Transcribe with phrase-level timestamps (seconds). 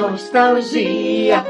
[0.00, 1.44] Nostalgia.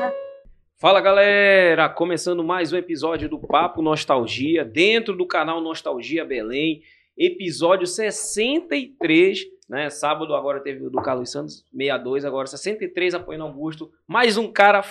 [0.77, 6.83] Fala galera, começando mais um episódio do Papo Nostalgia, dentro do canal Nostalgia Belém,
[7.17, 9.89] episódio 63, né?
[9.89, 14.83] Sábado agora teve o do Carlos Santos, 62, agora 63 apoiando Augusto, mais um cara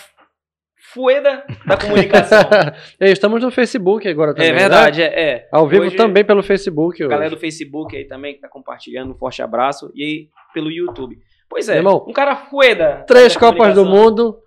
[0.94, 2.40] fueda da comunicação.
[3.02, 4.52] Estamos no Facebook agora também.
[4.52, 5.07] é verdade, né?
[5.07, 5.49] é, é.
[5.52, 7.04] Ao vivo Hoje, também pelo Facebook.
[7.04, 7.12] A hoje.
[7.12, 9.91] galera do Facebook aí também que tá compartilhando, um forte abraço.
[9.94, 11.20] E aí pelo YouTube.
[11.49, 13.03] Pois é, Irmão, um cara fueda.
[13.08, 13.84] Três Copas do.
[13.85, 14.38] Mundo,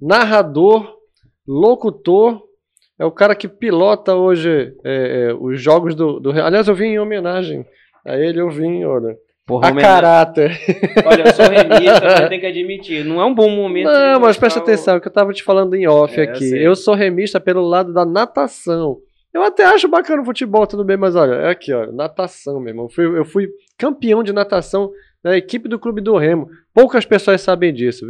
[0.00, 0.96] narrador,
[1.46, 2.42] locutor.
[2.98, 6.30] É o cara que pilota hoje é, é, os jogos do, do.
[6.30, 7.64] Aliás, eu vim em homenagem
[8.06, 9.16] a ele, eu vim, olha.
[9.44, 10.52] Porra, A caráter.
[11.04, 13.04] Olha, eu sou remista, mas tem que admitir.
[13.04, 13.86] Não é um bom momento.
[13.90, 16.44] Não, mas presta o- atenção, que eu tava te falando em off É, eu aqui.
[16.48, 16.64] sei.
[16.64, 18.98] Eu sou remista pelo lado da natação.
[19.34, 22.68] Eu até acho bacana o futebol, tudo bem, mas olha, é aqui, ó, natação, meu
[22.68, 22.84] irmão.
[22.84, 24.92] Eu fui, eu fui campeão de natação
[25.22, 26.48] da equipe do Clube do Remo.
[26.74, 28.06] Poucas pessoas sabem disso,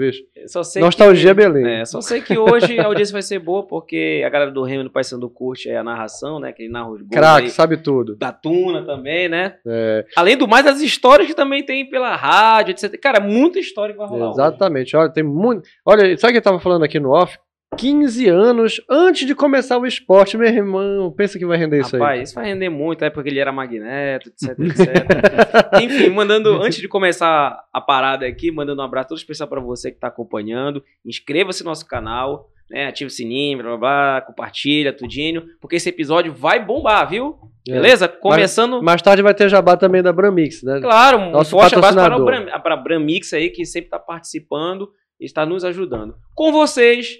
[0.63, 1.81] sei Nostalgia que, Belém.
[1.81, 4.85] É, só sei que hoje a audiência vai ser boa, porque a galera do Remo
[4.85, 6.53] do Paysandu curte é a narração, né?
[6.53, 8.17] Que ele narra os gols Craque, sabe tudo.
[8.17, 9.57] da Tuna também, né?
[9.67, 12.99] É, Além do mais, as histórias que também tem pela rádio, etc.
[13.01, 14.41] Cara, muita história que vai rolar hoje.
[14.41, 14.97] exatamente.
[14.97, 15.69] Olha, tem muito.
[15.85, 17.37] Olha, sabe o que eu tava falando aqui no off?
[17.77, 21.11] 15 anos antes de começar o esporte, meu irmão.
[21.11, 22.01] Pensa que vai render isso aí.
[22.01, 25.81] Rapaz, isso vai render muito, é porque ele era magneto, etc, etc.
[25.83, 29.91] Enfim, mandando, antes de começar a parada aqui, mandando um abraço todo especial pra você
[29.91, 30.83] que tá acompanhando.
[31.05, 32.87] Inscreva-se no nosso canal, né?
[32.87, 37.39] Ative o sininho, blá blá blá, compartilha, tudinho, porque esse episódio vai bombar, viu?
[37.69, 37.73] É.
[37.73, 38.09] Beleza?
[38.09, 38.83] Começando.
[38.83, 40.81] Mais tarde vai ter jabá também da Bramix, né?
[40.81, 42.47] Claro, um Nosso forte abraço para o patrocinador.
[42.51, 46.15] Bram, para a Bramix aí, que sempre está participando e está nos ajudando.
[46.35, 47.19] Com vocês,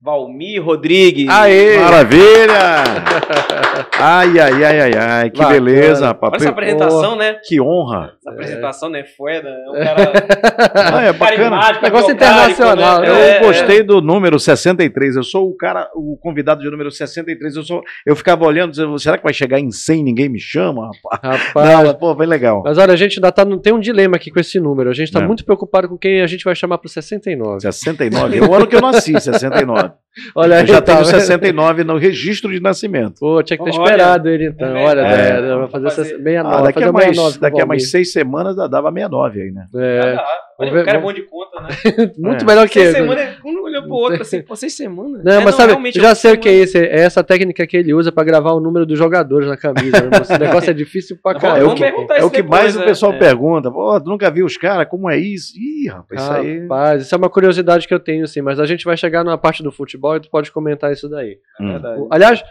[0.00, 1.28] Valmir Rodrigues.
[1.28, 1.78] Aê!
[1.78, 2.84] Maravilha!
[3.98, 5.54] Ai, ai, ai, ai, ai, que Bacana.
[5.60, 6.32] beleza, rapaz.
[6.34, 7.38] Olha essa apresentação, né?
[7.46, 8.12] Que honra.
[8.20, 9.04] Essa apresentação, né?
[9.04, 9.48] Foda.
[9.48, 10.12] É um cara
[10.98, 11.80] Ah, é bacana.
[11.82, 13.08] Negócio internacional, né?
[13.08, 15.16] Eu É, gostei do número 63.
[15.16, 17.56] Eu sou o cara, o convidado de número 63.
[17.56, 20.90] Eu, sou, eu ficava olhando, dizendo, será que vai chegar em 100 ninguém me chama?
[21.22, 21.40] Rapaz?
[21.46, 21.84] Rapaz.
[21.86, 22.62] Não, pô, bem legal.
[22.64, 24.90] Mas olha, a gente ainda tá, no- tem um dilema aqui com esse número.
[24.90, 25.26] A gente tá É.
[25.26, 27.60] muito preocupado com quem a gente vai chamar pro 69.
[27.60, 28.38] 69.
[28.38, 29.90] É o ano que eu nasci, 69.
[30.34, 31.20] Olha Eu já tá tenho vendo?
[31.20, 33.20] 69 no registro de nascimento.
[33.20, 34.76] Pô, tinha que ter Olha, esperado ele então.
[34.76, 36.56] é Olha, é, vai Vamos fazer, fazer- 69.
[36.56, 39.42] Ah, daqui a mais, 69 com o daqui a mais seis semanas dá- dava 69
[39.42, 39.66] aí, né?
[39.74, 40.26] É, Ah,
[40.58, 41.68] olha, o cara é bom de conta, né?
[42.18, 42.46] muito É.
[42.46, 43.08] melhor que Seis ele.
[43.08, 45.22] semanas, um olhou pro outro assim, pô, seis semanas.
[45.24, 46.76] Não, É, mas sabe, realmente, eu já eu- sei o que é isso.
[46.78, 50.00] É essa técnica que ele usa pra gravar o número dos jogadores na camisa.
[50.02, 50.18] né?
[50.20, 51.70] Esse negócio é difícil pra Vamos- caramba.
[51.70, 52.84] É o que, é o que depois, mais o né?
[52.86, 53.18] pessoal É.
[53.18, 53.70] pergunta.
[53.70, 54.88] Pô, tu nunca viu os caras?
[54.88, 55.52] Como é isso?
[55.58, 56.60] Ih, rapaz, isso aí.
[56.62, 59.38] Rapaz, isso é uma curiosidade que eu tenho, sim, mas a gente vai chegar numa
[59.38, 61.38] parte do futebol e tu pode comentar isso daí.
[61.60, 62.00] É verdade.
[62.00, 62.42] O- Aliás,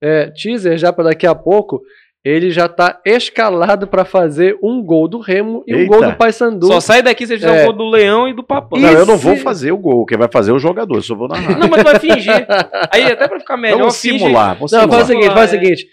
[0.00, 1.80] é, teaser já para daqui a pouco,
[2.24, 5.88] ele já tá escalado pra fazer um gol do Remo e um Eita.
[5.96, 6.66] gol do Paysandu.
[6.68, 7.62] Só sai daqui se ele fizer É.
[7.62, 8.78] o gol do Leão e do Papão.
[8.78, 10.06] Não, E eu não se- vou fazer o gol.
[10.06, 11.58] Quem vai fazer é o jogador, eu só vou narrar.
[11.58, 12.46] Não, mas tu vai fingir.
[12.92, 14.98] Aí até pra ficar melhor, Vamos simular, vamos Não, simular.
[15.00, 15.58] faz o seguinte, faz o É.
[15.58, 15.86] seguinte.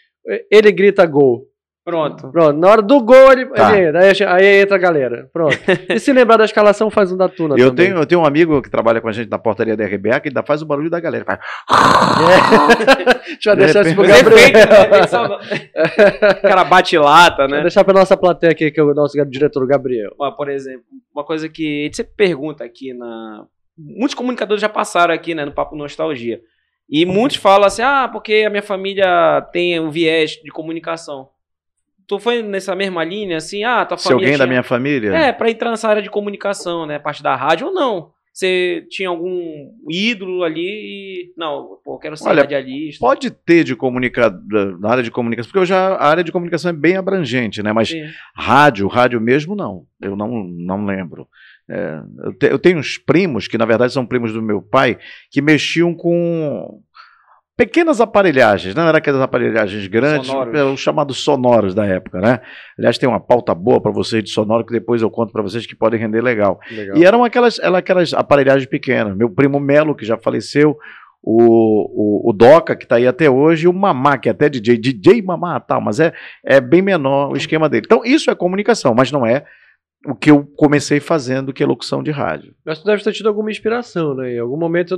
[0.51, 1.45] Ele grita gol.
[1.83, 2.29] Pronto.
[2.31, 3.75] Pronto, na hora do gol ele, Tá.
[3.75, 3.99] ele entra.
[4.03, 5.29] Aí, aí entra a galera.
[5.33, 5.57] Pronto.
[5.89, 7.87] e se lembrar da escalação, faz um da Tuna Eu também.
[7.87, 10.27] tenho, eu tenho um amigo que trabalha com a gente na portaria da RBA que
[10.29, 11.25] ainda faz o barulho da galera.
[11.25, 11.39] Faz...
[13.27, 13.91] Deixa eu De deixar é
[16.31, 17.61] O cara bate lata, Deixa eu né?
[17.61, 20.11] deixar pra nossa plateia aqui, que é o nosso diretor Gabriel.
[20.19, 23.45] Ó, Por exemplo, uma coisa que a gente sempre pergunta aqui na.
[23.77, 26.41] Muitos comunicadores já passaram aqui, né, no Papo Nostalgia.
[26.89, 31.29] E muitos falam assim: ah, porque a minha família tem um viés de comunicação.
[32.09, 34.25] Tu foi nessa mesma linha, assim, ah, tua Se família.
[34.25, 35.15] alguém da tinha- minha família.
[35.15, 36.97] É, pra entrar nessa área de comunicação, né?
[36.99, 38.09] Parte da rádio ou não?
[38.33, 41.33] Você tinha algum ídolo ali e.
[41.37, 42.99] Não, pô, eu quero ser Olha, radialista.
[42.99, 46.69] Pode ter de comunicador na área de comunicação, porque eu já, a área de comunicação
[46.69, 47.73] é bem abrangente, né?
[47.73, 48.01] Mas Sim.
[48.35, 49.83] rádio, rádio mesmo, não.
[50.01, 51.27] Eu não, não lembro.
[51.69, 54.97] É, eu, te- eu tenho uns primos, que na verdade são primos do meu pai,
[55.29, 56.81] que mexiam com
[57.59, 60.53] pequenas aparelhagens, não era aquelas aparelhagens grandes, Sonoros.
[60.57, 62.39] eram os chamados sonoros da época, né?
[62.77, 65.65] Aliás, tem uma pauta boa para vocês de sonoro que depois eu conto para vocês
[65.65, 66.57] que podem render legal.
[66.71, 66.95] Legal.
[66.95, 69.13] E eram aquelas, eram aquelas aparelhagens pequenas.
[69.13, 70.77] Meu primo Melo, que já faleceu,
[71.21, 74.47] o, o, o Doca, que está aí até hoje, e o Mamá, que é até
[74.47, 76.13] DJ, DJ Mamá, tal, mas é,
[76.45, 77.83] é bem menor o esquema dele.
[77.85, 79.43] Então, isso é comunicação, mas não é
[80.07, 82.55] o que eu comecei fazendo, que é locução de rádio.
[82.65, 84.35] Mas tu deve ter tido alguma inspiração, né?
[84.35, 84.97] Em algum momento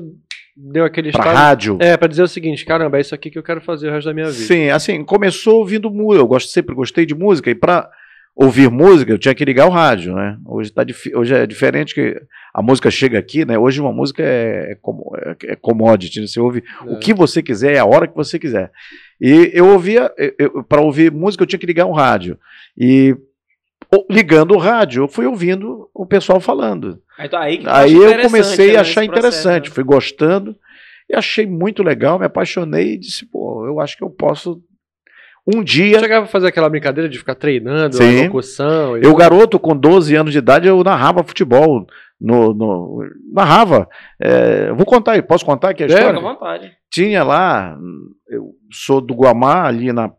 [0.55, 1.77] deu aquele Pra rádio?
[1.79, 4.07] É, pra dizer o seguinte, caramba, é isso aqui que eu quero fazer o resto
[4.07, 4.45] da minha vida.
[4.45, 6.23] Sim, assim, começou ouvindo música.
[6.23, 7.89] Eu gosto, sempre gostei de música, e para
[8.35, 10.37] ouvir música, eu tinha que ligar o rádio, né?
[10.45, 12.21] Hoje, tá, hoje é diferente que
[12.53, 13.57] a música chega aqui, né?
[13.57, 16.27] Hoje uma música é, é, é commodity, né?
[16.27, 16.91] você ouve é.
[16.91, 18.71] o que você quiser, é a hora que você quiser.
[19.19, 20.11] E eu ouvia,
[20.67, 22.37] para ouvir música eu tinha que ligar o rádio.
[22.77, 23.15] E
[24.09, 27.01] ligando o rádio, eu fui ouvindo o pessoal falando.
[27.17, 30.55] Aí, aí, aí eu comecei a achar interessante, processo, fui gostando
[31.09, 34.61] e achei muito legal, me apaixonei e disse, pô, eu acho que eu posso
[35.45, 35.99] um dia.
[35.99, 38.21] Chegava a fazer aquela brincadeira de ficar treinando, Sim.
[38.21, 38.97] a locução.
[38.97, 41.85] Eu, garoto, com 12 anos de idade, eu narrava futebol.
[42.19, 43.03] No, no
[43.33, 43.89] narrava.
[44.21, 46.13] É, vou contar aí, posso contar aqui a história?
[46.13, 46.71] Fica à vontade.
[46.91, 47.75] Tinha lá,
[48.29, 50.11] eu sou do Guamá, ali na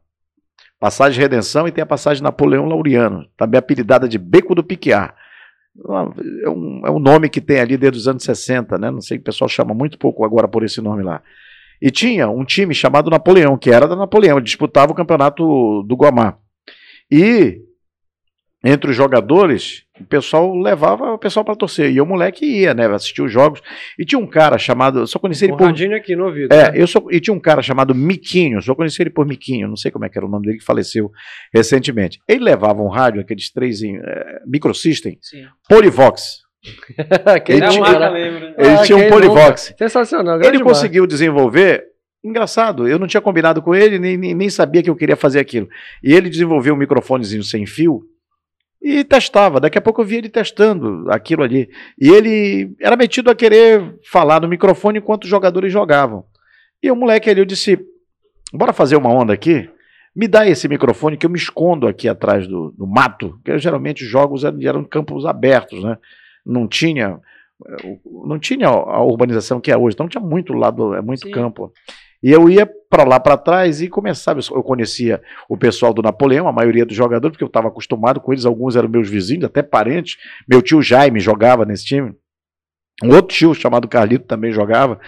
[0.83, 5.15] Passagem Redenção, e tem a passagem Napoleão Laureano, também apelidada de Beco do Piquiá.
[6.45, 8.91] É um, é um nome que tem ali desde os anos 60, né?
[8.91, 11.23] Não sei, o pessoal chama muito pouco agora por esse nome lá.
[11.81, 16.37] E tinha um time chamado Napoleão, que era da Napoleão, disputava o campeonato do Guamá.
[17.09, 17.61] E
[18.65, 21.91] entre os jogadores, o pessoal levava o pessoal para torcer.
[21.91, 22.87] E o moleque ia, né?
[22.87, 23.63] Assistir os jogos.
[23.99, 25.01] E tinha um cara chamado.
[25.01, 25.69] Eu só conheci ele por.
[25.95, 26.53] aqui no ouvido.
[26.53, 26.81] É, né?
[26.81, 28.61] eu só, e tinha um cara chamado Miquinho.
[28.61, 29.69] Só conheci ele por Miquinho.
[29.69, 31.11] Não sei como é que era o nome dele, que faleceu
[31.55, 32.19] recentemente.
[32.29, 35.45] Ele levava um rádio, aqueles três é, Microsystem, Sim.
[35.69, 36.43] Polivox.
[37.49, 38.13] ele, tinha,
[38.59, 39.75] ele ah, tinha um Polivox.
[39.77, 40.41] Sensacional.
[40.41, 40.63] Ele demais.
[40.77, 41.85] conseguiu desenvolver.
[42.25, 45.41] Engraçado, eu não tinha combinado com ele, nem, nem, nem sabia que eu queria fazer
[45.41, 45.69] aquilo.
[46.05, 48.05] E ele desenvolveu um microfonezinho sem fio
[48.83, 49.61] e testava.
[49.61, 51.69] Daqui a pouco eu via ele testando aquilo ali.
[52.01, 56.25] E ele era metido a querer falar no microfone enquanto os jogadores jogavam.
[56.83, 57.79] E o moleque ali, eu disse:
[58.53, 59.71] bora fazer uma onda aqui?
[60.15, 64.05] Me dá esse microfone que eu me escondo aqui atrás do, do mato, porque geralmente
[64.05, 65.97] os jogos eram, eram campos abertos, né?
[66.45, 67.21] não tinha
[68.25, 71.31] não tinha a urbanização que é hoje, então tinha muito lado, é muito Sim.
[71.31, 71.73] campo.
[72.21, 74.39] E eu ia para lá para trás e começava.
[74.51, 78.35] Eu conhecia o pessoal do Napoleão, a maioria dos jogadores, porque eu estava acostumado com
[78.35, 80.19] eles, alguns eram meus vizinhos, até parentes.
[80.47, 82.15] Meu tio Jaime jogava nesse time.
[83.03, 85.01] Um outro tio chamado Carlito também jogava.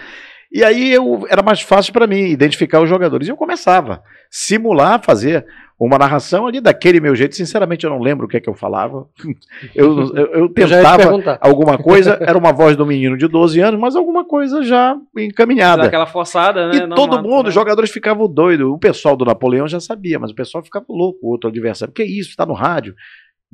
[0.55, 3.27] E aí eu, era mais fácil para mim identificar os jogadores.
[3.27, 5.45] E eu começava a simular, fazer
[5.77, 7.35] uma narração ali daquele meu jeito.
[7.35, 9.05] Sinceramente, eu não lembro o que é que eu falava.
[9.75, 13.79] Eu, eu, eu tentava eu alguma coisa, era uma voz do menino de 12 anos,
[13.79, 15.83] mas alguma coisa já encaminhada.
[15.83, 16.77] Aquela forçada, né?
[16.77, 17.49] E não todo mundo, né?
[17.49, 18.65] os jogadores ficavam doidos.
[18.65, 21.93] O pessoal do Napoleão já sabia, mas o pessoal ficava louco, o outro adversário.
[21.93, 22.29] Que isso?
[22.29, 22.95] Está no rádio.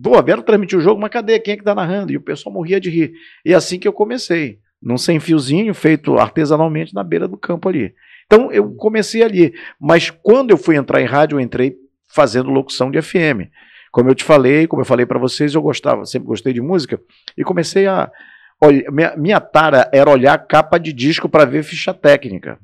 [0.01, 1.39] Pô, vieram transmitir o jogo, mas cadê?
[1.39, 2.11] Quem é que tá narrando?
[2.11, 3.13] E o pessoal morria de rir.
[3.43, 7.69] E é assim que eu comecei num sem fiozinho feito artesanalmente na beira do campo
[7.69, 7.93] ali.
[8.25, 11.75] Então eu comecei ali, mas quando eu fui entrar em rádio, eu entrei
[12.07, 13.49] fazendo locução de FM.
[13.91, 16.99] Como eu te falei, como eu falei para vocês, eu gostava, sempre gostei de música
[17.37, 18.09] e comecei a
[18.61, 22.57] olha, minha, minha tara era olhar capa de disco para ver ficha técnica.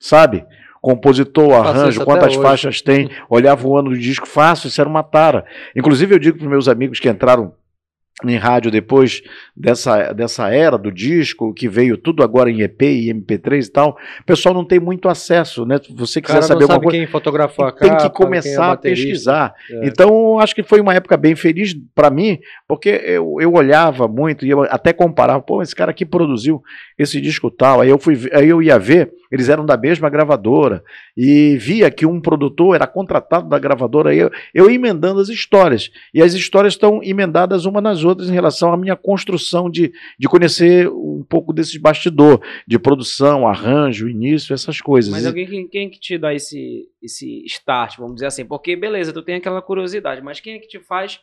[0.00, 0.44] Sabe?
[0.80, 5.44] Compositor, arranjo, quantas faixas tem, olhava o ano do disco fácil, isso era uma tara.
[5.76, 7.52] Inclusive eu digo para meus amigos que entraram
[8.24, 9.22] em rádio depois
[9.56, 13.96] dessa, dessa era do disco, que veio tudo agora em EP e MP3 e tal,
[14.20, 15.78] o pessoal não tem muito acesso, né?
[15.78, 19.54] Se você quiser saber alguma coisa, quem fotografou a tem que começar é a pesquisar.
[19.70, 19.86] É.
[19.86, 24.44] Então, acho que foi uma época bem feliz para mim, porque eu, eu olhava muito
[24.44, 26.60] e eu até comparava, pô, esse cara aqui produziu
[26.98, 30.82] esse disco tal, aí eu fui aí eu ia ver eles eram da mesma gravadora
[31.16, 34.14] e via que um produtor era contratado da gravadora.
[34.14, 35.90] Eu, eu emendando as histórias.
[36.12, 40.28] E as histórias estão emendadas uma nas outras em relação à minha construção de, de
[40.28, 45.10] conhecer um pouco desse bastidor, de produção, arranjo, início, essas coisas.
[45.10, 48.44] Mas alguém quem, quem que te dá esse, esse start, vamos dizer assim?
[48.44, 51.20] Porque, beleza, tu tem aquela curiosidade, mas quem é que te faz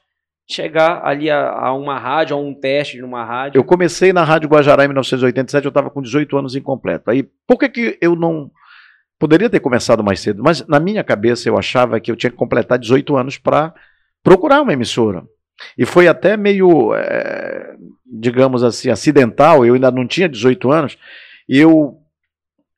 [0.47, 3.59] chegar ali a, a, uma rádio, a um teste numa rádio?
[3.59, 7.09] Eu comecei na Rádio Guajará em 1987, eu estava com 18 anos incompleto.
[7.09, 8.51] Aí, por que, que eu não.
[9.17, 12.35] Poderia ter começado mais cedo, mas na minha cabeça eu achava que eu tinha que
[12.35, 13.73] completar 18 anos para
[14.21, 15.23] procurar uma emissora.
[15.77, 20.97] E foi até meio, é, digamos assim, acidental, eu ainda não tinha 18 anos,
[21.47, 21.97] e eu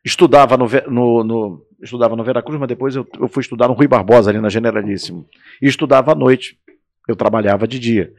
[0.03, 3.87] estudava no, no, no estudava no Veracruz, mas depois eu, eu fui estudar no Rui
[3.87, 5.25] Barbosa, ali na Generalíssimo,
[5.61, 6.57] e estudava à noite
[7.07, 8.11] eu trabalhava de dia.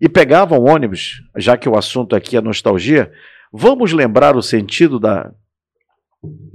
[0.00, 3.10] E pegava um ônibus, já que o assunto aqui é nostalgia,
[3.52, 5.32] vamos lembrar o sentido da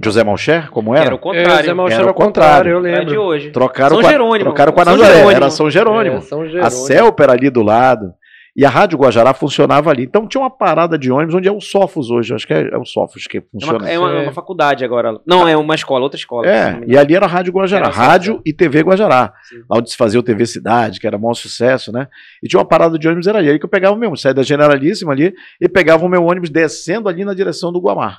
[0.04, 1.06] José Malcher, como era?
[1.06, 1.52] Era o contrário.
[1.52, 3.02] É, José Malcher era o contrário, eu lembro.
[3.02, 3.50] É de hoje.
[3.50, 4.44] Trocaram São com a, Jerônimo.
[4.44, 6.16] Trocaram com a Nazaré, era São Jerônimo.
[6.16, 6.66] É, São Jerônimo.
[6.66, 8.12] A Celpa era ali do lado.
[8.54, 10.02] E a Rádio Guajará funcionava ali.
[10.02, 12.34] Então tinha uma parada de ônibus onde é o Sofos hoje.
[12.34, 13.78] Acho que é, é o Sofos que É funciona.
[13.78, 15.18] uma, é uma- uma faculdade agora.
[15.26, 16.46] Não, é uma escola, outra escola.
[16.46, 17.86] É, e ali era a Rádio Guajará.
[17.86, 19.32] Era Rádio e TV Guajará.
[19.48, 19.56] Sim.
[19.70, 22.08] Lá onde se fazia o TV Cidade, que era o maior sucesso, né?
[22.42, 23.48] E tinha uma parada de ônibus, era ali.
[23.48, 27.08] Aí que eu pegava mesmo, saía da Generalíssima ali e pegava o meu ônibus descendo
[27.08, 28.18] ali na direção do Guamar.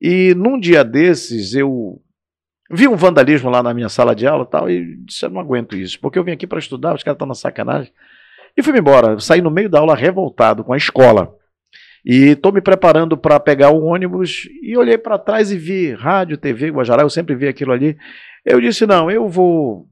[0.00, 2.00] E num dia desses, eu
[2.70, 5.76] vi um vandalismo lá na minha sala de aula tal, e disse, eu não aguento
[5.76, 7.92] isso, porque eu vim aqui para estudar, os caras estão na sacanagem.
[8.56, 11.34] E fui embora, saí no meio da aula revoltado com a escola.
[12.04, 16.38] E estou me preparando para pegar o ônibus e olhei para trás e vi rádio,
[16.38, 17.96] TV, Guajará, eu sempre vi aquilo ali.
[18.44, 19.86] Eu disse, não, eu vou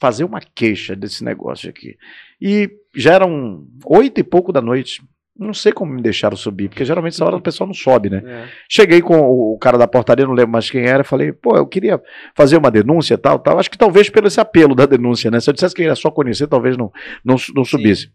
[0.00, 1.96] fazer uma queixa desse negócio aqui.
[2.40, 5.02] E já eram oito e pouco da noite.
[5.36, 8.22] Não sei como me deixaram subir, porque geralmente essa hora o pessoal não sobe, né?
[8.24, 8.48] É.
[8.68, 12.00] Cheguei com o cara da portaria, não lembro mais quem era, falei, pô, eu queria
[12.36, 13.58] fazer uma denúncia tal, tal.
[13.58, 15.40] Acho que talvez pelo esse apelo da denúncia, né?
[15.40, 16.92] Se eu dissesse que era só conhecer, talvez não,
[17.24, 18.10] não, não subisse.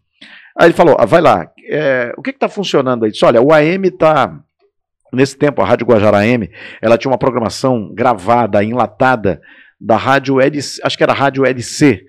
[0.58, 3.10] Aí ele falou, ah, vai lá, é, o que está funcionando aí?
[3.10, 4.40] Disse, olha, o AM está
[5.12, 6.48] Nesse tempo, a Rádio Guajará AM,
[6.80, 9.40] ela tinha uma programação gravada, enlatada,
[9.80, 12.04] da rádio LC, acho que era a Rádio LC,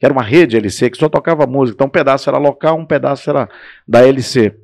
[0.00, 1.76] que era uma rede LC, que só tocava música.
[1.76, 3.46] Então, um pedaço era local, um pedaço era
[3.86, 4.54] da LC.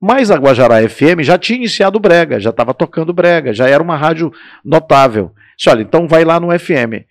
[0.00, 3.96] Mas a Guajará FM já tinha iniciado Brega, já estava tocando Brega, já era uma
[3.96, 4.32] rádio
[4.64, 5.32] notável.
[5.56, 7.02] Disse, olha, então vai lá no FM.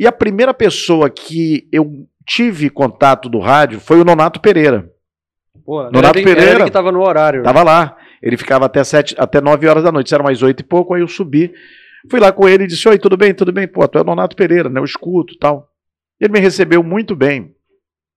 [0.00, 4.88] E a primeira pessoa que eu tive contato do rádio foi o Nonato Pereira.
[5.66, 6.54] Pô, Nonato era ele- Pereira.
[6.60, 7.42] ele que tava no horário.
[7.42, 7.94] Tava lá.
[8.22, 10.94] Ele ficava até, sete, até 9 horas da noite, isso era mais oito e pouco,
[10.94, 11.52] aí eu subi.
[12.10, 13.68] Fui lá com ele e disse: Oi, tudo bem, tudo bem?
[13.68, 14.80] Pô, tu é o Nonato Pereira, né?
[14.80, 15.68] Eu escuto e tal.
[16.20, 17.54] Ele me recebeu muito bem.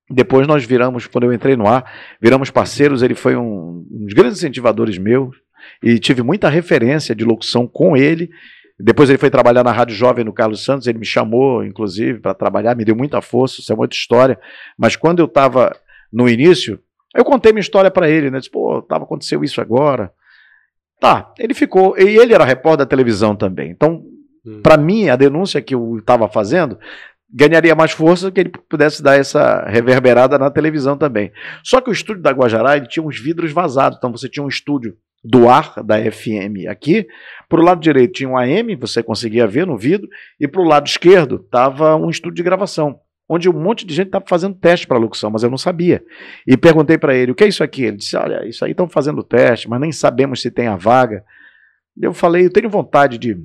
[0.09, 3.01] Depois nós viramos, quando eu entrei no ar, viramos parceiros.
[3.01, 5.35] Ele foi um, um dos grandes incentivadores meus
[5.81, 8.29] e tive muita referência de locução com ele.
[8.79, 10.85] Depois ele foi trabalhar na Rádio Jovem no Carlos Santos.
[10.85, 13.61] Ele me chamou, inclusive, para trabalhar, me deu muita força.
[13.61, 14.39] Isso é muita história.
[14.77, 15.75] Mas quando eu estava
[16.13, 16.79] no início,
[17.15, 18.37] eu contei minha história para ele, né?
[18.37, 20.11] Disse, pô, tava, aconteceu isso agora.
[20.99, 21.97] Tá, ele ficou.
[21.97, 23.71] E ele era repórter da televisão também.
[23.71, 24.03] Então,
[24.45, 24.61] Hum.
[24.61, 26.77] para mim, a denúncia que eu estava fazendo
[27.33, 31.31] ganharia mais força que ele pudesse dar essa reverberada na televisão também.
[31.63, 33.97] Só que o estúdio da Guajará ele tinha uns vidros vazados.
[33.97, 37.07] Então, você tinha um estúdio do ar da FM aqui.
[37.49, 40.07] Para o lado direito tinha um AM, você conseguia ver no vidro.
[40.39, 44.07] E para o lado esquerdo estava um estúdio de gravação onde um monte de gente
[44.07, 46.03] estava fazendo teste para locução, mas eu não sabia.
[46.45, 47.83] E perguntei para ele, o que é isso aqui?
[47.83, 51.23] Ele disse, olha, isso aí estão fazendo teste, mas nem sabemos se tem a vaga.
[51.99, 53.37] Eu falei, eu tenho vontade de,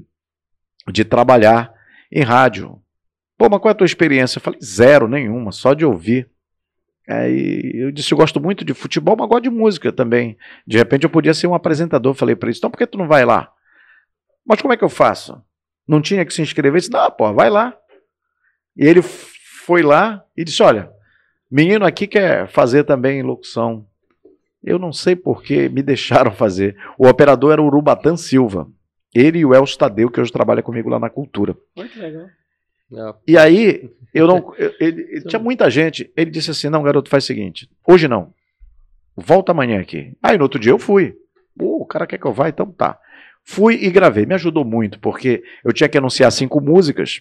[0.93, 1.73] de trabalhar
[2.13, 2.79] em rádio.
[3.41, 4.37] Pô, mas qual é a tua experiência?
[4.37, 6.29] Eu falei, zero, nenhuma, só de ouvir.
[7.09, 10.37] Aí eu disse, eu gosto muito de futebol, mas gosto de música também.
[10.67, 12.13] De repente eu podia ser um apresentador.
[12.13, 13.51] Falei para ele, então por que tu não vai lá?
[14.47, 15.43] Mas como é que eu faço?
[15.89, 16.83] Não tinha que se inscrever?
[16.83, 17.75] Disse, não, pô, vai lá.
[18.77, 20.91] E ele foi lá e disse: Olha,
[21.51, 23.87] menino aqui quer fazer também locução.
[24.63, 26.77] Eu não sei por que me deixaram fazer.
[26.99, 28.69] O operador era o Urubatan Silva.
[29.15, 31.57] Ele e o Elcio Tadeu, que hoje trabalha comigo lá na cultura.
[31.75, 32.27] Que legal.
[32.93, 33.15] É.
[33.27, 34.53] E aí, eu não.
[34.59, 36.11] eu- ele- tinha muita gente.
[36.17, 37.69] Ele disse assim: Não, garoto, faz o seguinte.
[37.87, 38.33] Hoje não.
[39.17, 40.17] Volta amanhã aqui.
[40.23, 41.15] Aí no outro dia eu fui.
[41.59, 42.99] Pô, o cara quer que eu vá, então tá.
[43.45, 44.25] Fui e gravei.
[44.27, 47.21] Me ajudou muito, porque eu tinha que anunciar cinco músicas.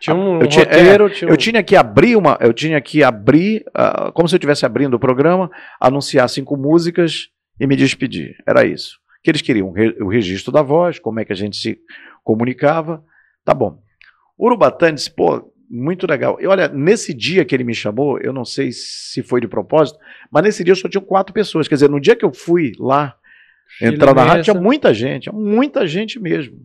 [0.00, 1.32] Tinha um Eu tinha- roteiro, tinha um...
[1.32, 4.94] Eu tinha que abrir uma, eu tinha que abrir, ah, como se eu estivesse abrindo
[4.94, 5.50] o programa,
[5.80, 7.28] anunciar cinco músicas
[7.58, 8.36] e me despedir.
[8.46, 8.98] Era isso.
[9.22, 11.78] Que eles queriam o registro da voz, como é que a gente se
[12.22, 13.02] comunicava.
[13.44, 13.78] Tá bom.
[14.38, 16.38] Urubatã disse, pô, muito legal.
[16.40, 19.98] E olha, nesse dia que ele me chamou, eu não sei se foi de propósito,
[20.30, 21.66] mas nesse dia só tinham quatro pessoas.
[21.66, 23.16] Quer dizer, no dia que eu fui lá
[23.80, 26.58] entrar na rádio, tinha muita gente, tinha muita gente mesmo.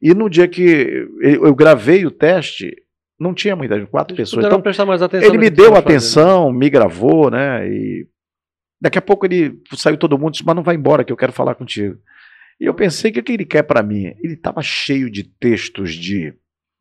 [0.00, 2.74] E no dia que eu eu gravei o teste,
[3.18, 4.46] não tinha muita gente, quatro Eles pessoas.
[4.46, 5.78] Então, prestar mais atenção ele me deu fazendo.
[5.78, 7.68] atenção, me gravou, né?
[7.68, 8.06] E
[8.80, 11.32] daqui a pouco ele saiu todo mundo, disse, mas não vai embora que eu quero
[11.32, 11.96] falar contigo.
[12.60, 14.12] E eu pensei, o que, que ele quer para mim?
[14.22, 16.34] Ele estava cheio de textos de,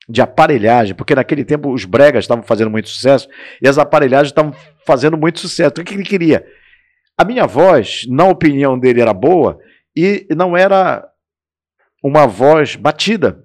[0.08, 3.27] de aparelhagem, porque naquele tempo os bregas estavam fazendo muito sucesso
[3.62, 4.53] e as aparelhagens estavam
[4.86, 5.74] fazendo muito sucesso.
[5.79, 6.46] O que, ele queria?
[7.17, 9.60] A minha voz, na opinião dele, era boa
[9.96, 11.08] e não era
[12.03, 13.40] uma voz batida.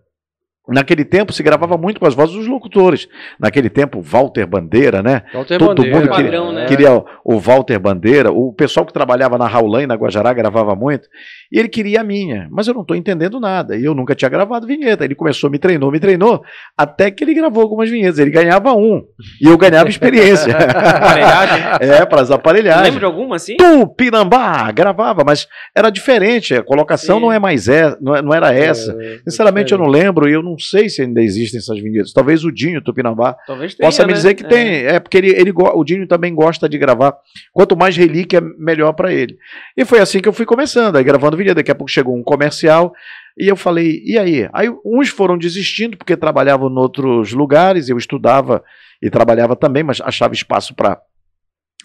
[0.69, 3.09] Naquele tempo se gravava muito com as vozes dos locutores.
[3.39, 5.23] Naquele tempo, Walter Bandeira, né?
[5.33, 6.17] Walter Todo Bandeira, mundo é.
[6.17, 6.67] queria, Padrão, né?
[6.67, 10.75] queria o, o Walter Bandeira, o pessoal que trabalhava na Raulã e na Guajará gravava
[10.75, 11.09] muito,
[11.53, 14.29] e ele queria a minha, mas eu não estou entendendo nada, e eu nunca tinha
[14.29, 15.05] gravado vinheta.
[15.05, 16.43] Ele começou, me treinou, me treinou,
[16.77, 18.19] até que ele gravou algumas vinhetas.
[18.19, 19.05] Ele ganhava um,
[19.41, 20.57] e eu ganhava experiência.
[20.57, 21.65] Aparelhagem.
[21.81, 22.85] é, para as aparelhagens.
[22.87, 23.57] Lembra de alguma assim?
[23.57, 27.23] Tupinambá, gravava, mas era diferente, a colocação Sim.
[27.23, 28.97] não é mais é, não, é- não era essa.
[29.01, 32.13] É, Sinceramente, eu não lembro e eu não, não sei se ainda existem essas vinhetas.
[32.13, 34.15] Talvez o Dinho Tupinambá Talvez tenha, possa me né?
[34.17, 34.49] dizer que É.
[34.49, 34.69] tem.
[34.87, 37.15] É porque ele, ele, o Dinho também gosta de gravar.
[37.53, 39.37] Quanto mais relíquia, melhor para ele.
[39.77, 41.57] E foi assim que eu fui começando, aí gravando vinheta.
[41.57, 42.93] Daqui a pouco chegou um comercial
[43.39, 44.49] e eu falei, e aí?
[44.53, 48.65] Aí uns foram desistindo porque trabalhavam em outros lugares, eu estudava
[49.03, 50.99] e trabalhava também, mas achava espaço para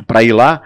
[0.07, 0.61] para ir lá.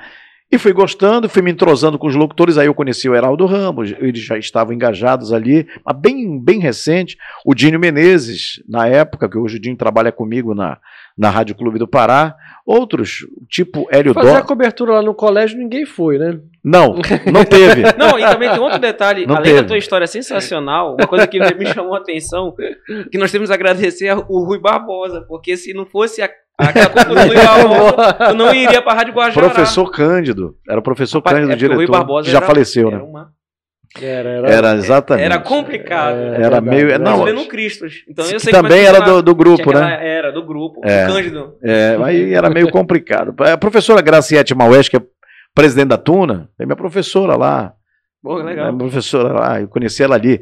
[0.51, 2.57] E fui gostando, fui me entrosando com os locutores.
[2.57, 7.17] Aí eu conheci o Heraldo Ramos, eles já estavam engajados ali, mas bem, bem recente.
[7.43, 10.77] O Dinho Menezes, na época, que hoje o Dinho trabalha comigo na,
[11.17, 12.35] na Rádio Clube do Pará.
[12.65, 14.45] Outros, tipo Hélio Fazer a Dó.
[14.47, 16.39] cobertura lá no colégio, ninguém foi, né?
[16.63, 16.95] Não,
[17.31, 17.83] não teve.
[17.95, 19.61] Não, e também tem outro detalhe, Não além teve.
[19.61, 22.55] da tua história sensacional, uma coisa que me chamou a atenção,
[23.11, 27.15] que nós temos que agradecer ao Rui Barbosa, porque se não fosse a, aquela do
[27.15, 29.49] Barbosa, eu não iria pra Rádio Guajará.
[29.49, 30.55] Professor Cândido.
[30.69, 31.91] Era o professor Rapaz, Cândido, é diretor.
[31.91, 33.03] Barbosa que já era- faleceu, Era, né?
[33.03, 33.29] uma,
[34.01, 34.47] Era, era.
[34.49, 35.25] Era exatamente.
[35.25, 36.15] era complicado.
[36.17, 38.03] É, Era verdade, meio- não, Nós vendo Cristos.
[38.09, 39.79] Então eu que sei é também era do, do grupo, né?
[39.79, 40.81] aquela- Era, do grupo.
[40.83, 41.05] É.
[41.05, 41.53] O Cândido.
[41.63, 43.33] É, aí era meio complicado.
[43.43, 45.01] A professora Graciete Maués, que é
[45.53, 47.73] presidente da Tuna, é minha professora lá.
[48.27, 48.65] É legal.
[48.73, 50.41] minha professora lá, eu conheci ela ali.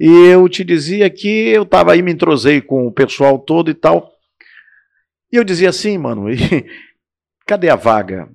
[0.00, 3.74] E eu te dizia que eu tava aí, me entrosei com o pessoal todo e
[3.74, 4.10] tal.
[5.32, 6.36] E eu dizia assim, mano, e
[7.46, 8.28] cadê a vaga?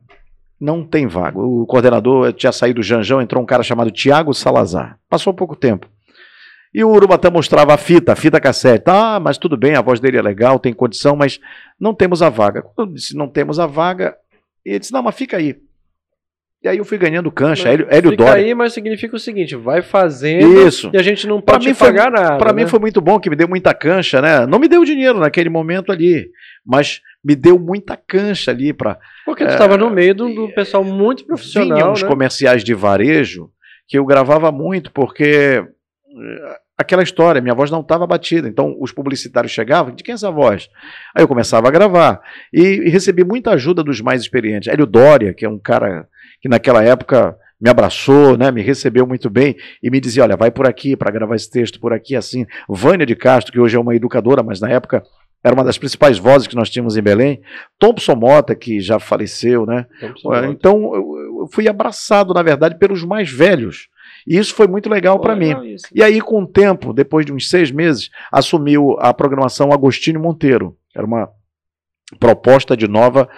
[0.60, 1.40] Não tem vaga.
[1.40, 4.98] O coordenador tinha saído do Janjão, entrou um cara chamado Tiago Salazar.
[5.10, 5.88] Passou pouco tempo.
[6.74, 8.86] E o Urubatã mostrava a fita, a fita cassete.
[8.88, 11.40] Ah, mas tudo bem, a voz dele é legal, tem condição, mas
[11.80, 12.62] não temos a vaga.
[12.62, 14.16] Quando eu disse não temos a vaga,
[14.66, 15.60] ele disse, não, mas fica aí.
[16.64, 18.42] E aí eu fui ganhando cancha, Hélio, Hélio Fica Dória.
[18.42, 20.90] aí, mas significa o seguinte: vai fazendo Isso.
[20.94, 22.38] e a gente não pode mim te foi- pagar nada.
[22.38, 22.64] Para né?
[22.64, 24.46] mim foi muito bom, que me deu muita cancha, né?
[24.46, 26.30] Não me deu dinheiro naquele momento ali,
[26.66, 30.86] mas me deu muita cancha ali para Porque tu estava no meio do, do pessoal
[30.86, 31.78] muito profissional.
[31.78, 32.08] Vinham uns né?
[32.08, 33.50] comerciais de varejo
[33.86, 38.48] que eu gravava muito, porque eh, aquela história, minha voz não estava batida.
[38.48, 40.70] Então os publicitários chegavam, de quem é essa voz?
[41.14, 42.22] Aí eu começava a gravar.
[42.54, 44.70] E, e recebi muita ajuda dos mais experientes.
[44.72, 46.08] Hélio Dória, que é um cara
[46.44, 50.52] que naquela época me abraçou, né, me recebeu muito bem e me dizia, olha, vai
[50.52, 52.46] por aqui para gravar esse texto, por aqui, assim.
[52.68, 55.02] Vânia de Castro, que hoje é uma educadora, mas na época
[55.42, 57.42] era uma das principais vozes que nós tínhamos em Belém.
[57.80, 59.86] Thompson Mota, que já faleceu, né?
[60.52, 63.88] Então eu fui abraçado, na verdade, pelos mais velhos.
[64.28, 65.74] E isso foi muito legal para mim.
[65.74, 65.88] isso.
[65.96, 70.76] E aí, com o tempo, depois de uns seis meses, assumiu a programação Agostinho Monteiro.
[70.94, 71.30] Era uma
[72.20, 73.30] proposta de nova,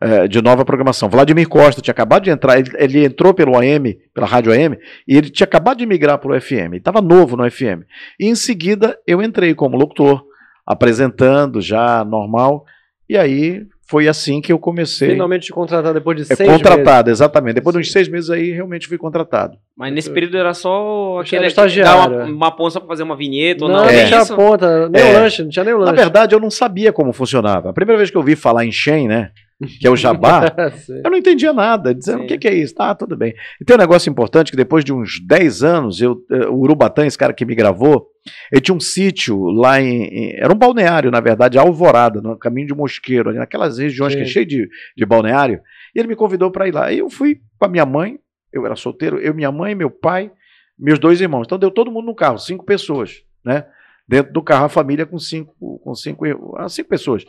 [0.00, 1.08] eh, de nova programação.
[1.08, 5.16] Vladimir Costa tinha acabado de entrar, ele, ele entrou pelo AM, pela rádio AM, e
[5.16, 6.74] ele tinha acabado de migrar para o FM.
[6.74, 7.84] Estava novo no FM.
[8.18, 10.22] E em seguida eu entrei como locutor,
[10.66, 12.64] apresentando já normal.
[13.08, 15.10] E aí foi assim que eu comecei.
[15.10, 17.54] Finalmente te contratar depois de É seis contratado, exatamente.
[17.56, 19.58] Depois de uns seis meses aí, realmente fui contratado.
[19.76, 22.32] Mas nesse período era só aquele era estagiário, dar uma, é.
[22.32, 23.68] uma ponta pra fazer uma vinheta Meses.
[23.68, 23.92] ou Não, não.
[23.92, 25.10] não é tinha ponta, nem É.
[25.10, 25.96] o lanche, não tinha nem o Na lanche.
[25.96, 27.70] verdade, eu não sabia como funcionava.
[27.70, 29.32] A primeira vez que eu ouvi falar em Shen, né?
[29.78, 30.42] Que é o jabá,
[30.86, 31.02] Sim.
[31.04, 31.94] eu não entendia nada.
[31.94, 32.24] Dizendo, Sim.
[32.24, 32.74] o que, que é isso?
[32.74, 33.34] Tá, tudo bem.
[33.60, 37.04] E tem um negócio importante que depois de uns 10 anos, eu, eh, o Urubatã,
[37.04, 38.06] esse cara que me gravou,
[38.50, 42.68] ele tinha um sítio lá em, em- Era um balneário, na verdade, Alvorada, no caminho
[42.68, 44.30] de Mosqueiro, ali naquelas regiões que é Sim.
[44.30, 45.60] cheio de, de balneário.
[45.94, 46.90] E ele me convidou para ir lá.
[46.90, 48.18] E eu fui com a minha mãe,
[48.52, 50.30] eu era solteiro, eu, minha mãe, meu pai,
[50.78, 51.44] meus dois irmãos.
[51.46, 53.66] Então deu todo mundo no carro, cinco pessoas, né?
[54.08, 56.24] Dentro do carro, a família com cinco, com cinco,
[56.56, 57.24] ah, cinco pessoas.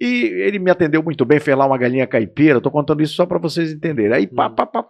[0.00, 2.60] E ele me atendeu muito bem, fez lá uma galinha caipira.
[2.60, 4.14] Tô contando isso só para vocês entenderem.
[4.14, 4.88] Aí, pá, pá, pá,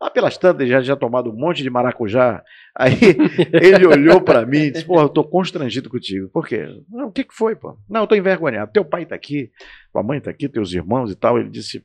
[0.00, 2.40] lá pelas tantas, já já tomado um monte de maracujá.
[2.72, 2.92] Aí
[3.52, 6.28] ele olhou para mim e disse: Pô, eu tô constrangido contigo.
[6.28, 6.68] Por quê?
[6.88, 7.76] Não, o que, que foi, pô?
[7.90, 8.70] Não, eu tô envergonhado.
[8.72, 9.50] Teu pai tá aqui,
[9.92, 11.36] tua mãe tá aqui, teus irmãos e tal.
[11.36, 11.84] Ele disse: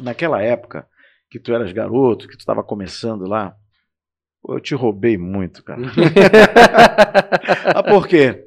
[0.00, 0.88] Naquela época
[1.30, 3.54] que tu eras garoto, que tu estava começando lá,
[4.44, 5.80] pô, eu te roubei muito, cara.
[7.74, 8.44] ah, por quê?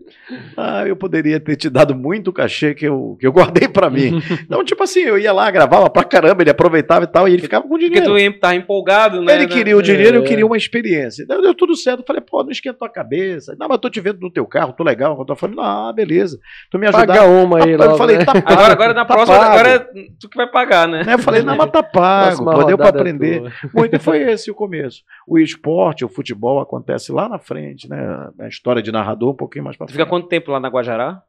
[0.57, 4.21] Ah, eu poderia ter te dado muito cachê que eu, que eu guardei pra mim.
[4.47, 7.41] Então, tipo assim, eu ia lá, gravava pra caramba, ele aproveitava e tal, e ele
[7.41, 8.05] ficava com Porque dinheiro.
[8.11, 9.35] tu em- tava empolgado, né?
[9.35, 9.51] Ele né?
[9.53, 10.25] queria o dinheiro, eu É.
[10.25, 11.25] queria uma experiência.
[11.25, 11.99] Deu, deu tudo certo.
[11.99, 13.55] Eu falei, pô, não esquentou a cabeça.
[13.59, 15.17] Não, mas eu tô te vendo no teu carro, tô legal.
[15.19, 16.39] Eu tô falando, ah, beleza.
[16.71, 17.07] Tu me ajudar.
[17.07, 18.25] Paga uma aí, eu logo, falei, né?
[18.25, 18.51] tá pago.
[18.53, 19.51] Agora, agora na tá próxima, pago.
[19.51, 19.79] agora é
[20.19, 21.03] tu que vai pagar, né?
[21.09, 23.41] Eu falei, não, mas tá pago, pô, deu pra é aprender.
[23.41, 23.51] tua.
[23.73, 25.03] Muito, foi esse o começo.
[25.27, 28.29] O esporte, o futebol acontece lá na frente, né?
[28.37, 30.09] Na história de narrador, um pouquinho mais pra Tu fica frente.
[30.09, 31.21] quanto tempo lá na Guajará?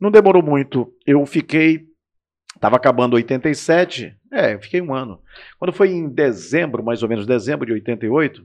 [0.00, 0.92] Não demorou muito.
[1.06, 1.84] Eu fiquei.
[2.60, 4.14] Tava acabando 87.
[4.32, 5.20] É, eu fiquei um ano.
[5.58, 8.44] Quando foi em dezembro, mais ou menos, dezembro de 88,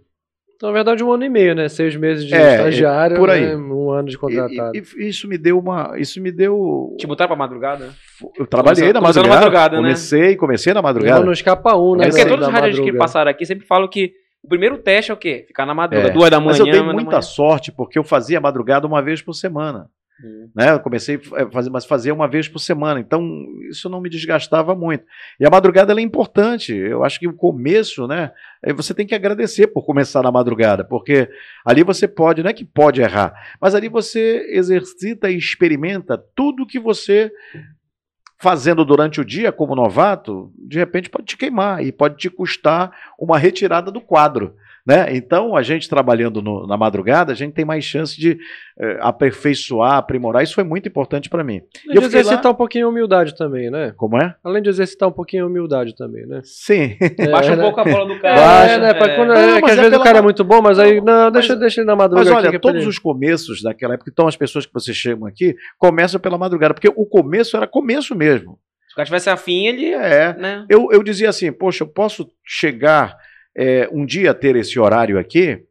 [0.56, 1.68] Então, na verdade, um ano e meio, né?
[1.68, 3.48] Seis meses de É, estagiário, por aí.
[3.48, 3.56] né?
[3.56, 4.76] um ano de contratado.
[4.78, 5.94] e, e- isso me deu uma.
[5.98, 6.96] Isso me deu.
[7.00, 7.90] Te botaram pra madrugada?
[8.38, 9.46] Eu trabalhei Começou- na começou na madrugada.
[9.46, 9.82] madrugada, né?
[9.82, 11.26] comecei, comecei na madrugada.
[11.26, 12.06] no escapa um, né?
[12.06, 15.14] É porque todos os radialistas que passaram aqui sempre falam que o primeiro teste é
[15.14, 15.46] o quê?
[15.48, 16.52] Ficar na madrugada, É, duas da manhã.
[16.52, 19.90] Mas eu dei muita sorte porque eu fazia madrugada uma vez por semana.
[20.24, 20.50] Uhum.
[20.56, 20.72] Né?
[20.72, 23.28] Eu comecei a fazer, mas fazia uma vez por semana, então
[23.70, 25.04] isso não me desgastava muito.
[25.40, 26.74] E a madrugada é importante.
[26.74, 28.32] Eu acho que o começo, né?
[28.76, 31.28] Você tem que agradecer por começar na madrugada, porque
[31.66, 36.68] ali você pode, não é que pode errar, mas ali você exercita e experimenta tudo
[36.68, 37.32] que você
[38.42, 42.92] fazendo durante o dia como novato, de repente pode te queimar e pode te custar
[43.18, 44.56] uma retirada do quadro.
[44.86, 45.16] Né?
[45.16, 48.38] Então, a gente trabalhando no, na madrugada, a gente tem mais chance de
[48.80, 50.44] eh, aperfeiçoar, aprimorar.
[50.44, 51.62] Isso foi muito importante para mim.
[51.88, 52.52] E de exercitar lá...
[52.52, 53.94] um pouquinho a humildade também, né?
[53.96, 54.36] Como é?
[54.44, 56.42] Além de exercitar um pouquinho a humildade também, né?
[56.44, 56.98] Sim.
[57.00, 57.64] É, Baixa um né?
[57.64, 58.36] pouco a bola do cara.
[58.36, 58.90] Baixa, né?
[58.90, 59.16] É.
[59.16, 61.54] Quando, é, não, que às vezes o cara é muito bom, mas aí, não, deixa,
[61.54, 62.30] mas, deixa ele na madrugada.
[62.30, 65.56] Mas olha, aqui, todos os começos daquela época, então as pessoas que vocês chegam aqui,
[65.78, 68.58] começam pela madrugada, porque o começo era começo mesmo.
[68.88, 69.92] Se o cara tivesse afim, ele.
[69.92, 70.36] É.
[70.38, 70.66] Né?
[70.68, 73.16] Eu, eu dizia assim, poxa, eu posso chegar
[73.56, 75.64] é, um dia ter esse horário aqui?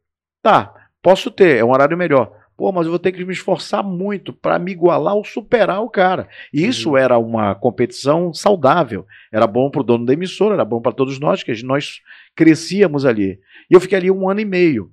[0.43, 2.33] Tá, posso ter, é um horário melhor.
[2.61, 5.88] Pô, mas eu vou ter que me esforçar muito para me igualar ou superar o
[5.88, 6.29] cara.
[6.53, 6.97] E isso uhum.
[6.99, 9.07] era uma competição saudável.
[9.33, 12.03] Era bom para o dono da emissora, era bom para todos nós, que nós
[12.37, 13.40] crescíamos ali.
[13.71, 14.90] E eu fiquei ali um ano e meio.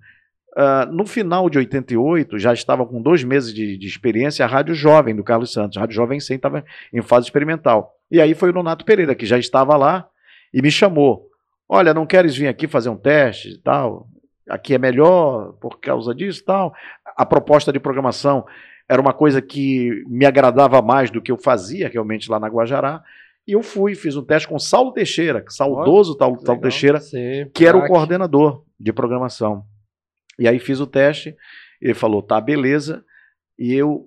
[0.57, 4.73] Uh, no final de 88, já estava com dois meses de, de, experiência a Rádio
[4.73, 5.77] Jovem do Carlos Santos.
[5.77, 7.93] A Rádio Jovem sem estava em fase experimental.
[8.09, 10.07] E aí foi o Nonato Pereira, que já estava lá
[10.53, 11.27] e me chamou.
[11.69, 14.07] Olha, não queres vir aqui fazer um teste e tal?
[14.49, 16.73] Aqui é melhor por causa disso e tal.
[17.05, 18.45] A proposta de programação
[18.87, 23.03] era uma coisa que me agradava mais do que eu fazia realmente lá na Guajará.
[23.45, 27.65] E eu fui, fiz um teste com Saulo Teixeira, saudoso Saulo, Saulo Teixeira, sim, que
[27.65, 29.65] era o coordenador de programação.
[30.39, 31.35] E aí fiz o teste,
[31.81, 33.03] ele falou, tá, beleza.
[33.57, 34.05] E eu,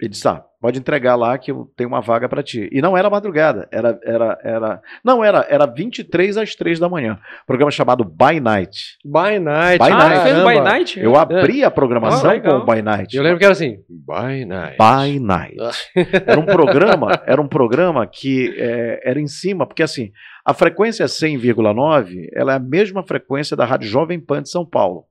[0.00, 2.68] ele disse, ah, pode entregar lá que eu tenho uma vaga para ti.
[2.70, 7.18] E não era madrugada, era, era, era, não, era, era 23 às 3 da manhã.
[7.44, 8.96] Programa chamado By Night.
[9.04, 9.84] By Night.
[9.84, 10.22] By ah, Night.
[10.22, 11.00] fez By Night?
[11.00, 13.16] Eu abri a programação ah, com o By Night.
[13.16, 14.76] Eu lembro que era assim, By Night.
[14.78, 15.56] By Night.
[16.24, 20.12] Era um programa, era um programa que é, era em cima, porque assim,
[20.44, 25.06] a frequência 100,9, ela é a mesma frequência da Rádio Jovem Pan de São Paulo.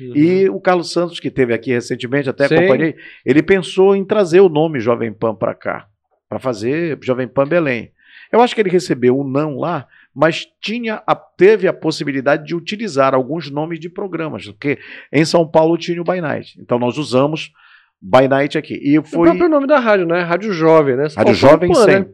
[0.00, 0.16] Uhum.
[0.16, 2.54] E o Carlos Santos, que teve aqui recentemente, até Sim.
[2.54, 5.86] acompanhei, ele pensou em trazer o nome Jovem Pan para cá,
[6.28, 7.92] para fazer Jovem Pan Belém.
[8.32, 12.54] Eu acho que ele recebeu um não lá, mas tinha a, teve a possibilidade de
[12.54, 14.78] utilizar alguns nomes de programas, porque
[15.12, 16.58] em São Paulo tinha o By Night.
[16.60, 17.52] Então nós usamos
[18.00, 18.74] By Night aqui.
[18.74, 19.28] E foi...
[19.28, 20.22] O próprio nome da rádio, né?
[20.22, 21.08] Rádio Jovem, né?
[21.16, 21.86] Rádio Jovem 100.
[21.86, 22.06] Né?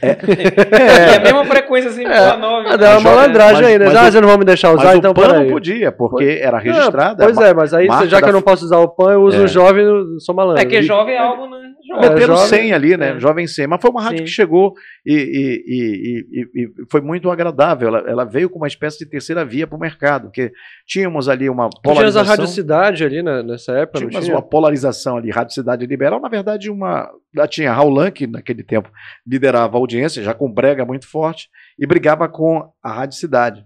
[0.00, 2.68] É, é, é, a mesma frequência assim, é, 9.
[2.68, 3.86] Ah, dá uma malandragem aí, né?
[3.86, 6.58] Ah, você não vai me deixar usar, mas então o PAN não podia, porque era
[6.58, 7.22] registrado.
[7.22, 9.48] pois é, mas aí, já que eu não posso usar o PAN, eu uso o
[9.48, 9.84] jovem,
[10.20, 10.62] sou malandro.
[10.62, 11.74] É que jovem é algo, né?
[12.00, 13.10] Meteram é, 100 ali, né?
[13.10, 13.20] É.
[13.20, 13.66] Jovem 100.
[13.66, 14.24] Mas foi uma rádio Sim.
[14.24, 14.72] que chegou
[15.04, 17.88] e, e, e, e, foi muito agradável.
[17.88, 20.50] Ela, ela, veio com uma espécie de terceira via para o mercado, porque
[20.86, 22.22] tínhamos ali uma polarização.
[22.22, 24.34] Tinha a Rádio Cidade ali né, nessa época, tinha, tinha?
[24.34, 25.30] uma polarização ali.
[25.30, 27.10] Rádio Cidade Liberal, na verdade, uma.
[27.34, 28.90] Já tinha Raul que naquele tempo
[29.26, 33.64] liderava a audiência, já com brega muito forte, e brigava com a Rádio Cidade.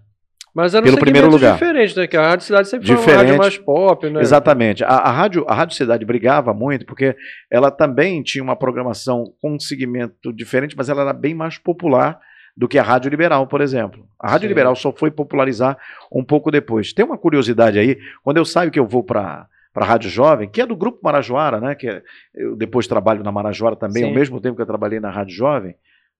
[0.53, 1.53] Mas era um pelo primeiro lugar.
[1.53, 2.07] diferente, né?
[2.07, 4.19] Que a Rádio Cidade sempre diferente, foi uma rádio mais pop, né?
[4.21, 4.83] Exatamente.
[4.83, 7.15] A, a, rádio, a Rádio Cidade brigava muito, porque
[7.51, 12.19] ela também tinha uma programação com um segmento diferente, mas ela era bem mais popular
[12.57, 14.05] do que a Rádio Liberal, por exemplo.
[14.19, 14.49] A Rádio Sim.
[14.49, 15.77] Liberal só foi popularizar
[16.11, 16.91] um pouco depois.
[16.91, 20.49] Tem uma curiosidade aí, quando eu saio que eu vou para para a Rádio Jovem,
[20.49, 21.75] que é do Grupo Marajoara, né?
[21.75, 22.03] Que é,
[22.33, 24.09] eu depois trabalho na Marajoara também, Sim.
[24.09, 25.75] ao mesmo tempo que eu trabalhei na Rádio Jovem,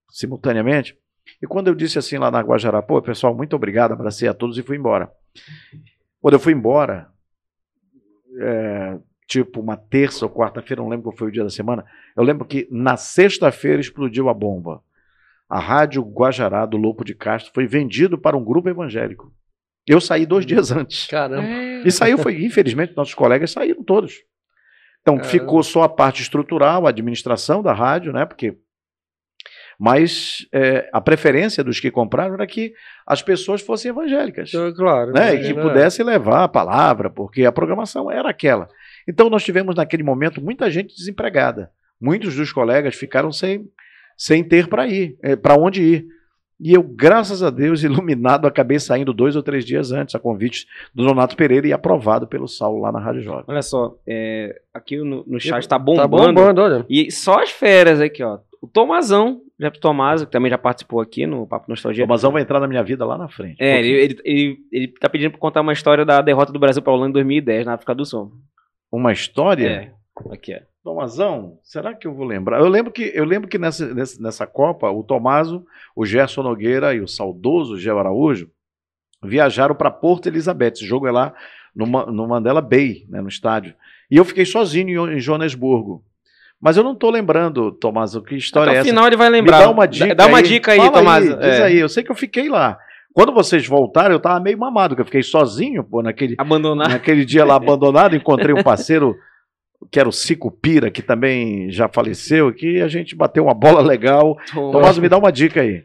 [0.09, 0.97] simultaneamente.
[1.41, 4.57] E quando eu disse assim lá na Guajará, pô, pessoal, muito obrigado, abracei a todos
[4.57, 5.11] e fui embora.
[6.21, 7.09] Quando eu fui embora,
[8.39, 11.85] é, tipo uma terça ou quarta-feira, não lembro qual foi o dia da semana,
[12.15, 14.81] eu lembro que na sexta-feira explodiu a bomba.
[15.47, 19.33] A rádio Guajará do Lopo de Castro foi vendido para um grupo evangélico.
[19.87, 21.07] Eu saí dois dias antes.
[21.07, 21.47] Caramba.
[21.85, 24.15] E saiu, foi, infelizmente, nossos colegas saíram todos.
[25.01, 25.31] Então Caramba.
[25.31, 28.25] ficou só a parte estrutural, a administração da rádio, né?
[28.25, 28.57] Porque
[29.79, 32.73] mas é, a preferência dos que compraram era que
[33.07, 34.49] as pessoas fossem evangélicas.
[34.49, 35.13] Então, claro.
[35.13, 35.35] Né?
[35.35, 38.67] E que pudessem levar a palavra, porque a programação era aquela.
[39.07, 41.71] Então nós tivemos naquele momento muita gente desempregada.
[41.99, 43.69] Muitos dos colegas ficaram sem,
[44.17, 46.05] sem ter para ir, é, para onde ir.
[46.59, 50.67] E eu, graças a Deus, iluminado, acabei saindo dois ou três dias antes, a convite
[50.93, 53.45] do Donato Pereira e aprovado pelo Saulo lá na Rádio Jovem.
[53.47, 56.01] Olha só, é, aqui no, no chat está bombando.
[56.01, 56.85] Tá bombando, olha.
[56.89, 58.39] E só as férias aqui, ó.
[58.61, 62.03] O Tomazão, já Tomás, que também já participou aqui no Papo Nostalgia.
[62.03, 63.55] O Tomazão vai entrar na minha vida lá na frente.
[63.57, 66.81] É, ele, ele, ele, ele tá pedindo pra contar uma história da derrota do Brasil
[66.81, 68.33] pra Holanda em 2010, na África do Sul.
[68.91, 69.67] Uma história?
[69.67, 69.93] É,
[70.33, 70.63] aqui é.
[70.83, 72.59] Tomazão, será que eu vou lembrar?
[72.59, 75.65] Eu lembro que, eu lembro que nessa, nessa, Copa, o Tomaso,
[75.95, 78.49] o Gerson Nogueira e o saudoso Gé Araújo
[79.21, 80.73] viajaram para Porto Elizabeth.
[80.75, 81.33] Esse jogo é lá
[81.75, 83.73] no, no Mandela Bay, né, no estádio.
[84.09, 86.03] E eu fiquei sozinho em Joanesburgo.
[86.61, 88.85] Mas eu não tô lembrando, Tomás, o que história é essa?
[88.85, 89.59] final ele vai Me lembrar.
[89.59, 90.43] dá uma dica Dá uma aí.
[90.43, 91.23] dica aí, Fala Tomás.
[91.25, 91.63] Diz É.
[91.63, 92.77] aí, eu sei que eu fiquei lá.
[93.13, 96.89] Quando vocês voltaram, eu tava meio mamado, que eu fiquei sozinho, pô, naquele, Abandonar.
[96.89, 99.15] naquele dia lá abandonado, encontrei um parceiro
[99.91, 103.81] que era o Cico Pira, que também já faleceu, que a gente bateu uma bola
[103.81, 104.35] legal.
[104.53, 105.83] Tomás, me dá uma dica aí.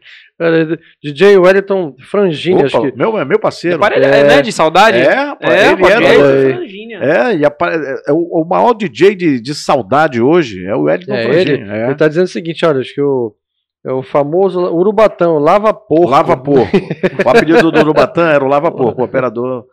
[1.01, 2.97] DJ Wellington Frangini, acho Opa, que.
[2.97, 3.79] meu, meu parceiro.
[3.79, 4.23] Para, É.
[4.27, 4.97] né, de saudade?
[4.97, 6.05] É, É, ele era.
[6.05, 6.53] É.
[6.55, 6.99] Franginha.
[6.99, 7.77] É, e apare-
[8.07, 11.51] é o, o maior DJ de, de saudade hoje é o Wellington É Frangini.
[11.51, 11.71] ele?
[11.71, 11.85] É.
[11.85, 13.33] Ele tá dizendo o seguinte, olha, acho que o,
[13.85, 16.09] é o famoso Urubatão, lava porco.
[16.09, 16.75] Lava Porco.
[17.25, 19.65] O apelido do Urubatã era o Lava Porco, o operador.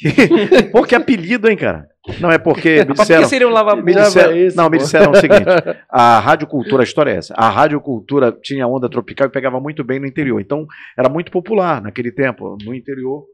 [0.72, 1.86] Pô, que apelido, hein, cara?
[2.20, 3.28] Não, é porque me Mas por que disseram.
[3.28, 4.84] seria um lava Me disseram, isso, não, me pô.
[4.84, 5.44] disseram o seguinte:
[5.90, 7.34] a Rádio Cultura, a história é essa.
[7.34, 10.40] A Rádio Cultura tinha onda tropical e pegava muito bem no interior.
[10.40, 10.66] Então,
[10.96, 13.24] era muito popular naquele tempo, no interior,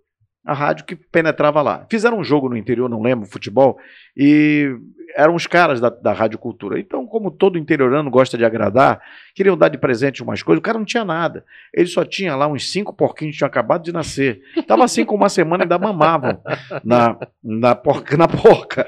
[0.45, 1.87] a rádio que penetrava lá.
[1.89, 3.79] Fizeram um jogo no interior, não lembro, futebol,
[4.17, 4.77] e
[5.17, 6.79] eram os caras da, da Rádio Cultura.
[6.79, 9.01] Então, como todo interiorano gosta de agradar,
[9.35, 11.45] queriam dar de presente umas coisas, o cara não tinha nada.
[11.73, 14.43] Ele só tinha lá uns cinco porquinhos que tinham acabado de nascer.
[14.67, 16.39] Tava assim com uma semana e ainda mamavam
[16.85, 18.87] na, na, porca, na porca.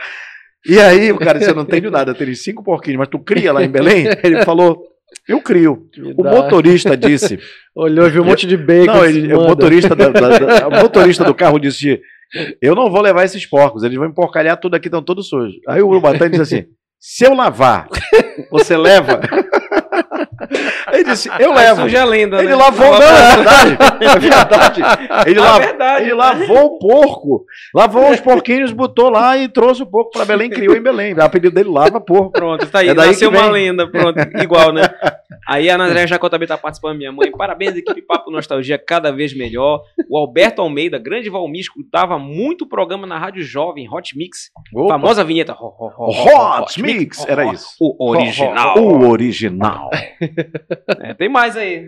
[0.69, 3.19] E aí, o cara disse: Eu não tenho nada, eu tenho cinco porquinhos, mas tu
[3.19, 4.07] cria lá em Belém?
[4.23, 4.83] Ele falou:
[5.29, 5.87] Eu crio.
[6.17, 7.39] O motorista disse:
[7.75, 8.93] Olhou, viu um monte de bacon.
[8.93, 12.01] Não, ele, o motorista, da- da- da- o motorista do carro disse:
[12.61, 15.55] Eu não vou levar esses porcos, eles vão emporcalhar tudo aqui, estão todos sujos.
[15.69, 16.65] Aí o Urubatã disse assim:
[16.99, 17.89] Se eu lavar,
[18.51, 19.21] você leva?
[20.93, 21.81] Ele disse: Eu Aí levo.
[21.83, 22.55] surge a lenda, Ele né?
[22.55, 23.77] lavou, não, é verdade.
[24.07, 24.83] É verdade.
[25.31, 26.03] Ele, Ah, la- verdade.
[26.05, 27.45] ele lavou o porco.
[27.75, 31.15] Lavou os porquinhos, botou lá e trouxe o porco para Belém, criou em Belém.
[31.15, 32.31] O apelido dele lava porco.
[32.33, 32.89] Pronto, tá aí.
[32.89, 34.19] É daí Nasceu uma lenda, pronto.
[34.41, 34.83] Igual, né?
[35.49, 37.31] Aí a Ana Andréa Jacó também tá participando, minha mãe.
[37.31, 39.81] Parabéns, equipe Papo Nostalgia, cada vez melhor.
[40.11, 44.51] O Alberto Almeida, grande Valmir, escutava muito programa na Rádio Jovem, Hot Mix.
[44.75, 44.95] Opa.
[44.95, 45.53] Famosa vinheta.
[45.53, 47.69] Ho, ho, ho, ho, Hot Mix, era isso.
[47.79, 48.77] O original.
[48.77, 49.86] O original.
[51.01, 51.87] É, tem mais aí.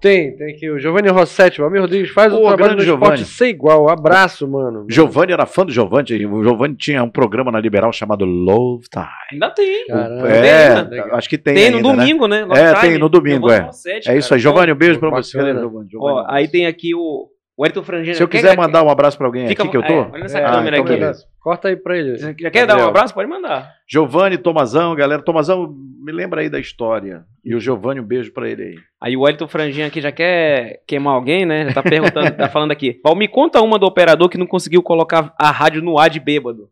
[0.00, 3.18] Tem, tem aqui o Giovanni Rossetti, o Almir Rodrigues faz o trabalho grande do esporte
[3.18, 3.24] Giovanni.
[3.24, 3.88] ser igual.
[3.88, 4.86] Abraço, mano.
[4.88, 6.26] Giovanni era fã do Giovanni.
[6.26, 9.06] O Giovanni tinha um programa na Liberal chamado Love Time.
[9.32, 9.86] Ainda tem.
[9.86, 10.28] Caramba.
[10.28, 11.54] É, Tem, acho que tem.
[11.54, 11.96] Tem, no ainda, né?
[11.96, 12.40] domingo, né?
[12.40, 12.98] É, Love tem Time.
[12.98, 13.58] no domingo, é.
[13.60, 14.40] Rossetti, É isso aí.
[14.40, 15.38] Giovanni, um beijo pra você.
[15.38, 15.90] O Giovanni?
[15.96, 18.14] Ó, aí tem aqui o, o Ayrton Frangina.
[18.14, 20.12] Se eu quiser quer- mandar um abraço pra alguém Fica- aqui que eu é, tô.
[20.12, 21.00] olha essa Ah, câmera então aqui.
[21.00, 21.24] beleza.
[21.40, 22.16] Corta aí pra ele.
[22.18, 22.88] Já quer dar um Gabriel.
[22.88, 23.14] abraço?
[23.14, 23.72] Pode mandar.
[23.88, 25.22] Giovanni, Tomazão, galera.
[25.22, 25.72] Tomazão,
[26.04, 27.24] me lembra aí da história.
[27.44, 28.74] E o Giovanni, um beijo pra ele aí.
[29.00, 31.66] Aí o Wellington Franjinha aqui já quer queimar alguém, né?
[31.68, 33.00] Já tá perguntando, tá falando aqui.
[33.02, 36.18] Val, me conta uma do operador que não conseguiu colocar a rádio no ar de
[36.20, 36.68] bêbado.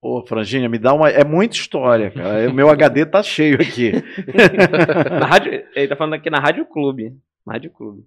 [0.00, 1.08] Ô, Franginha, me dá uma.
[1.10, 2.48] É muita história, cara.
[2.50, 3.92] O meu HD tá cheio aqui.
[5.20, 7.12] Na rádio, ele tá falando aqui na Rádio Clube.
[7.46, 8.02] Na Rádio Clube.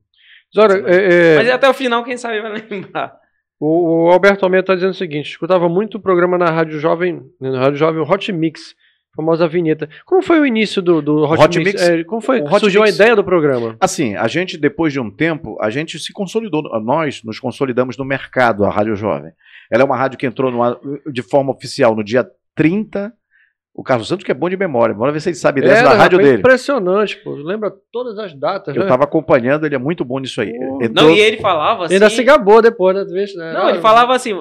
[0.55, 3.17] Zora, é, é, Mas até o final, quem sabe vai lembrar.
[3.59, 7.21] o, o Alberto Almeida está dizendo o seguinte: escutava muito o programa na Rádio Jovem,
[7.41, 8.73] na Rádio Jovem, o Hot Mix,
[9.15, 9.89] famosa vinheta.
[10.05, 11.71] Como foi o início do, do Hot, Hot Mix?
[11.73, 11.89] Mix?
[11.89, 13.75] É, como foi Hot surgiu Mix- a ideia do programa?
[13.79, 16.63] Assim, a gente, depois de um tempo, a gente se consolidou.
[16.81, 19.31] Nós nos consolidamos no mercado, a Rádio Jovem.
[19.71, 20.77] Ela é uma rádio que entrou no ar,
[21.11, 23.11] de forma oficial no dia 30.
[23.77, 24.95] O Carlos Santos, que é bom de memória.
[24.95, 26.37] Bora ver se ele sabe dessa Era, da rádio dele.
[26.39, 27.31] Impressionante, pô.
[27.35, 28.87] Lembra todas as datas, Eu né?
[28.87, 30.49] tava acompanhando, ele é muito bom nisso aí.
[30.81, 31.95] Entrou- Não, e ele falava assim.
[31.95, 33.03] Ainda se gabou depois, né?
[33.35, 33.53] né?
[33.53, 34.31] Não, ele falava assim.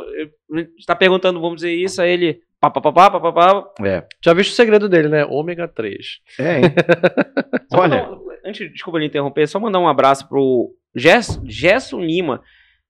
[0.79, 2.39] Está perguntando, vamos dizer isso, aí ele.
[2.61, 3.85] Pá, pá, pá, pá, pá, pá, pá.
[3.85, 5.25] É, Já viste o segredo dele, né?
[5.25, 6.07] Ômega 3.
[6.39, 6.63] é, hein?
[7.75, 12.41] Olha, mandar antes, desculpa lhe interromper, só mandar um abraço pro Gerson, Gerson Lima.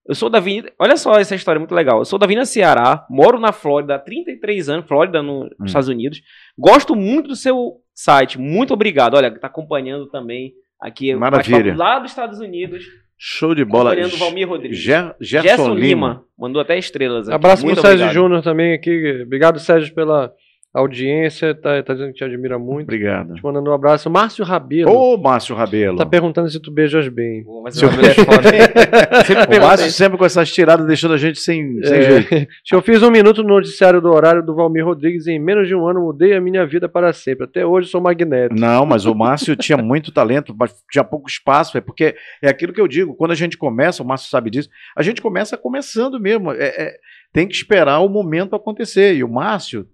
[0.07, 0.71] Eu sou da Avenida.
[0.77, 1.99] Olha só essa história muito legal.
[1.99, 5.65] Eu sou da Avenida Ceará, moro na Flórida há 33 anos, Flórida, no- nos Hum.
[5.65, 6.21] Estados Unidos.
[6.57, 8.39] Gosto muito do seu site.
[8.39, 9.15] Muito obrigado.
[9.15, 11.15] Olha, tá acompanhando também aqui.
[11.15, 11.75] Maravilha.
[11.75, 12.83] Lá dos Estados Unidos.
[13.17, 13.93] show de bola.
[13.93, 14.77] Acompanhando o Valmir Rodrigues.
[14.77, 15.79] Ger- Gerson, Gerson Lima.
[16.09, 16.23] Lima.
[16.37, 17.27] Mandou até estrelas.
[17.29, 17.35] aqui.
[17.35, 18.09] Abraço muito pro Sérgio.
[18.09, 19.21] Júnior também aqui.
[19.25, 20.33] Obrigado, Sérgio, pela
[20.79, 21.55] audiência.
[21.55, 22.83] Tá, tá dizendo que te admira muito.
[22.83, 23.33] Obrigado.
[23.35, 24.09] Te mandando um abraço.
[24.09, 24.91] Márcio Rabelo.
[24.91, 25.97] Ô, Márcio Rabelo.
[25.97, 27.43] Tá perguntando se tu beijas bem.
[27.43, 28.49] Pô, mas mulher foda.
[29.25, 29.61] Sempre O.
[29.61, 32.47] Márcio sempre com essas tiradas deixando a gente sem, sem É, jeito.
[32.71, 35.75] Eu fiz um minuto no noticiário do horário do Valmir Rodrigues e em menos de
[35.75, 37.45] um ano mudei a minha vida para sempre.
[37.45, 38.59] Até hoje sou magnético.
[38.59, 41.77] Não, mas o Márcio tinha muito talento, mas tinha pouco espaço.
[41.77, 43.15] É porque é aquilo que eu digo.
[43.15, 46.51] Quando a gente começa, o Márcio sabe disso, a gente começa começando mesmo.
[46.51, 46.95] É- é-
[47.33, 49.13] tem que esperar o momento acontecer.
[49.15, 49.85] E o Márcio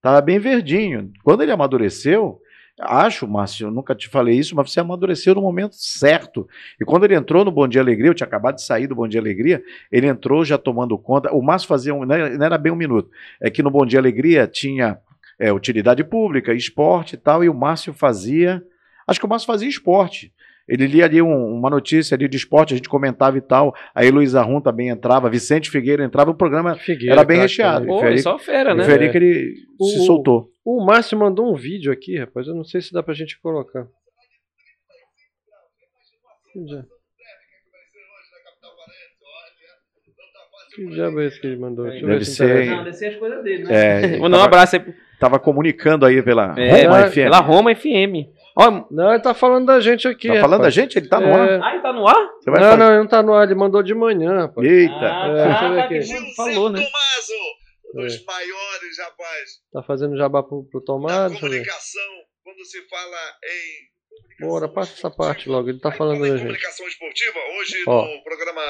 [0.00, 1.12] estava bem verdinho.
[1.22, 2.40] Quando ele amadureceu,
[2.80, 6.48] acho, Márcio, eu nunca te falei isso, mas você amadureceu no momento certo.
[6.80, 9.06] E quando ele entrou no Bom Dia Alegria, eu tinha acabado de sair do Bom
[9.06, 11.32] Dia Alegria, ele entrou já tomando conta.
[11.32, 12.04] O Márcio fazia um.
[12.04, 13.10] Não era bem um minuto.
[13.40, 14.98] É que no Bom Dia Alegria tinha
[15.38, 18.62] é, utilidade pública, esporte e tal, e o Márcio fazia.
[19.06, 20.32] Acho que o Márcio fazia esporte.
[20.70, 23.74] Ele lia ali um- uma notícia ali de esporte, a gente comentava e tal.
[23.94, 27.86] Aí Luiz Arrum também entrava, Vicente Figueira entrava, o programa Figueira, Era bem craque recheado.
[27.86, 28.84] Pô, Feri- só fera, né?
[29.08, 30.48] que ele O- se soltou.
[30.64, 32.46] O Márcio mandou um vídeo aqui, rapaz.
[32.46, 33.86] Eu não sei se dá pra gente colocar.
[36.52, 36.84] Que dia-
[40.74, 41.84] Que diabo é esse que ele mandou?
[41.86, 42.66] Deixa eu Deve ver se ser?
[42.66, 44.14] Não, desse as coisas dele, né?
[44.14, 44.94] É, Mandar um tava, abraço aí.
[45.18, 47.14] tava comunicando aí pela É, Roma FM.
[47.14, 48.14] Pela Roma FM.
[48.60, 50.28] Ó, Não, ele tá falando da gente aqui.
[50.28, 50.96] Tá falando da gente?
[50.98, 51.32] Ele tá no É.
[51.56, 51.62] ar?
[51.62, 52.30] ah, ele tá no ar?
[52.40, 53.44] Você vai Não, fazer- não, ele não tá no ar.
[53.46, 54.66] Ele mandou de manhã, rapaz.
[54.68, 54.94] Eita.
[54.94, 55.94] Ah, É, tá, deixa eu ver tá, aqui.
[55.94, 56.78] ele falou, né?
[56.80, 57.32] Tomaso,
[57.94, 58.24] um dos É.
[58.24, 61.32] maiores, rapaz, Tá fazendo jabá pro, pro Tomás.
[61.38, 62.02] Comunicação,
[62.44, 64.46] quando se fala em...
[64.46, 65.68] Bora, passa essa parte logo.
[65.68, 66.38] Ele tá falando da gente.
[66.40, 68.06] comunicação esportiva, hoje Ó.
[68.06, 68.62] no programa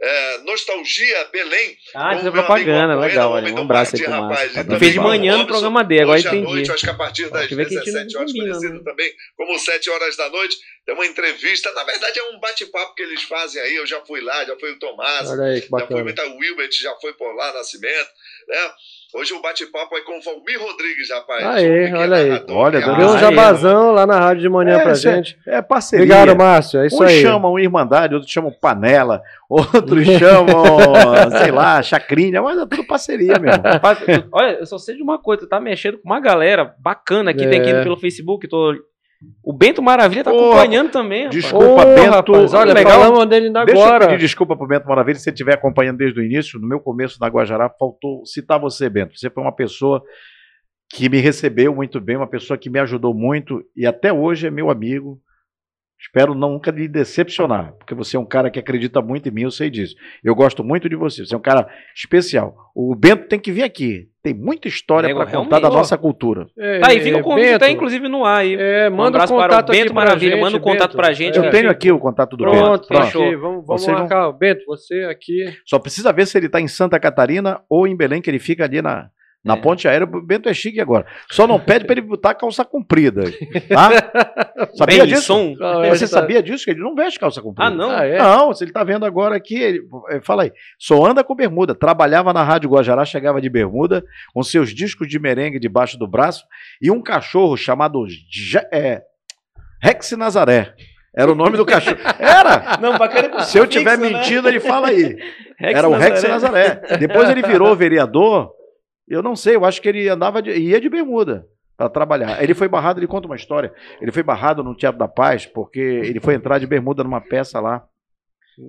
[0.00, 1.76] é, Nostalgia Belém.
[1.94, 3.52] Ah, isso é o propaganda, legal, olha.
[3.54, 4.78] Um abraço pro rapaz, Márcio.
[4.78, 6.52] fez de o manhã no programa dele, agora hoje à entendi.
[6.52, 8.54] noite, acho que a partir das que ver que a gente 17 não horas, combina,
[8.54, 8.82] conhecido né?
[8.84, 11.72] também como 7 horas da noite, tem uma entrevista.
[11.72, 13.76] Na verdade, é um bate-papo que eles fazem aí.
[13.76, 17.12] Eu já fui lá, já foi o Tomás, aí já foi muita Wilbert, já foi
[17.14, 18.10] por lá, Nascimento,
[18.48, 18.72] né?
[19.14, 21.60] Hoje o bate-papo é com o Valmir Rodrigues, rapaz.
[21.60, 22.28] Que é olha aí.
[22.30, 25.38] narrador, Olha, que deu um jabazão lá na rádio de manhã É, pra é- gente.
[25.46, 26.04] É parceria.
[26.04, 26.80] Obrigado, Márcio.
[26.80, 27.22] É isso Uns aí.
[27.22, 30.64] chamam Irmandade, outros chamam Panela, outros chamam,
[31.40, 33.62] sei lá, Chacrinha, mas é tudo parceria mesmo.
[34.32, 37.46] Olha, eu só sei de uma coisa, tu tá mexendo com uma galera bacana aqui,
[37.46, 37.82] tem aqui É.
[37.84, 38.74] pelo Facebook, tô...
[39.42, 41.42] O Bento Maravilha tá Ô, acompanhando também, rapaz.
[41.42, 41.82] desculpa.
[41.82, 43.00] Ô, Bento, rapaz, olha, legal.
[43.00, 44.06] falamos dele ainda Deixa eu agora.
[44.08, 47.18] pedir desculpa pro Bento Maravilha, se você estiver acompanhando desde o início, no meu começo
[47.20, 49.18] na Guajará, faltou citar você, Bento.
[49.18, 50.02] Você foi uma pessoa
[50.90, 54.50] que me recebeu muito bem, uma pessoa que me ajudou muito e até hoje é
[54.50, 55.18] meu amigo.
[56.06, 59.50] Espero nunca lhe decepcionar, porque você é um cara que acredita muito em mim, eu
[59.50, 59.96] sei disso.
[60.22, 62.54] Eu gosto muito de você, você é um cara especial.
[62.74, 64.08] O Bento tem que vir aqui.
[64.22, 66.46] Tem muita história para contar da nossa cultura.
[66.58, 68.54] É, Tá aí, fica o convite, Bento, tá inclusive no ar aí.
[68.54, 70.90] É, manda um abraço para o contato aqui Bento pra Maravilha, gente, manda um contato
[70.92, 70.96] Bento.
[70.96, 71.38] pra gente.
[71.38, 71.50] Eu É.
[71.50, 72.88] tenho aqui o contato do Pronto, Bento.
[72.88, 73.22] tá fechou.
[73.22, 73.36] aqui.
[73.36, 74.32] Vamos, vamos Vocês vão- marcar.
[74.32, 75.44] Bento, você aqui.
[75.66, 78.64] Só precisa ver se ele está em Santa Catarina ou em Belém, que ele fica
[78.64, 79.08] ali na,
[79.44, 79.56] na É.
[79.60, 80.06] ponte aérea.
[80.10, 81.04] O Bento é chique agora.
[81.30, 83.24] Só não pede para ele botar calça comprida.
[83.68, 83.90] Tá?
[84.74, 85.22] Sabia Bem, disso?
[85.22, 85.54] som.
[85.54, 86.64] Você essa- sabia disso?
[86.64, 87.68] Que ele não veste calça comprida.
[87.68, 87.90] Ah, não?
[87.90, 88.18] Ah, é?
[88.18, 89.80] Não, se ele tá vendo agora aqui, ele,
[90.10, 91.74] eh, fala aí, só anda com bermuda.
[91.74, 94.02] Trabalhava na Rádio Guajará, chegava de bermuda,
[94.32, 96.44] com seus discos de merengue debaixo do braço,
[96.80, 98.04] e um cachorro chamado
[98.50, 99.02] Ja- é,
[99.82, 100.74] Rex Nazaré.
[101.16, 101.96] Era o nome do cachorro.
[102.18, 102.76] Era!
[102.80, 105.16] Não, bacana Se eu estiver mentindo, ele fala aí.
[105.60, 106.80] Era o Rex Nazaré.
[106.98, 108.50] Depois ele virou vereador.
[109.08, 112.42] Eu não sei, eu acho que ele andava de, ia de bermuda para trabalhar.
[112.42, 113.72] Ele foi barrado, ele conta uma história.
[114.00, 117.60] Ele foi barrado no Teatro da Paz porque ele foi entrar de bermuda numa peça
[117.60, 117.84] lá.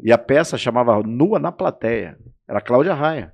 [0.03, 2.17] E a peça chamava Nua na Plateia.
[2.49, 3.31] Era Cláudia Raia.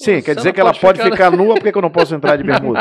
[0.00, 1.82] Sim, Nossa, quer dizer que ela pode pode ficar- ficar, nua, por que que eu
[1.82, 2.78] não posso entrar de bermuda?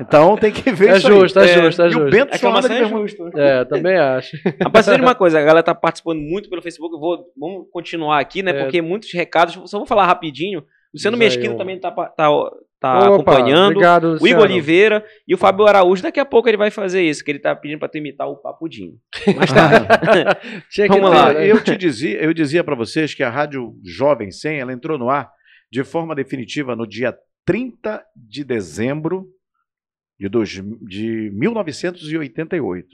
[0.00, 1.20] Então tem que ver É isso aí.
[1.20, 2.10] justo, é justo, é E o justo.
[2.10, 3.02] Bento só anda de é bermuda.
[3.06, 3.38] justo.
[3.38, 4.36] É, também acho.
[4.60, 8.18] Rapaz, de uma coisa, a galera tá participando muito pelo Facebook, eu vou, vamos continuar
[8.18, 8.62] aqui, né, É.
[8.64, 11.58] porque muitos recados, só vou falar rapidinho, Luciano Diz aí, Mesquita ô.
[11.58, 12.28] também tá, pa- tá,
[12.80, 14.26] tá Opa, acompanhando, Obrigado, o.
[14.26, 17.40] Igor Oliveira e o Fábio Araújo, daqui a pouco ele vai fazer isso, que ele
[17.40, 18.94] tá pedindo pra tu imitar o Papudinho.
[20.70, 21.50] Tinha que Vamos lá, né?
[21.50, 25.10] Eu te dizia, eu dizia para vocês que a Rádio Jovem 100, ela entrou no
[25.10, 25.30] ar
[25.70, 29.26] de forma definitiva no dia 30 de dezembro
[30.18, 30.50] de, dois,
[30.82, 32.88] de 1988,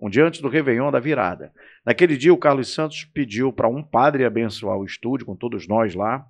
[0.00, 1.50] um dia antes do Réveillon da virada.
[1.84, 5.94] Naquele dia, o Carlos Santos pediu para um padre abençoar o estúdio, com todos nós
[5.94, 6.24] lá.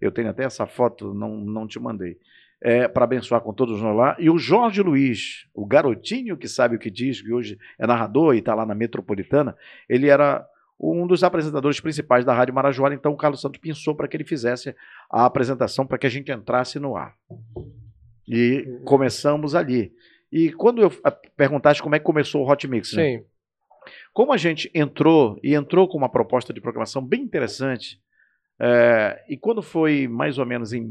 [0.00, 2.18] Eu tenho até essa foto, não, não te mandei.
[2.60, 4.16] É, para abençoar com todos nós lá.
[4.18, 8.34] E o Jorge Luiz, o garotinho que sabe o que diz, que hoje é narrador
[8.34, 9.54] e está lá na Metropolitana,
[9.88, 10.46] ele era
[10.78, 14.24] um dos apresentadores principais da Rádio Marajoara, então o Carlos Santos pensou para que ele
[14.24, 14.74] fizesse
[15.10, 17.14] a apresentação para que a gente entrasse no ar.
[18.28, 19.92] E começamos ali.
[20.30, 23.18] E quando eu ah, perguntaste como é que começou o Hot Mix, né?
[23.18, 23.24] Sim.
[24.12, 28.00] como a gente entrou e entrou com uma proposta de programação bem interessante,
[28.58, 30.88] é, e quando foi mais ou menos em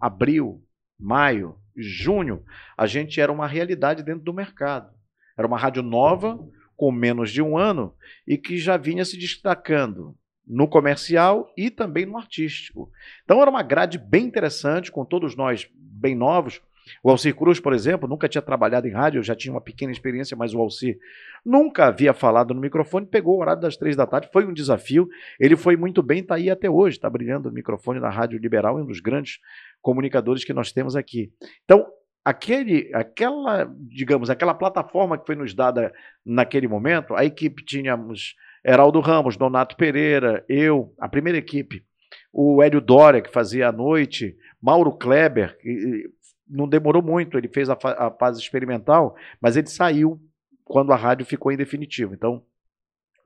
[0.00, 0.62] abril,
[0.98, 2.42] maio, junho,
[2.76, 4.94] a gente era uma realidade dentro do mercado.
[5.36, 6.38] Era uma rádio nova,
[6.76, 7.94] com menos de um ano,
[8.26, 12.90] e que já vinha se destacando no comercial e também no artístico.
[13.24, 16.60] Então era uma grade bem interessante, com todos nós bem novos.
[17.02, 20.36] O Alcir Cruz, por exemplo, nunca tinha trabalhado em rádio, já tinha uma pequena experiência,
[20.36, 20.98] mas o Alcir
[21.44, 25.08] nunca havia falado no microfone, pegou o horário das três da tarde, foi um desafio.
[25.38, 28.76] Ele foi muito bem, está aí até hoje, está brilhando no microfone na Rádio Liberal,
[28.76, 29.38] um dos grandes
[29.80, 31.32] comunicadores que nós temos aqui.
[31.64, 31.86] Então,
[32.24, 35.92] aquele, aquela, digamos, aquela plataforma que foi nos dada
[36.24, 38.34] naquele momento, a equipe tínhamos
[38.64, 41.84] Heraldo Ramos, Donato Pereira, eu, a primeira equipe,
[42.32, 46.10] o Hélio Dória, que fazia a noite, Mauro Kleber, que
[46.48, 50.20] não demorou muito, ele fez a, fa a fase experimental, mas ele saiu
[50.64, 52.14] quando a rádio ficou em definitivo.
[52.14, 52.42] Então,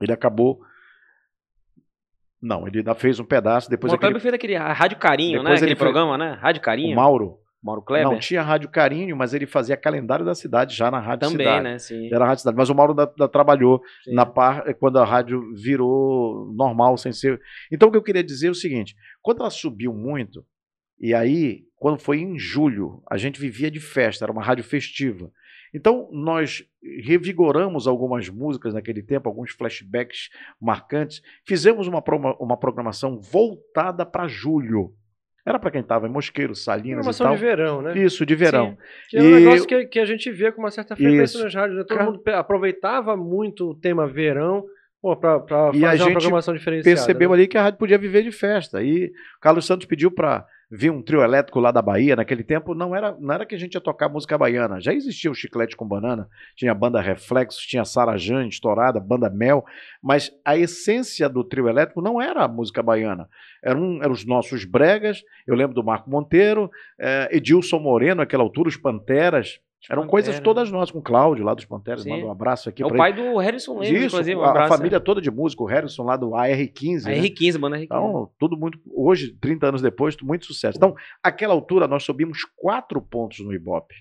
[0.01, 0.61] Ele acabou.
[2.41, 3.69] Não, ele ainda fez um pedaço.
[3.69, 4.19] Depois o aquele...
[4.19, 5.67] Fez aquele Rádio Carinho, Depois né?
[5.67, 6.37] ele Aquele fez- programa, né?
[6.41, 6.93] Rádio Carinho.
[6.93, 7.37] O Mauro.
[7.63, 8.09] Mauro Kleber.
[8.11, 11.63] Não, tinha Rádio Carinho, mas ele fazia calendário da cidade já na Rádio Também, Cidade.
[11.63, 11.77] né?
[11.77, 12.07] Sim.
[12.11, 12.57] Era a Rádio Cidade.
[12.57, 14.15] Mas o Mauro da, da- trabalhou Sim.
[14.15, 17.39] na par, quando a rádio virou normal, sem ser.
[17.71, 20.43] Então o que eu queria dizer é o seguinte: quando ela subiu muito,
[20.99, 25.31] e aí, quando foi em julho, a gente vivia de festa, era uma rádio festiva.
[25.73, 26.63] Então, nós
[27.03, 30.29] revigoramos algumas músicas naquele tempo, alguns flashbacks
[30.61, 31.23] marcantes.
[31.43, 32.03] Fizemos uma,
[32.39, 34.93] uma programação voltada para julho.
[35.43, 37.35] Era para quem estava em Mosqueiro, Salinas e Programação tal.
[37.35, 37.97] de verão, né?
[37.97, 38.77] Isso, de verão.
[39.09, 41.43] Que é um E- negócio que, que a gente via com uma certa frequência Isso.
[41.43, 41.79] nas rádios.
[41.79, 41.83] Né?
[41.87, 44.63] Todo Ca- mundo aproveitava muito o tema verão
[45.19, 46.95] para fazer E a uma gente programação diferenciada.
[46.95, 47.35] percebeu né?
[47.37, 48.83] ali que a rádio podia viver de festa.
[48.83, 49.11] E
[49.41, 52.15] Carlos Santos pediu para vir um trio elétrico lá da Bahia.
[52.15, 54.79] Naquele tempo não era, não era que a gente ia tocar música baiana.
[54.79, 59.29] Já existia o Chiclete com Banana, tinha a banda Reflexos, tinha Sara Jane estourada, banda
[59.29, 59.65] Mel.
[60.01, 63.27] Mas a essência do trio elétrico não era a música baiana.
[63.61, 65.21] Eram, eram os nossos bregas.
[65.45, 69.59] Eu lembro do Marco Monteiro, eh, Edilson Moreno, naquela altura, os Panteras.
[69.89, 70.43] Eram coisas Pantera.
[70.43, 72.03] todas nossas, com o Cláudio lá dos Panteras.
[72.03, 72.11] Sim.
[72.11, 73.93] Manda um abraço aqui É o pai do Harrison ele.
[73.93, 74.35] Lemos, Isso, inclusive.
[74.39, 77.07] Um a- a, abraço, família toda de músico, o Harrison lá do AR15.
[77.07, 77.15] é.
[77.15, 77.21] né?
[77.27, 77.83] R15, mano, R15.
[77.85, 78.79] Então, tudo muito.
[78.93, 80.77] Hoje, 30 anos depois, muito sucesso.
[80.77, 83.95] Então, aquela altura, nós subimos quatro pontos no Ibope.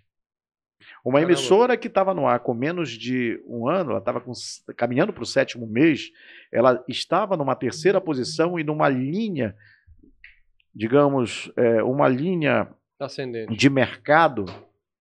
[1.05, 1.33] Uma Caramba.
[1.33, 4.23] emissora que estava no ar com menos de um ano, ela estava
[4.77, 6.11] caminhando para o sétimo mês,
[6.53, 9.55] ela estava numa terceira posição e numa linha,
[10.75, 12.69] digamos, é, uma linha
[12.99, 13.57] Ascendente.
[13.57, 14.45] de mercado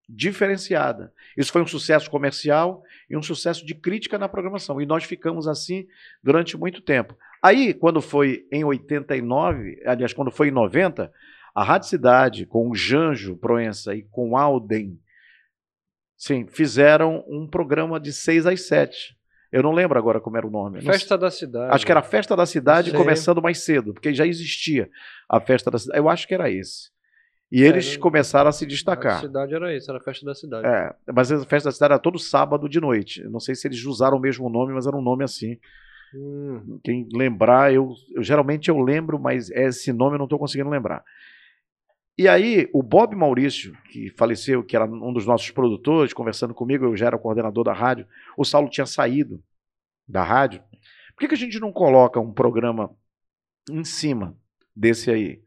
[0.10, 1.14] diferenciada.
[1.38, 4.82] Isso foi um sucesso comercial e um sucesso de crítica na programação.
[4.82, 5.86] E nós ficamos assim
[6.24, 7.16] durante muito tempo.
[7.42, 11.12] Aí, quando foi em 89, aliás, quando foi em 90,
[11.54, 15.00] a Rádio Cidade, com o Janjo Proença e com o Alden,
[16.18, 19.16] sim, fizeram um programa de 6 às 7.
[19.52, 20.82] Eu não lembro agora como era o nome.
[20.82, 21.74] Festa da cidade.
[21.74, 24.90] Acho que era a Festa da Cidade começando mais cedo, porque já existia
[25.28, 26.00] a Festa da Cidade.
[26.00, 26.90] Eu acho que era esse.
[27.52, 29.22] E eles começaram a se A destacar.
[29.22, 30.68] cidade era isso, era a festa da cidade.
[30.68, 33.22] É, mas a Festa da Cidade era todo sábado de noite.
[33.24, 35.58] Eu não sei se eles usaram o mesmo nome, mas era um nome assim.
[36.14, 40.70] Hum, Quem lembrar, eu, eu- geralmente eu lembro, mas esse nome eu não estou conseguindo
[40.70, 41.04] lembrar.
[42.18, 46.86] E aí, o Bob Maurício, que faleceu, que era um dos nossos produtores, conversando comigo,
[46.86, 48.06] eu já era coordenador da rádio,
[48.38, 49.42] o Saulo tinha saído
[50.08, 50.62] da rádio.
[51.16, 52.92] Por que, que a gente não coloca um programa
[53.72, 54.36] em cima
[54.76, 55.42] desse aí?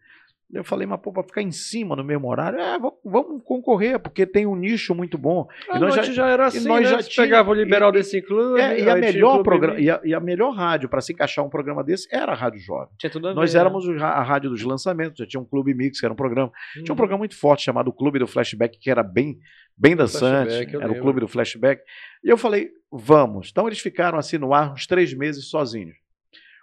[0.53, 3.98] Eu falei, mas pô, para ficar em cima no mesmo horário, é, vamos, vamos concorrer,
[3.98, 5.48] porque tem um nicho muito bom.
[5.70, 7.00] a E nós noite já, era assim, nós né?
[7.03, 8.61] já pegava o Liberal e- desse clube.
[8.61, 11.14] É, e, a o melhor Clube programa, e, a, e a melhor rádio para se
[11.14, 12.88] encaixar um programa desse era a Rádio Jovem.
[12.98, 13.36] Tinha tudo a ver.
[13.36, 13.61] Nós né?
[13.61, 16.16] éramos o ra- a rádio dos lançamentos, já tinha um Clube Mix, que era um
[16.16, 16.53] programa.
[16.74, 16.96] Tinha um Uhum.
[16.96, 19.38] programa muito forte chamado Clube do Flashback, que era bem,
[19.74, 20.53] bem dançante.
[20.53, 21.00] Era o lembro.
[21.00, 21.82] Clube do Flashback.
[22.22, 23.48] E eu falei, vamos.
[23.50, 25.96] Então eles ficaram assim no ar uns três meses sozinhos.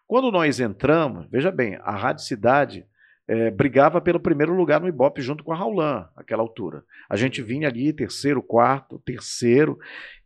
[0.05, 2.85] Quando nós entramos, veja bem, a Rádio Cidade
[3.29, 6.83] eh, brigava pelo primeiro lugar no Ibope junto com a Raulan, naquela altura.
[7.07, 9.77] A gente vinha ali, terceiro, quarto, terceiro.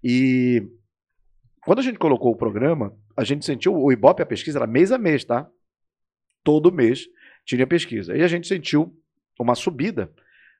[0.01, 0.65] E
[1.65, 4.89] quando a gente colocou o programa, a gente sentiu, o Ibope, a pesquisa era mês
[4.89, 5.45] a mês, tá?
[6.45, 7.05] Todo mês
[7.43, 8.15] tinha pesquisa.
[8.15, 8.97] E a gente sentiu
[9.37, 10.09] uma subida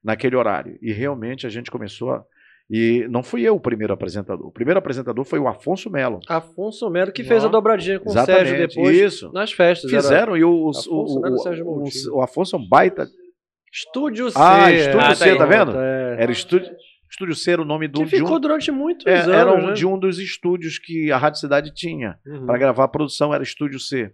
[0.04, 0.78] naquele horário.
[0.82, 2.26] E realmente a gente começou a.
[2.70, 4.47] E não fui eu o primeiro apresentador.
[4.47, 6.20] O primeiro apresentador foi o Afonso Melo.
[6.28, 8.14] Afonso Melo que fez a dobradinha com o.
[8.14, 9.32] Sérgio depois Isso.
[9.34, 9.91] nas festas.
[9.91, 11.84] era Fizeram e o, Afonso o, o, Sérgio o,
[12.14, 13.07] o, Afonso é um baita.
[13.72, 14.38] Estúdio C.
[14.39, 15.78] Ah, Estúdio Ah, C, tá tá vendo?
[15.78, 16.18] É.
[16.20, 16.72] Era Estúdio,
[17.09, 18.03] Estúdio C era o nome do.
[18.03, 19.28] Que de um- ficou durante muitos é, anos.
[19.30, 19.74] era um, né?
[19.74, 22.18] de um dos estúdios que a Rádio Cidade tinha.
[22.26, 22.45] Uhum.
[22.45, 24.11] para gravar a produção era Estúdio C.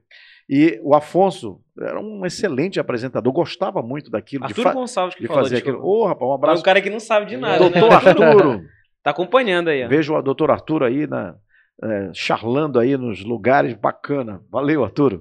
[0.50, 5.22] E o Afonso era um excelente apresentador, gostava muito daquilo, de, Arthur fa- Gonçalves que
[5.22, 5.86] de falou, fazer aquilo.
[5.86, 6.64] Ô, rapaz, um É um abraço.
[6.64, 7.96] cara que não sabe de nada, Doutor né?
[7.96, 8.62] Arturo,
[9.04, 9.88] Tá acompanhando aí, ó.
[9.88, 11.36] vejo o doutor Arturo aí na,
[11.84, 14.42] é, charlando aí nos lugares bacana.
[14.50, 15.20] Valeu, Arturo.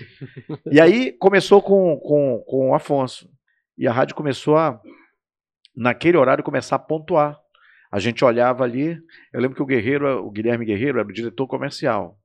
[0.72, 3.28] E aí começou com, com, com o Afonso.
[3.76, 4.80] E a rádio começou a,
[5.76, 7.38] naquele horário, começar a pontuar.
[7.92, 8.98] A gente olhava ali,
[9.32, 12.18] eu lembro que o Guerreiro, o Guilherme Guerreiro, era o diretor comercial.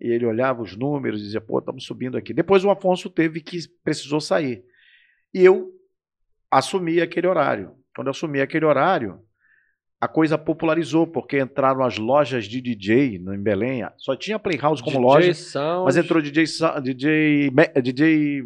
[0.00, 2.34] E ele olhava os números e dizia, pô, estamos subindo aqui.
[2.34, 4.64] Depois o Afonso teve que, precisou sair.
[5.32, 5.70] E eu
[6.50, 7.72] assumi aquele horário.
[7.94, 9.20] Quando eu assumi aquele horário,
[10.00, 13.86] a coisa popularizou, porque entraram as lojas de DJ em Belém.
[13.96, 16.44] Só tinha Playhouse como DJ loja, Sound, mas entrou DJ,
[16.82, 17.50] DJ,
[17.82, 18.42] DJ,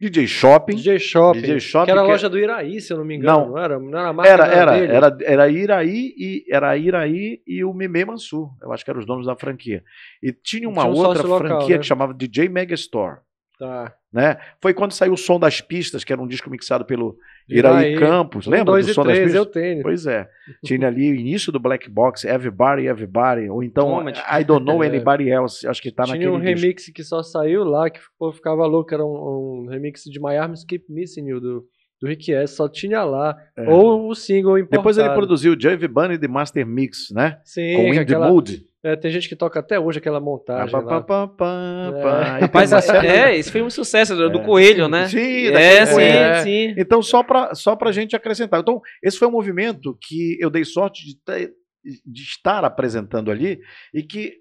[0.00, 0.76] DJ Shopping.
[0.76, 3.16] DJ Shopping, DJ Shopping, que era a que- loja do Iraí, se eu não me
[3.16, 3.38] engano.
[3.40, 3.48] Não.
[3.50, 4.92] Não, era, não era a marca Era, era, dele.
[4.92, 8.48] era, era Iraí e era Iraí e o Meme Mansur.
[8.62, 9.84] Eu acho que eram os donos da franquia.
[10.22, 11.80] E tinha uma Tinha um outra sócio local, franquia né?
[11.82, 13.18] que chamava DJ Megastore.
[13.58, 13.94] Tá.
[14.12, 14.36] Né?
[14.60, 17.16] Foi quando saiu o Som das Pistas, que era um disco mixado pelo
[17.48, 18.46] Iraí, Campos.
[18.46, 19.34] Um, Lembra do Som três, das Pistas?
[19.34, 19.82] eu tenho.
[19.82, 20.28] Pois é.
[20.64, 24.82] Tinha ali o início do Black Box, Everybody, Everybody, ou então Toma, I Don't Know
[24.82, 24.88] É.
[24.88, 25.64] Anybody Else.
[25.66, 26.60] Acho que tá Tinha naquele um disco.
[26.60, 30.36] remix que só saiu lá, que povo ficava louco, era um, um remix de My
[30.36, 31.64] Arms Keep Missing You, do,
[32.02, 33.36] do Rick S, só tinha lá.
[33.56, 33.70] É.
[33.70, 34.80] Ou o single importado.
[34.82, 37.38] Depois ele produziu Joey Bunny The Master Mix, né?
[37.44, 38.60] Sim, Com In The aquela- Mood.
[38.82, 41.02] É, tem gente que toca até hoje aquela montagem Pá, lá.
[41.02, 42.40] pá, pá, pá, É.
[42.40, 44.44] Rapaz, é, esse foi um sucesso do, do É.
[44.44, 45.06] Coelho, né?
[45.06, 46.18] Sim, é, sim, Coelho.
[46.18, 46.42] É.
[46.42, 46.74] sim.
[46.78, 48.60] Então, só para só a gente acrescentar.
[48.60, 51.52] Então, esse foi um movimento que eu dei sorte de, ter-
[51.84, 53.60] de estar apresentando ali
[53.92, 54.38] e que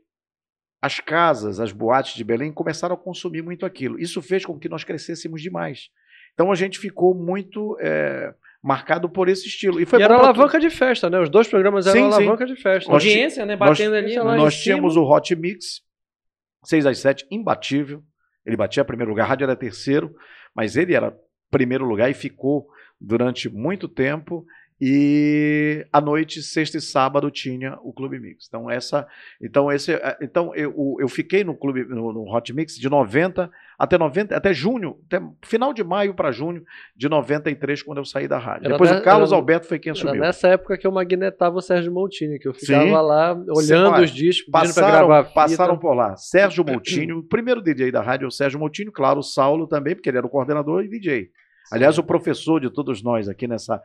[0.81, 3.99] as casas, as boates de Belém começaram a consumir muito aquilo.
[3.99, 5.89] Isso fez com que nós crescêssemos demais.
[6.33, 9.79] Então, a gente ficou muito é, marcado por esse estilo.
[9.79, 11.19] E foi e era alavanca de festa, né?
[11.19, 12.23] Os dois programas eram Sim, sim.
[12.23, 12.91] alavanca de festa.
[12.91, 13.55] Nós Audiência, né?
[13.55, 14.15] nós- Batendo ali.
[14.15, 14.63] nós- lá em Nós cima.
[14.63, 15.81] tínhamos o Hot Mix,
[16.65, 18.03] 6 às 7, imbatível.
[18.45, 20.13] Ele batia primeiro lugar, a rádio era terceiro,
[20.55, 21.15] mas ele era
[21.51, 22.67] primeiro lugar e ficou
[22.99, 24.45] durante muito tempo.
[24.81, 28.45] E à noite, sexta e sábado, tinha o Clube Mix.
[28.47, 29.05] Então, essa.
[29.41, 33.51] Então, esse, eh, então eu, eu fiquei no Clube no, no Hot Mix de 90
[33.77, 36.63] até 90, até junho, até final de maio para junho
[36.95, 38.65] de 93, quando eu saí da rádio.
[38.65, 40.21] Era Depois ne- o Carlos era- Alberto foi quem Era assumiu.
[40.21, 42.91] nessa época que eu magnetava o Sérgio Montini, que eu ficava Sim.
[42.91, 46.15] lá olhando olha, os discos, Passaram, gravar passaram por lá.
[46.17, 49.95] Sérgio Moutinho, o primeiro DJ da rádio é o Sérgio Moutinho, claro, o Saulo também,
[49.95, 51.29] porque ele era o coordenador e DJ.
[51.71, 53.79] Aliás, o professor de todos nós aqui nessa,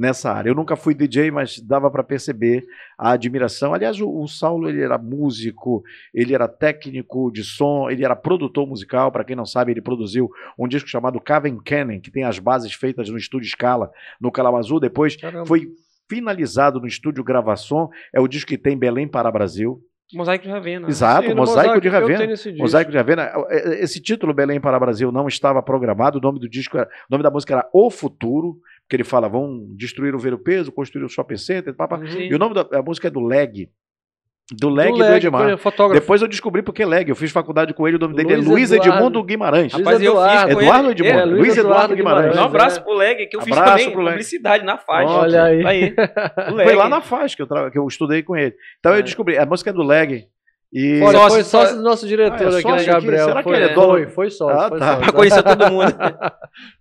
[0.00, 0.48] nessa área.
[0.48, 2.64] Eu nunca fui DJ, mas dava para perceber
[2.98, 3.74] a admiração.
[3.74, 5.84] Aliás, o, o Saulo ele era músico,
[6.14, 9.12] ele era técnico de som, ele era produtor musical.
[9.12, 12.72] Para quem não sabe, ele produziu um disco chamado Caven Cannon, que tem as bases
[12.72, 14.80] feitas no estúdio Scala, no Calamazu.
[14.80, 15.44] Depois Caramba.
[15.44, 15.68] foi
[16.08, 17.90] finalizado no estúdio Gravação.
[18.14, 19.82] É o disco que tem Belém para Brasil.
[20.14, 20.88] Mosaico de Ravena.
[20.88, 22.34] Exato, Sim, no Mosaico, de Ravena.
[22.58, 23.30] Mosaico de Ravena.
[23.48, 26.18] é, Esse título, Belém para Brasil, não estava programado.
[26.18, 28.58] O nome do disco, era, o nome da música era O Futuro,
[28.90, 31.72] porque ele fala: vão destruir o Ver o Peso, construir o shopping center.
[31.72, 32.04] Pá, pá.
[32.04, 32.22] Sim.
[32.24, 33.70] E o nome da a música é do Leg.
[34.52, 35.56] Do Leg Do e do Leg, Edmar.
[35.58, 36.00] fotógrafo.
[36.00, 37.08] Depois eu descobri porque Leg.
[37.08, 38.96] Eu fiz faculdade com ele, o nome dele Luiz é Luiz Eduardo.
[38.96, 39.72] Edmundo Guimarães.
[39.72, 40.50] Luiz Rapaz, eu fiz Eduardo.
[40.60, 40.90] Eduardo ele.
[40.90, 41.08] Edmundo.
[41.20, 42.24] É, Luiz Luiz Eduardo Eduardo Guimarães.
[42.26, 42.54] Um Guimarães.
[42.54, 44.10] abraço pro Leg, que eu fiz Abraço também pro Leg.
[44.14, 45.12] publicidade na faixa.
[45.12, 45.64] Olha aí.
[45.64, 45.94] Aí.
[46.64, 48.52] Foi lá na faixa que eu, tra- que eu estudei com ele.
[48.80, 48.98] Então É.
[48.98, 49.38] eu descobri.
[49.38, 50.26] A música é do Leg.
[50.72, 52.86] E Olha, Sócio, foi sócio só- do nosso diretor Ah, é aqui, né, sócio aqui?
[52.86, 53.24] Gabriel?
[53.26, 54.10] Será que foi, ele é foi, dono?
[54.10, 54.56] foi sócio.
[54.56, 55.00] Ah, foi tá.
[55.38, 55.42] sócio.
[55.58, 55.94] Todo mundo.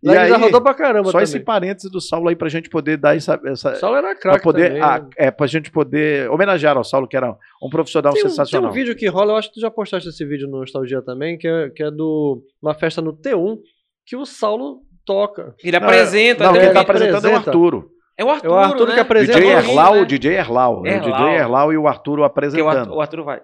[0.04, 1.24] E Leg já aí, rodou pra caramba Só também.
[1.24, 3.40] esse parênteses do Saulo aí pra gente poder dar essa.
[3.48, 4.82] essa O Saulo era craque poder, também.
[4.84, 5.08] ah, né?
[5.18, 8.70] é, pra gente poder homenagear ao Saulo, que era um profissional Tem um, tem sensacional.
[8.70, 11.36] um vídeo que rola, eu acho que tu já postaste esse vídeo no Nostalgia também,
[11.36, 13.58] que é, que é do uma festa no T1,
[14.06, 15.56] que o Saulo toca.
[15.64, 16.44] Ele apresenta.
[16.44, 17.50] Não, né, quem ele tá apresentando é o apresenta.
[17.50, 17.90] Arturo.
[18.16, 18.94] É o Arthur, É o Arthur né?
[18.96, 19.40] que apresenta.
[19.40, 20.06] DJ Erlau, né?
[20.06, 20.86] DJ Erlau.
[20.86, 21.12] É o Erlau.
[21.12, 22.94] DJ Erlau e o Arturo o apresentando.
[22.94, 23.42] O Arthur vai.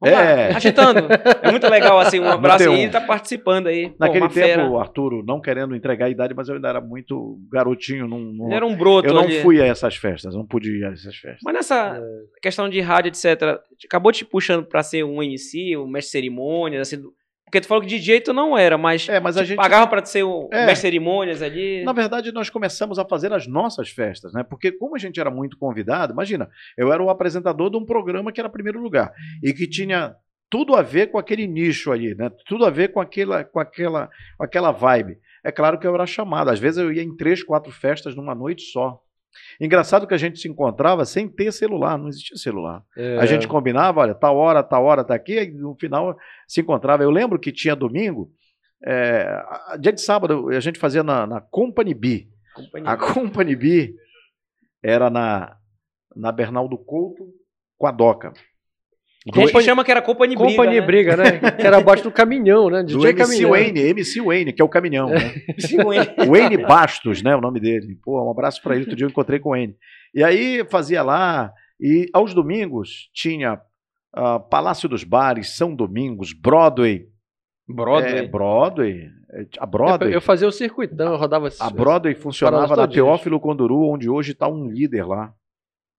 [0.00, 0.48] Vamos É.
[0.50, 1.08] lá, agitando.
[1.42, 2.72] É muito legal, assim, um abraço T1.
[2.74, 3.88] aí, tá participando aí.
[3.90, 4.68] Pô, Naquele uma tempo, fera.
[4.68, 8.06] o Arturo, não querendo entregar a idade, mas eu ainda era muito garotinho.
[8.06, 9.40] Não, não- Ele era um broto eu não ali.
[9.40, 11.40] fui a essas festas, não pude ir a essas festas.
[11.44, 12.00] Mas nessa
[12.40, 16.82] questão de rádio, etc., acabou te puxando pra ser um MC, um mestre de cerimônias,
[16.88, 17.12] assim, do-
[17.48, 19.56] porque tu falou que DJ tu não era, mas, É, mas a te gente.
[19.56, 20.66] pagava pra ser o É.
[20.66, 21.82] mestre cerimônias ali.
[21.84, 24.42] Na verdade, nós começamos a fazer as nossas festas, né?
[24.42, 28.30] Porque como a gente era muito convidado, imagina, eu era o apresentador de um programa
[28.32, 30.14] que era primeiro lugar e que tinha
[30.50, 32.30] tudo a ver com aquele nicho aí, né?
[32.46, 35.18] Tudo a ver com aquela, com aquela, com aquela vibe.
[35.44, 36.50] É claro que eu era chamado.
[36.50, 38.98] Às vezes eu ia em três, quatro festas numa noite só.
[39.60, 42.82] Engraçado que a gente se encontrava sem ter celular, não existia celular.
[42.96, 46.16] É, A gente combinava, olha, tal hora, tal hora tá aqui, e no final
[46.46, 47.02] se encontrava.
[47.02, 48.30] Eu lembro que tinha domingo,
[48.84, 49.42] é,
[49.80, 52.28] dia de sábado a gente fazia na, na Company B.
[52.54, 52.90] Companhia.
[52.90, 53.94] A Company B
[54.82, 55.56] era na,
[56.14, 57.28] na Bernardo Couto
[57.76, 58.32] com a Doca.
[59.32, 60.86] Tem gente que chama que era Company Briga, Companhia né?
[60.86, 61.38] Briga, né?
[61.52, 62.82] Que era abaixo do caminhão, né?
[62.82, 63.50] Do MC Caminhão.
[63.50, 65.34] Wayne, MC Wayne, que é o caminhão, né?
[66.28, 67.34] Wayne Bastos, né?
[67.36, 67.98] O nome dele.
[68.02, 68.84] Pô, um abraço para ele.
[68.84, 69.74] Outro dia eu encontrei com o Wayne.
[70.14, 73.60] E aí fazia lá, e aos domingos tinha
[74.12, 77.06] ah, Palácio dos Bares, São Domingos, Broadway.
[77.68, 78.18] Broadway.
[78.18, 79.10] É, Broadway.
[79.30, 80.14] É, A Broadway.
[80.14, 82.88] Eu fazia o circuitão, eu rodava A Broadway funcionava na.
[82.88, 85.32] Teófilo Conduru, onde hoje está um líder lá.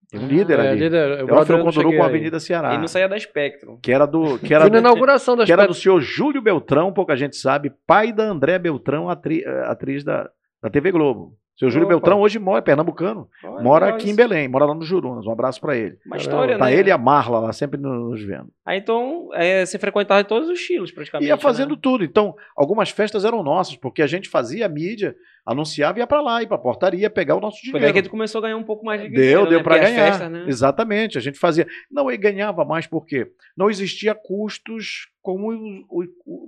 [0.09, 0.79] Tem um líder é, ali.
[0.79, 2.07] líder, o Conduru cheguei com a.
[2.07, 2.69] Avenida Ceará.
[2.69, 3.77] Ele não saía da Spectrum.
[3.79, 4.39] Que era do.
[4.39, 7.71] Que era Fui na inauguração das que era do senhor Júlio Beltrão, pouca gente sabe,
[7.85, 10.27] pai da André Beltrão, atri- eh, atriz da,
[10.61, 11.37] da TV Globo.
[11.59, 11.95] Seu Júlio Opa.
[11.95, 14.15] Beltrão hoje mora, é pernambucano, Olha, mora olha aqui em.
[14.15, 15.25] Belém, mora lá no Jurunas.
[15.27, 15.97] Um abraço pra ele.
[16.05, 16.73] Uma história, Tá né?
[16.73, 18.47] ele e a Marla lá, sempre nos vendo.
[18.65, 21.27] Aí então, é, você frequentava todos os estilos, praticamente.
[21.27, 21.79] Ia fazendo né?
[21.81, 22.05] tudo.
[22.05, 25.13] Então, algumas festas eram nossas, porque a gente fazia a mídia,
[25.45, 27.85] anunciava e ia pra lá, ia pra portaria, pegar o nosso Foi dinheiro.
[27.85, 29.63] daí que tu começou a ganhar um pouco mais de Deu, dinheiro, deu né?
[29.63, 30.05] pra Porque as ganhar.
[30.13, 30.45] festas, né?
[30.47, 31.67] Exatamente, a gente fazia.
[31.91, 35.85] Não, e ganhava mais porque não existia custos como,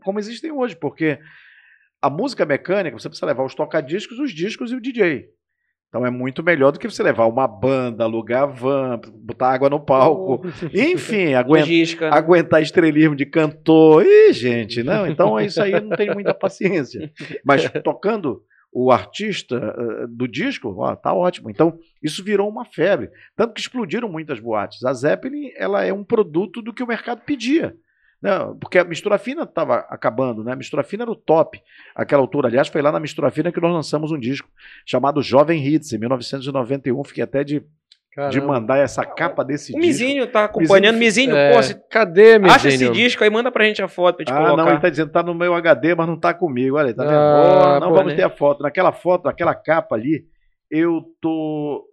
[0.05, 1.19] como existem hoje, porque
[2.01, 5.29] a música mecânica, você precisa levar os tocadiscos, os discos e o DJ.
[5.87, 9.79] Então é muito melhor do que você levar uma banda, alugar van, botar água no
[9.79, 10.41] palco,
[10.73, 12.09] enfim, aguentar, Logística.
[12.09, 14.05] aguentar estrelismo de cantor.
[14.05, 17.11] Ih, gente, não, então isso aí não tenho muita paciência.
[17.43, 18.41] Mas tocando
[18.71, 21.49] o artista uh, do disco, ó, tá ótimo.
[21.49, 23.09] Então, isso virou uma febre.
[23.35, 24.83] Tanto que explodiram muitas boates.
[24.85, 27.75] A Zeppelin, ela é um produto do que o mercado pedia.
[28.21, 30.51] Não, porque a mistura fina estava acabando, né?
[30.53, 31.59] A mistura fina era o top.
[31.95, 34.47] Aquela altura, aliás, foi lá na mistura fina que nós lançamos um disco
[34.85, 37.03] chamado Jovem Hits, em 1991.
[37.03, 37.63] Fiquei até de,
[38.29, 39.87] de mandar essa capa desse O disco.
[39.87, 40.97] Mizinho tá acompanhando.
[40.97, 44.17] Mizinho, É, pô, se cadê, meu acha esse disco aí, manda pra gente a foto
[44.17, 44.63] pra gente Ah, colocar.
[44.63, 46.77] não, ele tá dizendo que tá no meu HD, mas não tá comigo.
[46.77, 47.15] Olha, aí, tá vendo?
[47.15, 48.17] Ah, Oh, não pô, vamos né?
[48.17, 48.61] ter a foto.
[48.61, 50.25] Naquela foto, naquela capa ali,
[50.69, 51.87] eu tô.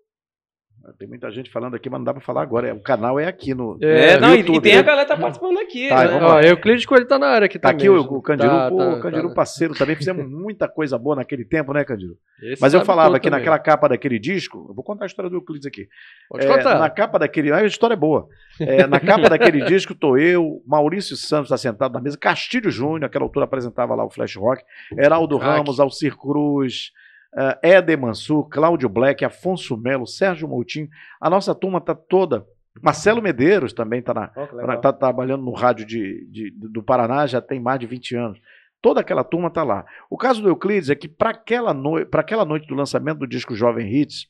[0.99, 2.68] Tem muita gente falando aqui, mas não dá pra falar agora.
[2.68, 3.76] É, O canal é aqui no.
[3.80, 4.78] É, no não, e, YouTube, e tem né?
[4.78, 5.89] a galera que tá participando aqui.
[5.89, 6.18] Tá, né?
[6.22, 6.41] Ó.
[6.41, 7.89] Euclides Coelho tá na área aqui Tá também.
[7.89, 9.34] aqui o, o Candiru, Tá, pô, tá, o Candiru tá.
[9.34, 9.97] parceiro também.
[9.97, 12.16] Fizemos muita coisa boa naquele tempo, né, Candiru?
[12.43, 13.39] Esse Mas eu falava que também.
[13.41, 15.89] naquela capa daquele disco, eu vou contar a história do Euclides aqui.
[16.28, 16.78] Pode É, contar.
[16.78, 17.53] na capa daquele.
[17.53, 18.28] A história é boa.
[18.61, 23.01] É, na capa daquele disco, tô eu, Maurício Santos está sentado na mesa, Castilho Júnior,
[23.01, 24.62] naquela altura apresentava lá o Flash Rock,
[24.97, 25.36] Heraldo.
[25.39, 26.93] Ramos, Alcir Cruz,
[27.35, 30.89] uh, Éder Mansur, Cláudio Black, Afonso Melo, Sérgio Moutinho.
[31.20, 32.47] A nossa turma tá toda.
[32.81, 34.12] Marcelo Medeiros também está
[34.53, 34.81] legal.
[34.81, 38.39] tá trabalhando no rádio de, de- do Paraná já tem mais de 20 anos.
[38.81, 39.85] Toda aquela turma está lá.
[40.09, 43.53] O caso do Euclides é que para aquela, noi aquela noite do lançamento do disco
[43.55, 44.29] Jovem Hits,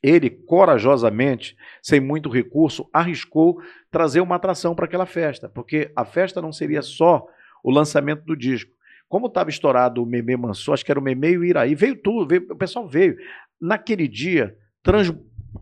[0.00, 3.60] ele corajosamente, sem muito recurso, arriscou
[3.90, 7.26] trazer uma atração para aquela festa, porque a festa não seria só
[7.64, 8.70] o lançamento do disco.
[9.08, 11.96] Como estava estourado o Meme Mansur, acho que era o Meme e o Iraí, veio
[11.96, 13.16] tudo, veio- o pessoal veio.
[13.60, 15.12] Naquele dia, trans,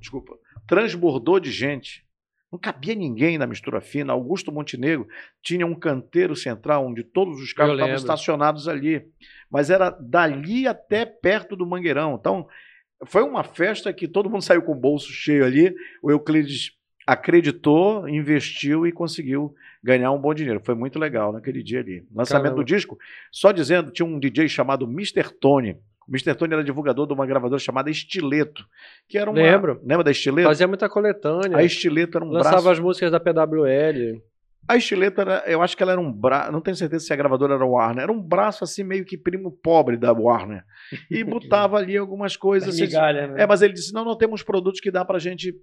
[0.01, 0.34] desculpa,
[0.66, 2.03] transbordou de gente.
[2.51, 4.12] Não cabia ninguém na mistura fina.
[4.12, 5.07] Augusto Montenegro
[5.42, 9.05] tinha um canteiro central onde todos os carros estavam estacionados ali.
[9.51, 12.16] Mas era dali até perto do Mangueirão.
[12.18, 12.47] Então,
[13.07, 15.74] foi uma festa que todo mundo saiu com o bolso cheio ali.
[16.01, 16.70] O Euclides
[17.07, 19.55] acreditou, investiu e conseguiu
[19.85, 20.61] ganhar um bom dinheiro.
[20.64, 22.07] Foi muito legal naquele dia ali.
[22.12, 22.62] Lançamento Caramba.
[22.62, 22.99] do disco,
[23.30, 25.30] só dizendo, tinha um DJ chamado Mr.
[25.39, 25.76] Tony.
[26.09, 26.35] O Mr.
[26.35, 28.64] Tony era divulgador de uma gravadora chamada Estileto,
[29.07, 29.41] que era uma...
[29.41, 29.80] Lembro.
[29.85, 30.49] Lembra da Estileto?
[30.49, 31.57] Fazia muita coletânea.
[31.57, 32.70] A Estileto era um Lançava braço...
[32.70, 34.22] as músicas da PWL.
[34.66, 37.16] A Estileto, era, eu acho que ela era um braço, não tenho certeza se a
[37.16, 40.64] gravadora era Warner, era um braço assim meio que primo pobre da Warner.
[41.11, 42.70] E botava ali algumas coisas.
[42.70, 43.43] assim, Migalha, né?
[43.43, 45.55] É, mas ele disse: não, não temos produtos que dá pra gente.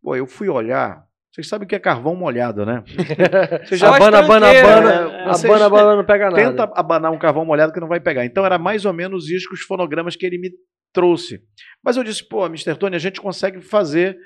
[0.00, 1.04] Pô, eu fui olhar.
[1.34, 2.84] Vocês sabem o que é carvão molhado, né?
[3.66, 5.08] Você já abana, abana, abana.
[5.08, 5.24] né?
[5.26, 6.36] Vocês Abana, abana, não pega nada.
[6.36, 8.24] tenta abanar um carvão molhado que não vai pegar.
[8.24, 10.50] Então era mais ou menos isso que os fonogramas que ele me
[10.92, 11.40] trouxe.
[11.82, 12.76] Mas eu disse, pô, Mr.
[12.76, 14.16] Tony, a gente consegue fazer.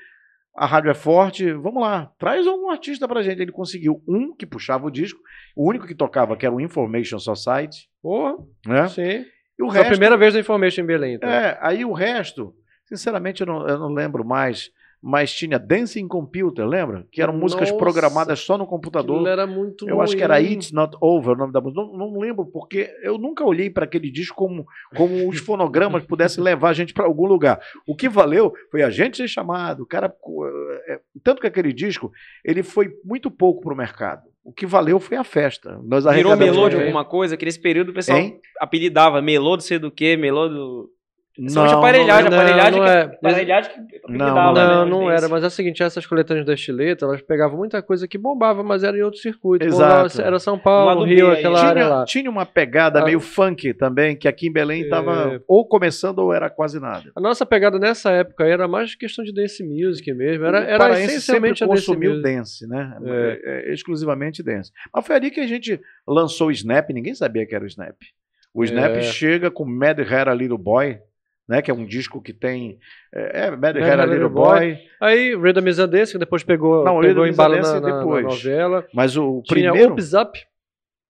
[0.54, 3.40] A rádio é forte, vamos lá, traz algum artista pra gente.
[3.40, 5.18] Ele conseguiu um que puxava o disco,
[5.56, 8.34] o único que tocava, que era o Information Society, Porra,
[8.66, 8.88] né?
[8.88, 9.24] sim.
[9.58, 9.90] E o Foi a resto.
[9.90, 11.30] primeira vez da Information em Belém, então.
[11.30, 12.52] É, aí o resto,
[12.86, 14.68] sinceramente, eu não, eu não lembro mais.
[15.00, 17.06] Mas tinha Dancing Computer, lembra?
[17.12, 19.26] Que eram músicas Nossa, programadas só no computador.
[19.26, 20.54] Era muito Eu acho que era ruim.
[20.54, 21.80] It's Not Over o nome da música.
[21.80, 26.42] Não, não lembro, porque eu nunca olhei para aquele disco como, como os fonogramas pudessem
[26.42, 27.60] levar a gente para algum lugar.
[27.86, 29.84] O que valeu foi a gente ser chamado.
[29.84, 30.12] O cara,
[30.88, 32.10] é, tanto que aquele disco
[32.44, 34.22] ele foi muito pouco para o mercado.
[34.48, 35.78] O que valeu foi a festa.
[35.84, 38.40] Nós Virou melô de alguma coisa, que nesse período o pessoal Hein?
[38.58, 40.90] apelidava melô do sei do que, melô do.
[41.38, 43.00] Não, Principalmente aparelhagem, não, aparelhagem não que, é.
[43.02, 43.78] aparelhagem que
[44.08, 47.22] Não, apelidava, Não, né, não era, mas é o seguinte, essas coletâneas da Estileta, elas
[47.22, 49.64] pegavam muita coisa que bombava, mas era em outro circuito.
[49.64, 50.20] Exato.
[50.20, 51.38] Era São Paulo, Rio, aí.
[51.38, 52.04] aquela área Tinha, lá.
[52.04, 53.04] tinha uma pegada Ah.
[53.04, 55.40] meio funk também, que aqui em Belém estava É.
[55.46, 57.04] ou começando ou era quase nada.
[57.14, 60.44] A nossa pegada nessa época era mais questão de dance music mesmo.
[60.44, 62.22] Era, era essencialmente sempre a dance consumiu music.
[62.34, 62.98] dance, né?
[63.04, 63.10] É.
[63.44, 64.72] É, é, exclusivamente dance.
[64.92, 67.94] Mas foi ali que a gente lançou o Snap, ninguém sabia que era o Snap.
[68.52, 69.02] O Snap É.
[69.02, 70.98] chega com Mad Hair a Little Boy,
[71.48, 71.62] né?
[71.62, 72.78] Que é um disco que tem.
[73.14, 73.50] É, é a
[74.04, 74.78] Little Little Boy.
[75.00, 77.72] Aí, Rhythm is a Dance, que depois pegou, Não, pegou Rhythm is a embalo Dance
[77.74, 78.24] na, na- na depois.
[78.24, 78.86] novela.
[78.94, 79.90] Mas o Tinha primeiro.
[79.92, 80.38] Oops Up.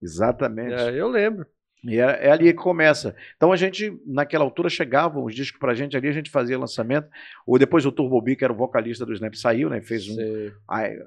[0.03, 0.75] Exatamente.
[0.75, 1.47] É, eu lembro.
[1.85, 3.15] E é, é ali que começa.
[3.37, 7.09] Então a gente, naquela altura, chegavam os discos pra gente ali, a gente fazia lançamento.
[7.47, 9.81] Ou depois o Turbo B, que era o vocalista do Snap, saiu, né?
[9.81, 10.21] Fez um.
[10.21, 10.99] I,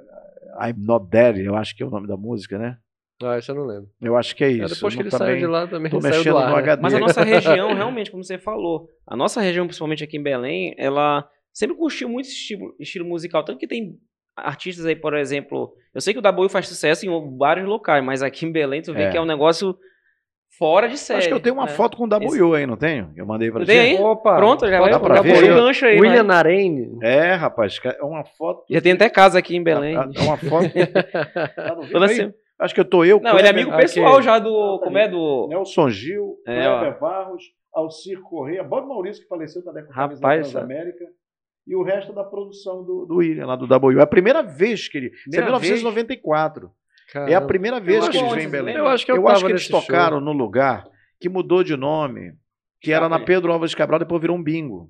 [0.61, 2.77] I'm Not Dead, eu acho que é o nome da música, né?
[3.23, 3.89] Ah, isso eu não lembro.
[4.01, 4.75] Eu acho que é É, isso.
[4.75, 6.61] depois que ele também saiu de lá também, Tô saiu mexendo do ar, no né?
[6.61, 6.81] HD.
[6.81, 10.73] Mas a nossa região, realmente, como você falou, a nossa região, principalmente aqui em Belém,
[10.77, 13.43] ela sempre curtiu muito esse estilo, estilo musical.
[13.43, 13.97] Tanto que tem
[14.35, 15.73] artistas aí, por exemplo.
[15.93, 18.93] Eu sei que o Daboio faz sucesso em vários locais, mas aqui em Belém tu
[18.93, 19.09] vê É.
[19.11, 19.75] que é um negócio
[20.57, 21.19] fora de série.
[21.19, 21.71] Acho que eu tenho uma né?
[21.71, 23.11] foto com o W aí, não tenho?
[23.15, 23.71] Eu mandei pra ti.
[23.99, 25.95] Opa, Pronto, já vai dá pra ver gancho aí.
[25.99, 26.35] William vai.
[26.35, 26.97] Narene.
[27.01, 28.63] É, rapaz, é uma foto.
[28.69, 29.95] Já tem até casa aqui em Belém.
[29.95, 30.69] É uma foto.
[31.55, 32.33] Tá no Toda aí?
[32.61, 33.19] Acho que eu tô eu.
[33.19, 33.81] Não, ele é amigo Aqui.
[33.81, 34.79] pessoal já do.
[34.83, 35.47] Como é do.
[35.49, 36.79] Nelson Gil, É, ó.
[36.79, 37.43] Kleber Barros,
[37.73, 41.05] Alcir Correia, Bob Maurício, que faleceu também com a Rapaz, da Transamérica,
[41.65, 43.99] e o resto da produção do, do William, lá do W.
[43.99, 45.07] É a primeira vez que ele.
[45.07, 46.71] Isso é Primeira 1994.
[47.13, 47.47] É a Caramba.
[47.47, 48.75] primeira vez Eu que eles vêm em Belém.
[48.75, 50.25] Eu acho que eu, eu acho que eles tocaram show.
[50.25, 50.87] no lugar
[51.19, 52.33] que mudou de nome,
[52.79, 53.19] que era na?
[53.19, 54.89] Pedro Álvares Cabral, depois virou um bingo.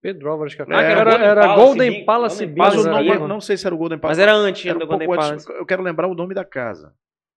[0.00, 3.40] Pedro Álvares que Ah, que era era, Golden era Palace Bingo, Mas o nome, não
[3.40, 4.20] sei se era o Golden Palace.
[4.20, 5.26] Mas era antes era do um Golden antes.
[5.26, 5.52] Palace.
[5.52, 6.94] Eu quero lembrar o nome da casa.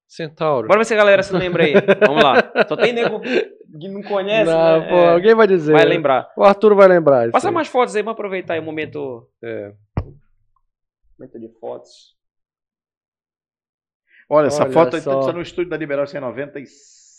[0.08, 0.68] Centauro.
[0.68, 1.74] Bora ver se a galera se lembra aí.
[2.06, 2.36] Vamos lá.
[2.68, 4.90] Só tem nego que não conhece, Não, né?
[4.90, 5.72] pô, É, alguém vai dizer.
[5.72, 6.30] vai lembrar.
[6.38, 7.32] O Arthur vai lembrar.
[7.32, 7.54] Passa aí.
[7.54, 9.28] mais fotos aí, vamos aproveitar aí o momento.
[9.42, 9.74] É.
[11.18, 12.16] Momento de fotos.
[14.30, 15.20] Olha, essa Olha foto só.
[15.22, 16.16] está no estúdio da Liberal, isso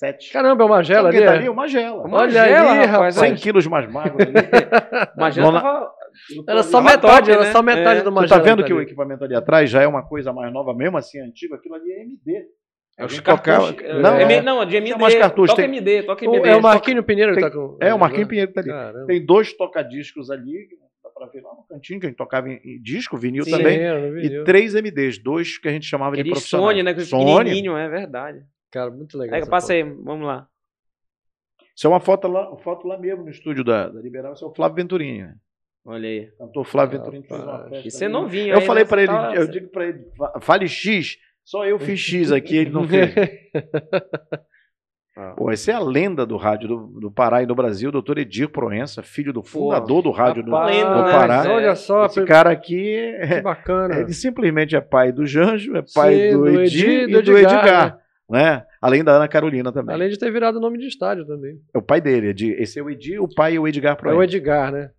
[0.07, 0.33] é 97.
[0.33, 1.27] Caramba, é uma Sabe gela quem ali.
[1.29, 1.39] tá é?
[1.39, 1.49] ali?
[1.49, 2.03] Uma gela.
[2.07, 3.15] Uma Olha gela, aí, rapaz, rapaz.
[3.17, 4.33] 100 quilos mais magro ali.
[5.17, 5.91] Imagina, Dona- tava...
[6.47, 7.53] Era só metade, top, era né?
[7.53, 8.03] só metade É.
[8.03, 8.41] do Tu Magela.
[8.41, 8.85] tá vendo tá que o ali.
[8.87, 11.55] equipamento ali atrás já é uma coisa mais nova mesmo, assim, antigo?
[11.55, 12.45] Aquilo ali é MD.
[12.99, 13.77] É os cartuchos.
[13.83, 14.95] é, Não, M- é- não, de MD.
[14.99, 16.49] Mais cartuchos, Toca tem- MD, toca O- MD.
[16.51, 17.79] É o Marquinho Pinheiro que Tem- tá com.
[17.81, 18.69] É, o Marquinhos Pinheiro que tá ali.
[18.69, 19.07] Caramba.
[19.07, 22.51] Tem dois tocadiscos ali, que dá pra ver lá no cantinho, que a gente tocava
[22.51, 23.51] em, em disco, vinil Sim.
[23.53, 23.79] também.
[23.79, 26.69] Sim, eu não vi, E três MDs, dois que a gente chamava de Aquele profissionais.
[26.69, 26.93] Sony, né?
[26.95, 27.69] Que Sony.
[27.69, 28.39] é verdade.
[28.73, 29.33] Cara, muito legal.
[29.35, 29.77] Pega, essa passa foto.
[29.77, 30.49] aí, vamos lá.
[31.77, 34.49] Isso é uma foto lá, foto lá mesmo no estúdio da, da Liberal, isso é
[34.49, 35.23] o Flávio Venturini.
[35.23, 35.35] né?
[35.85, 36.31] Olha aí.
[36.39, 37.89] Cantor Flávio Ah, Venturini fez uma festa.
[37.89, 38.13] E você ali.
[38.13, 38.89] novinho Eu aí, falei né?
[38.89, 42.31] pra Você ele, tá- eu digo pra ele, fa- fale X, só eu fiz X
[42.33, 43.13] aqui, ele não fez.
[45.15, 45.35] Ah.
[45.37, 48.17] Pô, essa é a lenda do rádio do, do Pará e do Brasil, o doutor
[48.17, 51.13] Edir Proença, filho do fundador do rádio do, Rapaz, do né?
[51.13, 51.53] Pará.
[51.53, 53.99] Olha só, Esse cara aqui que é, bacana.
[54.01, 57.23] ele simplesmente é pai do Janjo, é pai Sim, do do Edir Edir, e do
[57.25, 57.99] do Edgar, Edgar,
[58.33, 58.65] né?
[58.81, 59.95] Além da Ana Carolina também.
[59.95, 61.61] Além de ter virado nome de estádio também.
[61.75, 63.97] É o pai dele, esse é o Edir, o pai é o Edgar É o
[63.99, 64.25] Proença.
[64.25, 64.91] Edgar, né?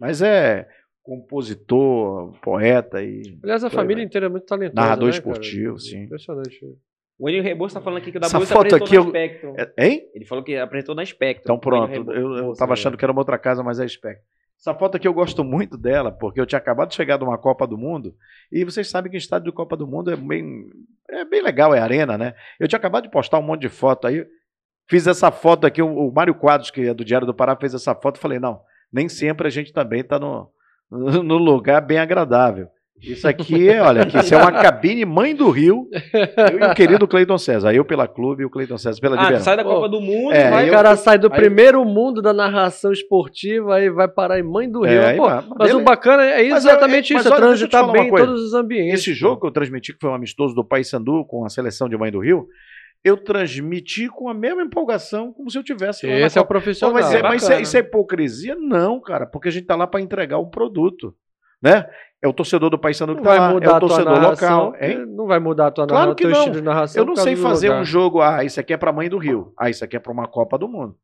[0.00, 0.66] Mas é
[1.02, 4.06] compositor, poeta e Aliás, a família vai.
[4.06, 4.74] inteira é muito talentosa.
[4.80, 5.18] Narrador né, cara?
[5.32, 6.02] esportivo, sim.
[6.04, 6.58] Impressionante.
[7.18, 9.54] O Enio Rebouças tá falando aqui que o da Essa foto aqui na eu- Spectrum.
[9.56, 10.02] É- Hein?
[10.14, 11.42] Ele falou que apresentou na Spectrum.
[11.42, 14.24] Então pronto, eu, eu tava achando que era uma outra casa, mas é Spectrum.
[14.58, 17.38] Essa foto aqui eu gosto muito dela, porque eu tinha acabado de chegar de uma
[17.38, 18.14] Copa do Mundo,
[18.50, 20.66] e vocês sabem que o estádio de Copa do Mundo é bem,
[21.08, 22.34] é bem legal, é arena, né?
[22.58, 24.26] Eu tinha acabado de postar um monte de foto aí,
[24.88, 27.94] fiz essa foto aqui, o, Mário Quadros, que é do Diário do Pará, fez essa
[27.94, 28.60] foto, falei, não,
[28.92, 30.50] nem sempre a gente também está no,
[30.90, 32.68] no lugar bem agradável.
[33.02, 35.88] Isso aqui é, olha, aqui, isso é uma cabine mãe do Rio,
[36.52, 39.38] eu e o querido Cleiton César, eu pela Clube e o Cleiton César pela Ah,
[39.40, 40.64] sai da Copa do Mundo é, e vai...
[40.64, 44.42] o eu- cara sai do aí- primeiro mundo da narração esportiva aí vai parar em
[44.42, 45.00] Mãe do Rio.
[45.00, 45.76] É, Pô, mas beleza.
[45.78, 49.00] o bacana é Mas, exatamente é, mas isso, é transitar bem em todos os ambientes.
[49.00, 51.96] Esse jogo que eu transmiti, que foi um amistoso do Paysandu com a seleção de
[51.96, 52.46] Mãe do Rio,
[53.04, 56.92] eu transmiti com a mesma empolgação como se eu tivesse Esse é o profissional.
[56.96, 58.56] Pô, mas, é, mas isso, é, isso é hipocrisia?
[58.56, 61.14] Não, cara, porque a gente tá lá para entregar um produto,
[61.62, 61.88] né?
[62.20, 64.74] É o torcedor do Paysandu que Não tá vai lá, é mudar o torcedor local,
[64.80, 65.06] hein?
[65.06, 66.38] Não vai mudar a tua Claro narração, que teu não.
[66.38, 67.02] estilo de narração.
[67.02, 67.80] Eu não sei fazer lugar.
[67.80, 70.12] um jogo, ah, isso aqui é para Mãe do Rio, ah, isso aqui é para
[70.12, 70.96] uma Copa do Mundo.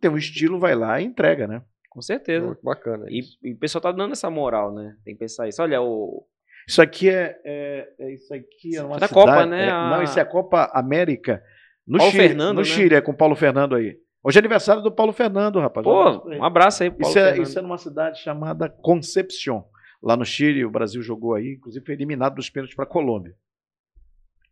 [0.00, 1.60] Tem um estilo, vai lá e entrega, né?
[1.90, 2.46] Com certeza.
[2.46, 3.04] Muito bacana.
[3.10, 4.94] E, e o pessoal tá dando essa moral, né?
[5.04, 5.60] Tem que pensar isso.
[5.62, 6.24] Olha, o...
[6.66, 9.66] Isso aqui é, é- é- isso aqui é uma Da cidade, Copa, né?
[9.66, 11.42] é- A- não, isso é a Copa América
[11.86, 12.28] no Paulo Chile.
[12.28, 12.64] Fernando, no né?
[12.64, 13.98] Chile, é com o Paulo Fernando aí.
[14.24, 15.84] Hoje é aniversário do Paulo Fernando, rapaz.
[15.86, 17.46] Um abraço Pô, um abraço aí pro Paulo isso, é, Fernando.
[17.46, 19.64] isso é numa cidade chamada Concepción.
[20.02, 23.34] Lá no Chile, o Brasil jogou aí, inclusive foi eliminado dos pênaltis para a Colômbia.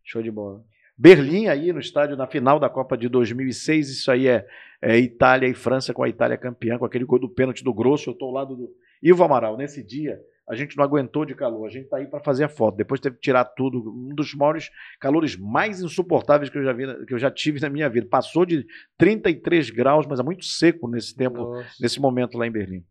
[0.03, 0.63] Show de bola.
[0.97, 4.45] Berlim aí no estádio na final da Copa de 2006, isso aí é,
[4.81, 8.09] é Itália e França com a Itália campeã, com aquele gol do pênalti do Grosso,
[8.09, 8.69] eu estou ao lado do
[9.01, 9.57] Ivo Amaral.
[9.57, 12.49] Nesse dia, a gente não aguentou de calor, a gente está aí para fazer a
[12.49, 12.75] foto.
[12.75, 17.05] Depois teve que tirar tudo, um dos maiores calores mais insuportáveis que eu já vi,
[17.05, 18.07] que eu já tive na minha vida.
[18.07, 18.65] Passou de
[18.97, 21.69] 33 graus, mas é muito seco nesse tempo, Nossa.
[21.79, 22.83] nesse momento lá em Berlim.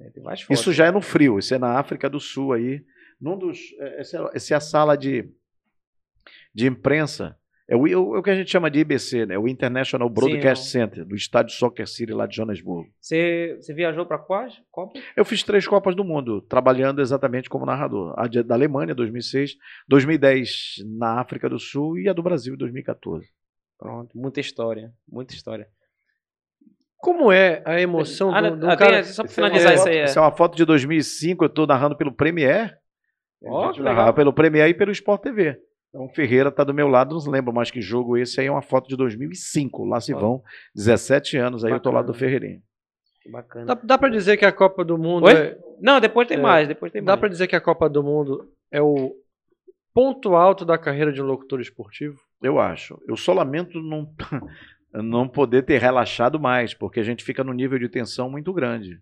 [0.00, 0.54] É.
[0.54, 2.84] Isso já é no frio, isso é na África do Sul aí.
[3.20, 5.28] Num dos, é- essa, é- essa é a sala de,
[6.54, 7.38] de imprensa.
[7.66, 9.38] É o, é o que a gente chama de IBC, né?
[9.38, 12.90] o International Broadcast Sim, Center, do estádio Soccer City lá de Joanesburgo.
[13.00, 14.60] Você, você viajou pra quais?
[14.70, 15.00] Copa?
[15.16, 18.12] Eu fiz três Copas do Mundo, trabalhando exatamente como narrador.
[18.18, 19.56] A de- da Alemanha, 2006,
[19.88, 23.26] 2010 na África do Sul e a do Brasil, em 2014.
[23.78, 24.92] Pronto, muita história.
[25.08, 25.66] Muita história.
[26.98, 29.04] Como é a emoção Ah, do, do ah, tem- cara...
[29.04, 29.98] só pra Essa é uma finalizar isso foto- aí.
[29.98, 30.02] é.
[30.02, 32.76] Essa é uma foto de 2005, eu estou narrando pelo Premier.
[33.44, 35.58] Ó, A que gente narrava pelo Premier e pelo Sport TV.
[35.90, 38.50] Então, o Ferreira está do meu lado, não lembro mais que jogo esse aí, é
[38.50, 39.84] uma foto de 2005.
[39.84, 40.42] Lá se vão
[40.74, 42.18] 17 anos, aí eu tô lá do Bacana.
[42.18, 42.60] Ferreirinha.
[43.22, 43.66] Que Bacana.
[43.66, 45.32] Dá, dá pra dizer que a Copa do Mundo Oi?
[45.32, 48.02] é, Não, depois tem É, mais, depois tem Dá pra dizer que a Copa do
[48.02, 49.14] Mundo é o
[49.94, 52.18] ponto alto da carreira de um locutor esportivo?
[52.42, 53.00] Eu acho.
[53.06, 54.12] Eu só lamento não,
[55.02, 59.00] não poder ter relaxado mais, porque a gente fica num nível de tensão muito grande.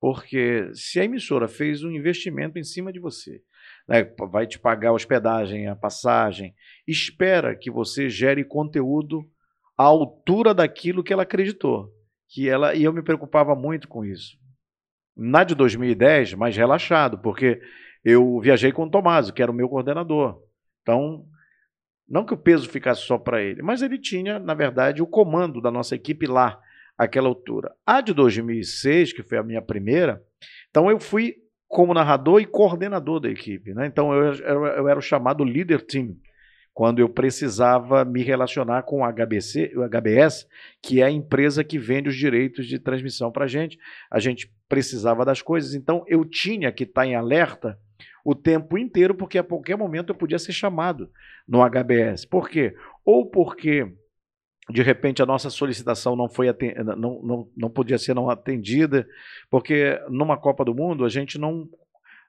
[0.00, 3.42] Porque se a emissora fez um investimento em cima de você,
[3.88, 6.54] né, vai te pagar a hospedagem, a passagem.
[6.86, 9.24] Espera que você gere conteúdo
[9.76, 11.90] à altura daquilo que ela acreditou.
[12.28, 14.36] Que ela, e eu me preocupava muito com isso.
[15.16, 17.60] Na de 2010, mais relaxado, porque
[18.04, 20.38] eu viajei com o Tomásio, que era o meu coordenador.
[20.82, 21.24] Então,
[22.08, 25.60] não que o peso ficasse só para ele, mas ele tinha, na verdade, o comando
[25.60, 26.60] da nossa equipe lá,
[26.96, 27.72] àquela altura.
[27.84, 30.22] A de 2006, que foi a minha primeira,
[30.70, 31.36] então eu fui
[31.66, 33.74] como narrador e coordenador da equipe.
[33.74, 33.86] Né?
[33.86, 36.16] Então eu, eu, eu era o chamado leader team,
[36.72, 40.46] quando eu precisava me relacionar com o HBC, o HBS,
[40.82, 43.78] que é a empresa que vende os direitos de transmissão para a gente.
[44.10, 47.78] A gente precisava das coisas, então eu tinha que estar em alerta
[48.24, 51.10] o tempo inteiro, porque a qualquer momento eu podia ser chamado
[51.46, 52.24] no HBS.
[52.24, 52.74] Por quê?
[53.04, 53.86] Ou porque
[54.70, 56.46] de repente a nossa solicitação não foi
[56.96, 59.06] não, não, não podia ser não atendida,
[59.50, 61.68] porque numa Copa do Mundo a gente não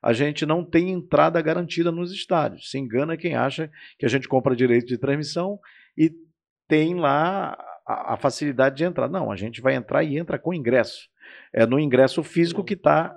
[0.04, 2.70] a gente não tem entrada garantida nos estádios.
[2.70, 5.58] Se engana quem acha que a gente compra direito de transmissão
[5.98, 6.12] e
[6.68, 9.10] tem lá a, a facilidade de entrar.
[9.10, 11.08] Não, a gente vai entrar e entra com ingresso.
[11.52, 13.16] É no ingresso físico que está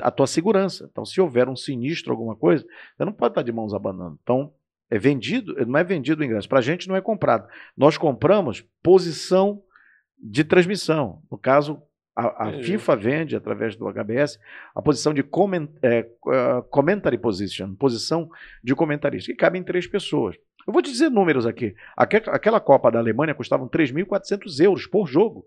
[0.00, 0.88] a tua segurança.
[0.90, 2.64] Então, se houver um sinistro, alguma coisa,
[2.96, 4.18] você não pode estar de mãos abanando.
[4.22, 4.52] Então,
[4.90, 6.48] é vendido, não é vendido o ingresso.
[6.48, 7.48] Para a gente não é comprado.
[7.76, 9.62] Nós compramos posição
[10.18, 11.22] de transmissão.
[11.30, 11.82] No caso,
[12.14, 14.38] a, a FIFA vende, através do HBS,
[14.74, 18.30] a posição de comment, é, uh, commentary position, posição
[18.64, 20.36] de comentarista, que cabe em três pessoas.
[20.66, 21.74] Eu vou te dizer números aqui.
[21.96, 25.44] Aquela Copa da Alemanha custava 3.400 euros por jogo.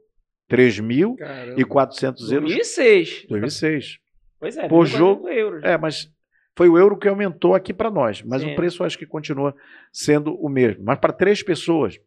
[0.49, 2.49] 3.400 euros.
[2.49, 3.25] 2006.
[3.27, 3.99] 2006.
[4.39, 5.27] Pois é, por jogo.
[5.27, 5.63] Euros.
[5.63, 6.11] É, mas
[6.55, 8.51] foi o euro que aumentou aqui para nós, mas Sim.
[8.51, 9.55] o preço acho que continua
[9.91, 10.83] sendo o mesmo.
[10.83, 11.99] Mas para três pessoas,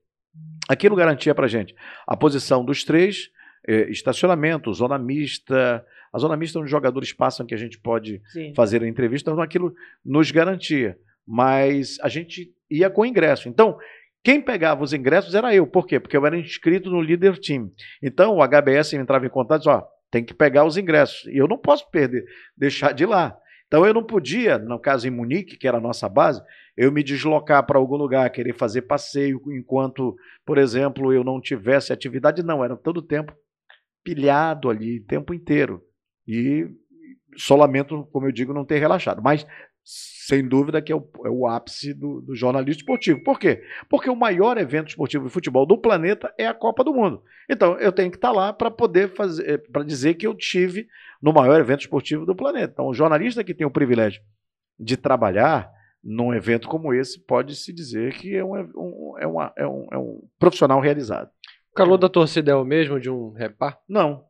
[0.68, 1.74] aquilo garantia para gente
[2.06, 3.30] a posição dos três,
[3.66, 5.84] eh, estacionamento, zona mista.
[6.12, 8.52] A zona mista onde os jogadores passam que a gente pode Sim.
[8.54, 9.74] fazer a entrevista, então aquilo
[10.04, 10.98] nos garantia.
[11.26, 13.48] Mas a gente ia com ingresso.
[13.48, 13.78] Então,
[14.22, 15.66] quem pegava os ingressos era eu.
[15.66, 15.98] Por quê?
[15.98, 17.70] Porque eu era inscrito no Leader Team.
[18.02, 21.26] Então, o HBS entrava em contato e disse, ó, tem que pegar os ingressos.
[21.26, 23.36] E eu não posso perder, deixar de ir lá.
[23.66, 26.42] Então eu não podia, no caso em Munique, que era a nossa base,
[26.76, 31.94] eu me deslocar para algum lugar, querer fazer passeio, enquanto, por exemplo, eu não tivesse
[31.94, 32.42] atividade.
[32.42, 33.34] Não, era todo o tempo
[34.04, 35.82] pilhado ali, o tempo inteiro.
[36.28, 36.68] E
[37.34, 39.22] só lamento, como eu digo, não ter relaxado.
[39.22, 39.46] Mas
[39.84, 43.22] sem dúvida que é o, é o ápice do, do, jornalismo esportivo.
[43.22, 43.62] Por quê?
[43.88, 47.22] Porque o maior evento esportivo de futebol do planeta é a Copa do Mundo.
[47.50, 50.86] Então eu tenho que estar lá para poder fazer, eh, para dizer que eu tive
[51.20, 52.72] no maior evento esportivo do planeta.
[52.72, 54.22] Então o jornalista que tem o privilégio
[54.78, 55.70] de trabalhar
[56.02, 59.86] num evento como esse pode se dizer que é um, um, é uma, é um,
[59.92, 61.30] é um profissional realizado.
[61.70, 63.78] O calor da torcida é o mesmo de um repá?
[63.88, 64.24] Não.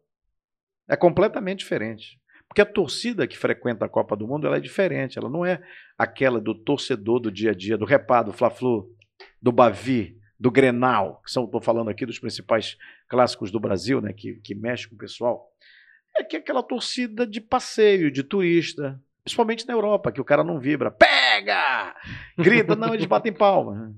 [0.88, 2.21] É completamente diferente.
[2.53, 5.18] Porque a torcida que frequenta a Copa do Mundo ela é diferente.
[5.18, 5.62] Ela não é
[5.96, 8.94] aquela do torcedor do dia a dia, do Repá, do Fla-Flu,
[9.40, 12.76] do Bavi, do Grenal, que são, estou falando aqui dos principais
[13.09, 15.50] clássicos do Brasil, né, que, que mexe com o pessoal.
[16.14, 20.44] É que é aquela torcida de passeio, de turista, principalmente na Europa, que o cara
[20.44, 20.90] não vibra.
[20.90, 21.96] Pega!
[22.36, 23.94] Grita, não, eles batem palma.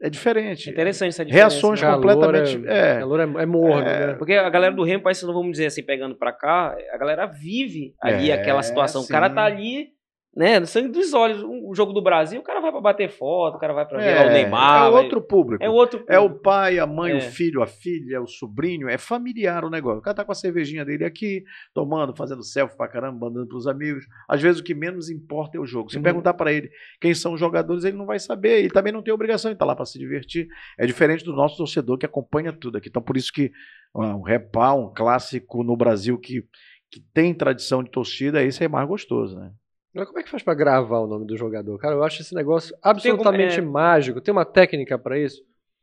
[0.00, 0.68] É diferente.
[0.68, 1.54] É interessante essa diferença.
[1.54, 1.92] Reações né?
[1.92, 2.62] completamente.
[2.66, 4.06] É, calor é, é morno, É.
[4.08, 4.14] né?
[4.14, 7.26] Porque a galera do Remo, parece, não vamos dizer assim, pegando pra cá, a galera
[7.26, 9.02] vive ali É, aquela situação.
[9.02, 9.34] O cara sim.
[9.34, 9.88] tá ali,
[10.36, 11.42] né, no sangue dos olhos.
[11.42, 14.06] O jogo do Brasil, o cara vai pra bater foto, o cara vai pra ver
[14.08, 14.86] É, lá o Neymar.
[14.86, 15.62] é vai- outro público.
[15.62, 16.04] É outro.
[16.08, 17.16] É o pai, a mãe, É.
[17.16, 19.98] o filho, a filha, o sobrinho, é familiar o negócio.
[19.98, 23.66] O cara tá com a cervejinha dele aqui, tomando, fazendo selfie pra caramba, mandando pros
[23.66, 24.04] amigos.
[24.28, 25.90] Às vezes o que menos importa é o jogo.
[25.90, 26.02] Se Uhum.
[26.02, 26.70] perguntar pra ele
[27.00, 28.58] quem são os jogadores, ele não vai saber.
[28.58, 30.48] Ele também não tem obrigação de estar lá pra se divertir.
[30.78, 32.88] É diferente do nosso torcedor que acompanha tudo aqui.
[32.88, 33.50] Então por isso que
[33.94, 36.42] um repá, um clássico no Brasil que,
[36.90, 39.52] que tem tradição de torcida, esse é mais gostoso, né?
[39.94, 41.78] Mas como é que faz pra gravar o nome do jogador?
[41.78, 43.70] Cara, eu acho esse negócio absolutamente como- é.
[43.72, 44.20] mágico.
[44.20, 45.42] Tem uma técnica pra isso?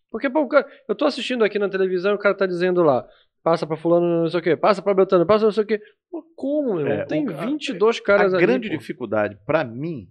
[0.10, 3.08] Porque, pô, cara- eu tô assistindo aqui na televisão e o cara tá dizendo lá,
[3.42, 5.82] passa pra fulano não sei o quê, passa pra Beltrano, passa não sei o quê.
[6.10, 6.88] Pô, como, meu?
[6.88, 8.78] É, Tem o- 22 caras a ali, grande pô.
[8.78, 10.10] dificuldade para mim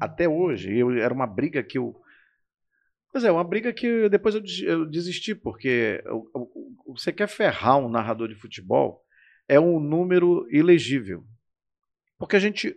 [0.00, 1.94] até hoje eu, era uma briga que eu
[3.10, 6.02] Pois é, uma briga que depois eu, des- eu desisti, porque
[6.86, 9.02] você quer ferrar um narrador de futebol
[9.48, 11.24] é um número ilegível.
[12.18, 12.76] Porque a gente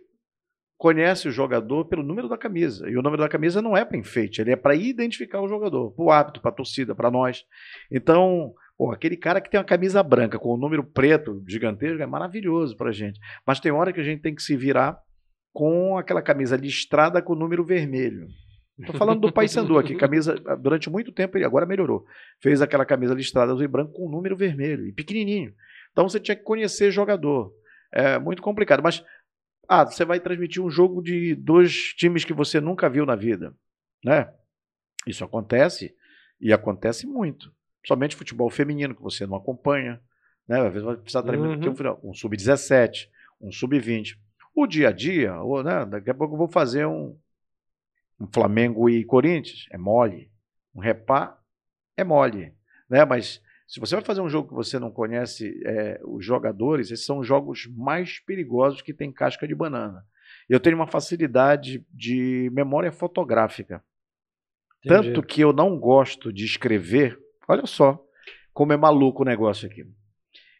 [0.82, 2.90] conhece o jogador pelo número da camisa.
[2.90, 5.92] E o número da camisa não é para enfeite, ele é para identificar o jogador,
[5.92, 7.44] para o hábito, para a torcida, para nós.
[7.88, 12.06] Então, pô, aquele cara que tem uma camisa branca com o número preto gigantesco é
[12.06, 13.20] maravilhoso para gente.
[13.46, 14.98] Mas tem hora que a gente tem que se virar
[15.52, 18.26] com aquela camisa listrada com o número vermelho.
[18.76, 22.04] Estou falando do Paysandu aqui, camisa, durante muito tempo ele agora melhorou.
[22.42, 25.52] Fez aquela camisa listrada azul e branco com o número vermelho e pequenininho.
[25.92, 27.52] Então você tinha que conhecer jogador.
[27.94, 29.04] É muito complicado, mas
[29.68, 33.54] Ah, você vai transmitir um jogo de dois times que você nunca viu na vida,
[34.04, 34.32] né?
[35.06, 35.94] Isso acontece
[36.40, 37.52] e acontece muito.
[37.86, 40.00] Somente futebol feminino que você não acompanha,
[40.46, 40.60] né?
[40.60, 41.98] Às vezes vai precisar transmitir uhum.
[42.02, 43.08] um, um sub-17,
[43.40, 44.18] um sub-20.
[44.54, 45.86] O dia a dia, ou, né?
[45.86, 47.16] daqui a pouco eu vou fazer um,
[48.20, 50.30] um Flamengo e Corinthians, é mole.
[50.74, 51.38] Um repá
[51.96, 52.54] é mole,
[52.88, 53.04] né?
[53.04, 53.42] Mas
[53.72, 57.20] se você vai fazer um jogo que você não conhece é, os jogadores, esses são
[57.20, 60.04] os jogos mais perigosos que tem casca de banana.
[60.46, 63.82] Eu tenho uma facilidade de memória fotográfica.
[64.84, 65.14] Entendi.
[65.14, 67.18] Tanto que eu não gosto de escrever.
[67.48, 67.98] Olha só
[68.52, 69.86] como é maluco o negócio aqui.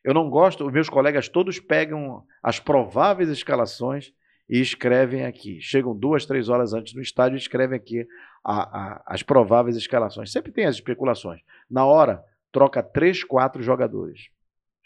[0.03, 4.11] Eu não gosto, os meus colegas todos pegam as prováveis escalações
[4.49, 5.61] e escrevem aqui.
[5.61, 8.07] Chegam duas, três horas antes do estádio e escrevem aqui
[8.43, 10.33] a, a, as prováveis escalações.
[10.33, 11.43] Sempre tem as especulações.
[11.71, 14.29] Na hora, troca três, quatro jogadores.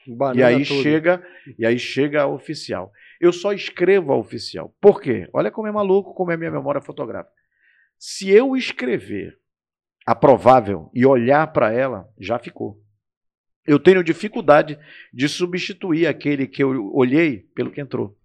[0.07, 1.23] Banana e aí chega,
[1.59, 2.93] e aí chega a oficial.
[3.21, 4.75] Eu só escrevo a oficial.
[4.81, 5.29] Por quê?
[5.33, 7.35] Olha como é maluco, como é a minha memória fotográfica.
[7.99, 9.37] Se eu escrever
[10.07, 12.81] a provável e olhar para ela, já ficou.
[13.67, 14.79] Eu tenho dificuldade
[15.13, 18.17] de substituir aquele que eu olhei pelo que entrou.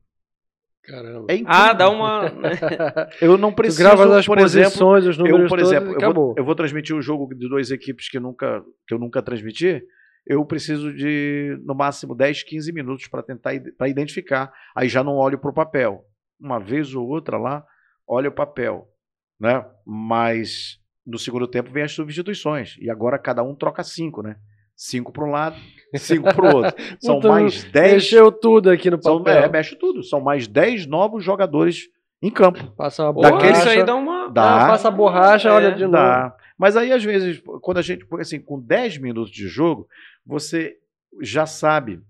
[0.84, 1.28] Caramba.
[1.32, 2.26] É ah, dá uma.
[3.22, 3.78] eu não preciso.
[3.78, 6.96] Tu grava as por exemplo, os números eu, por exemplo, eu vou, eu vou, transmitir
[6.96, 9.84] um jogo de duas equipes que, nunca, que eu nunca transmiti.
[10.26, 14.52] Eu preciso de, no máximo, 10, 15 minutos para tentar para identificar.
[14.76, 16.04] Aí já não olho para o papel.
[16.40, 17.64] Uma vez ou outra lá,
[18.08, 18.88] olho o papel.
[19.40, 19.64] Né?
[19.86, 22.76] Mas no segundo tempo vem as substituições.
[22.80, 24.38] E agora cada um troca cinco, né?
[24.84, 25.56] Cinco para um lado,
[25.96, 26.84] cinco para o outro.
[27.00, 27.94] São então, mais dez.
[27.94, 29.24] Mexeu tudo aqui no papel.
[29.24, 30.04] São, é, mexe tudo.
[30.04, 31.88] São mais dez novos jogadores
[32.20, 32.66] em campo.
[32.72, 33.36] Passa uma borracha.
[33.36, 34.28] Daquele, isso aí dá uma.
[34.30, 35.92] Dá, ah, passa a borracha, é, olha de novo.
[35.92, 36.36] Dá.
[36.58, 38.08] Mas aí, às vezes, quando a gente.
[38.20, 39.88] Assim, com 10 minutos de jogo,
[40.26, 40.76] você
[41.22, 42.02] já sabe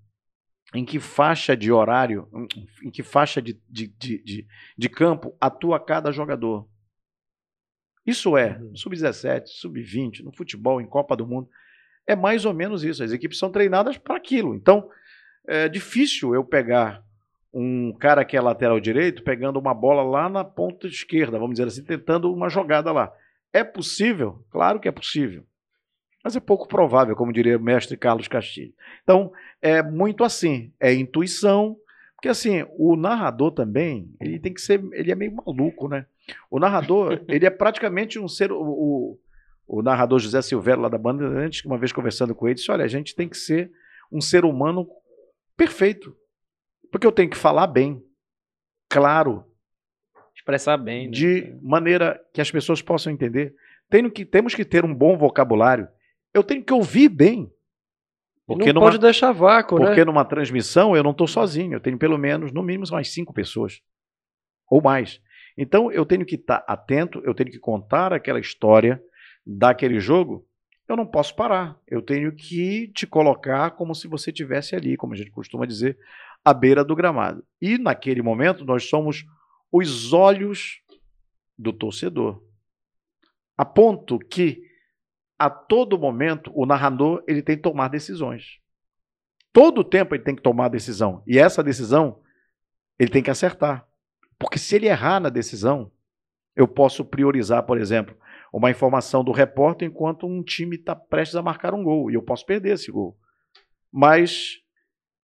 [0.74, 2.30] em que faixa de horário,
[2.82, 4.48] em que faixa de, de, de, de,
[4.78, 6.66] de campo atua cada jogador.
[8.06, 8.74] Isso é, uhum.
[8.78, 11.50] sub-17, sub-20, no futebol, em Copa do Mundo.
[12.06, 13.04] É mais ou menos isso.
[13.04, 14.56] As equipes são treinadas para aquilo.
[14.56, 14.90] Então,
[15.48, 17.04] é difícil eu pegar
[17.54, 21.68] um cara que é lateral direito pegando uma bola lá na ponta esquerda, vamos dizer
[21.68, 23.12] assim, tentando uma jogada lá.
[23.52, 24.44] É possível?
[24.50, 25.44] Claro que é possível.
[26.24, 28.74] Mas é pouco provável, como diria o mestre Carlos Castilho.
[29.04, 31.76] Então, é muito assim, é intuição,
[32.16, 36.06] porque assim, o narrador também, ele tem que ser, ele é meio maluco, né?
[36.50, 39.20] O narrador, ele é praticamente um ser, o, o
[39.80, 42.88] narrador José Silveira, lá da banda, antes, uma vez conversando com ele, disse: Olha, a
[42.88, 43.72] gente tem que ser
[44.12, 44.88] um ser humano
[45.56, 46.16] perfeito.
[46.92, 48.04] Porque eu tenho que falar bem,
[48.90, 49.46] claro.
[50.36, 51.06] Expressar bem.
[51.06, 51.12] Né?
[51.12, 53.56] De maneira que as pessoas possam entender.
[53.90, 55.88] Tenho que, temos que ter um bom vocabulário.
[56.34, 57.52] Eu tenho que ouvir bem.
[58.46, 59.90] Porque não numa, pode deixar vácuo, porque né?
[59.92, 61.74] Porque numa transmissão eu não estou sozinho.
[61.74, 63.82] Eu tenho pelo menos, no mínimo, mais cinco pessoas.
[64.70, 65.22] Ou mais.
[65.58, 69.02] Então eu tenho que estar atento, eu tenho que contar aquela história
[69.46, 70.48] daquele jogo,
[70.88, 71.80] eu não posso parar.
[71.88, 75.98] Eu tenho que te colocar como se você tivesse ali, como a gente costuma dizer,
[76.44, 77.46] à beira do gramado.
[77.62, 79.26] E naquele momento nós somos
[79.72, 80.82] os olhos
[81.58, 82.44] do torcedor.
[83.58, 84.64] A ponto que
[85.38, 88.60] a todo momento o narrador ele tem que tomar decisões.
[89.54, 91.24] Todo tempo ele tem que tomar decisão.
[91.26, 92.22] E essa decisão
[92.98, 93.88] ele tem que acertar.
[94.38, 95.92] Porque se ele errar na decisão,
[96.56, 98.16] eu posso priorizar, por exemplo,
[98.52, 102.12] uma informação do repórter enquanto um time está prestes a marcar um gol.
[102.12, 103.18] E eu posso perder esse gol.
[103.92, 104.58] Mas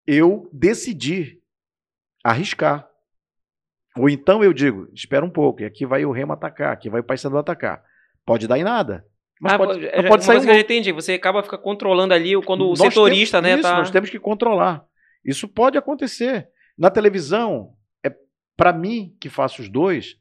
[0.05, 1.39] eu decidi
[2.23, 2.87] arriscar.
[3.97, 7.01] Ou então eu digo, espera um pouco, e aqui vai o Remo atacar, aqui vai
[7.01, 7.83] o Paysandu atacar.
[8.25, 9.05] Pode dar em nada.
[9.39, 12.39] Mas ah, pode, já, pode sair um que eu entendi, você acaba fica controlando ali
[12.43, 13.77] quando o nós setorista, né, isso, tá...
[13.77, 14.83] nós temos que controlar.
[15.23, 16.47] Isso pode acontecer.
[16.77, 17.73] Na televisão,
[18.03, 18.11] é
[18.55, 20.15] para mim que faço os dois,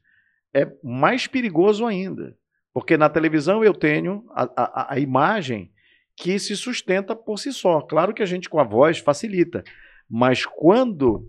[0.53, 2.35] é mais perigoso ainda.
[2.77, 5.73] Porque na televisão eu tenho a, a, a imagem
[6.15, 7.81] que se sustenta por si só.
[7.81, 9.63] Claro que a gente com a voz facilita,
[10.07, 11.27] mas quando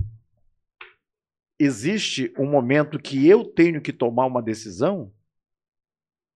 [1.59, 5.11] existe um momento que eu tenho que tomar uma decisão,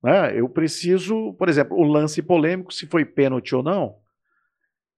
[0.02, 3.98] né, eu preciso, por exemplo, o lance polêmico, se foi pênalti ou não,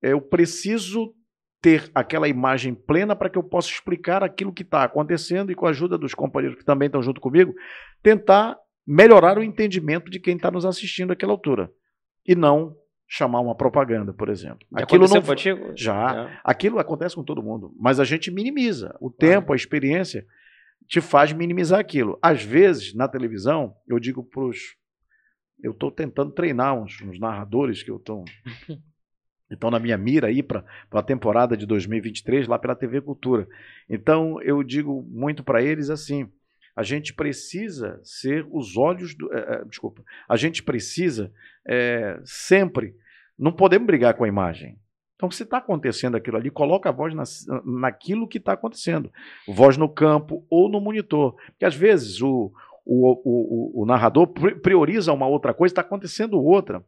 [0.01, 1.13] eu preciso
[1.61, 5.67] ter aquela imagem plena para que eu possa explicar aquilo que está acontecendo e com
[5.67, 7.53] a ajuda dos companheiros que também estão junto comigo,
[8.01, 8.57] tentar
[8.87, 11.71] melhorar o entendimento de quem está nos assistindo àquela altura.
[12.27, 12.77] E não
[13.07, 14.67] chamar uma propaganda, por exemplo.
[14.73, 15.73] Já Aquilo não contigo?
[15.77, 16.29] Já.
[16.29, 16.41] É.
[16.43, 18.97] Aquilo acontece com todo mundo, mas a gente minimiza.
[19.01, 20.27] O tempo, a experiência
[20.87, 22.19] te faz minimizar aquilo.
[22.21, 24.59] Às vezes, na televisão, eu digo para os
[25.63, 28.25] eu estou tentando treinar uns, uns, narradores que eu estou
[29.51, 33.49] Então, na minha mira aí para a temporada de 2023, lá pela TV Cultura.
[33.89, 36.31] Então, eu digo muito para eles assim:
[36.77, 39.33] a gente precisa ser os olhos do.
[39.33, 40.03] É, desculpa.
[40.29, 41.33] A gente precisa
[41.67, 42.95] é, sempre.
[43.39, 44.79] Não podemos brigar com a imagem.
[45.15, 47.23] Então, se está acontecendo aquilo ali, coloca a voz na,
[47.65, 49.11] naquilo que está acontecendo.
[49.47, 51.37] Voz no campo ou no monitor.
[51.47, 52.53] Porque às vezes o,
[52.85, 56.85] o, o, o narrador prioriza uma outra coisa, está acontecendo outra.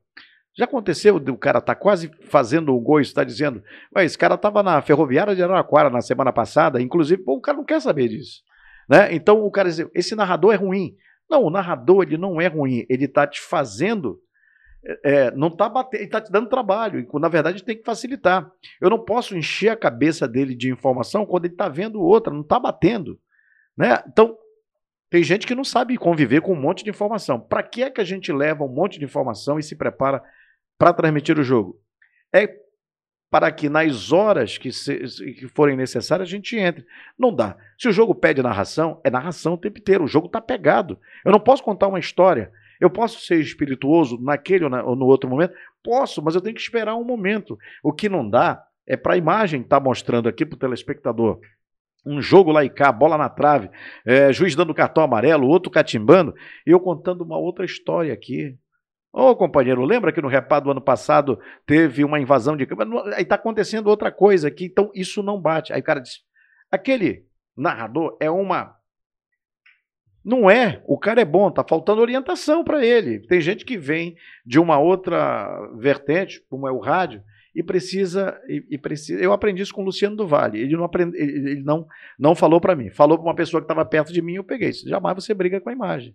[0.57, 3.63] Já aconteceu o cara tá quase fazendo o gol está dizendo,
[3.97, 7.65] esse cara estava na ferroviária de Araraquara na semana passada, inclusive, pô, o cara não
[7.65, 8.43] quer saber disso.
[8.89, 9.15] Né?
[9.15, 10.97] Então o cara diz, esse narrador é ruim.
[11.29, 14.21] Não, o narrador ele não é ruim, ele está te fazendo
[15.03, 17.07] é, não está batendo, ele está te dando trabalho.
[17.15, 18.49] Na verdade, tem que facilitar.
[18.81, 22.43] Eu não posso encher a cabeça dele de informação quando ele está vendo outra, não
[22.43, 23.19] está batendo.
[23.77, 24.03] Né?
[24.07, 24.37] Então,
[25.11, 27.41] tem gente que não sabe conviver com um monte de informação.
[27.41, 30.23] Para que é que a gente leva um monte de informação e se prepara
[30.79, 31.81] para transmitir o jogo?
[32.33, 32.49] É
[33.31, 34.99] para que nas horas que, se,
[35.35, 36.87] que, forem necessárias a gente entre.
[37.19, 37.57] Não dá.
[37.79, 40.05] Se o jogo pede narração, é narração o tempo inteiro.
[40.05, 40.99] O jogo está pegado.
[41.25, 45.07] Eu não posso contar uma história eu posso ser espirituoso naquele ou, na, ou no
[45.07, 45.55] outro momento?
[45.83, 47.59] Posso, mas eu tenho que esperar um momento.
[47.83, 51.41] O que não dá é para a imagem estar tá mostrando aqui para o telespectador
[52.05, 53.69] um jogo lá e cá, bola na trave,
[54.05, 56.33] é, juiz dando cartão amarelo, outro catimbando,
[56.65, 58.57] e eu contando uma outra história aqui.
[59.17, 63.17] Ô, oh, companheiro, lembra que no reparo do ano passado teve uma invasão de câmera?
[63.17, 65.73] Aí está acontecendo outra coisa aqui, então isso não bate.
[65.73, 66.21] Aí o cara diz:
[66.71, 67.25] aquele
[67.57, 68.77] narrador é uma
[70.23, 73.21] não é, o cara é bom, tá faltando orientação para ele.
[73.21, 77.23] Tem gente que vem de uma outra vertente, como é o rádio,
[77.55, 79.19] e precisa e, e precisa.
[79.19, 80.61] Eu aprendi isso com o Luciano do Vale.
[80.61, 81.87] Ele não aprende, ele não
[82.19, 82.91] não falou para mim.
[82.91, 84.73] Falou para uma pessoa que estava perto de mim, eu peguei.
[84.75, 86.15] Jamais você briga com a imagem.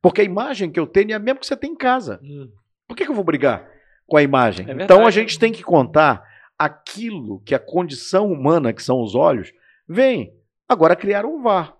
[0.00, 2.20] Porque a imagem que eu tenho é a mesma que você tem em casa.
[2.22, 2.50] Hum.
[2.86, 3.68] Por que, que eu vou brigar
[4.06, 4.66] com a imagem?
[4.68, 6.22] É então a gente tem que contar
[6.58, 9.52] aquilo que a condição humana, que são os olhos,
[9.88, 10.34] vem.
[10.68, 11.76] Agora criar um VAR.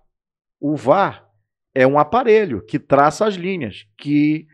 [0.59, 1.27] O VAR
[1.73, 4.47] é um aparelho que traça as linhas, que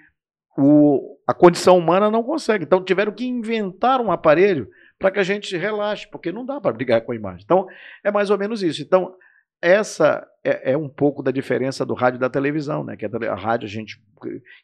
[0.57, 2.63] o, a condição humana não consegue.
[2.63, 6.73] Então tiveram que inventar um aparelho para que a gente relaxe, porque não dá para
[6.73, 7.41] brigar com a imagem.
[7.43, 7.67] Então
[8.03, 8.81] é mais ou menos isso.
[8.81, 9.15] Então
[9.61, 12.95] essa é, é, um pouco da diferença do rádio e da televisão, né?
[12.95, 13.99] Que a, a rádio a gente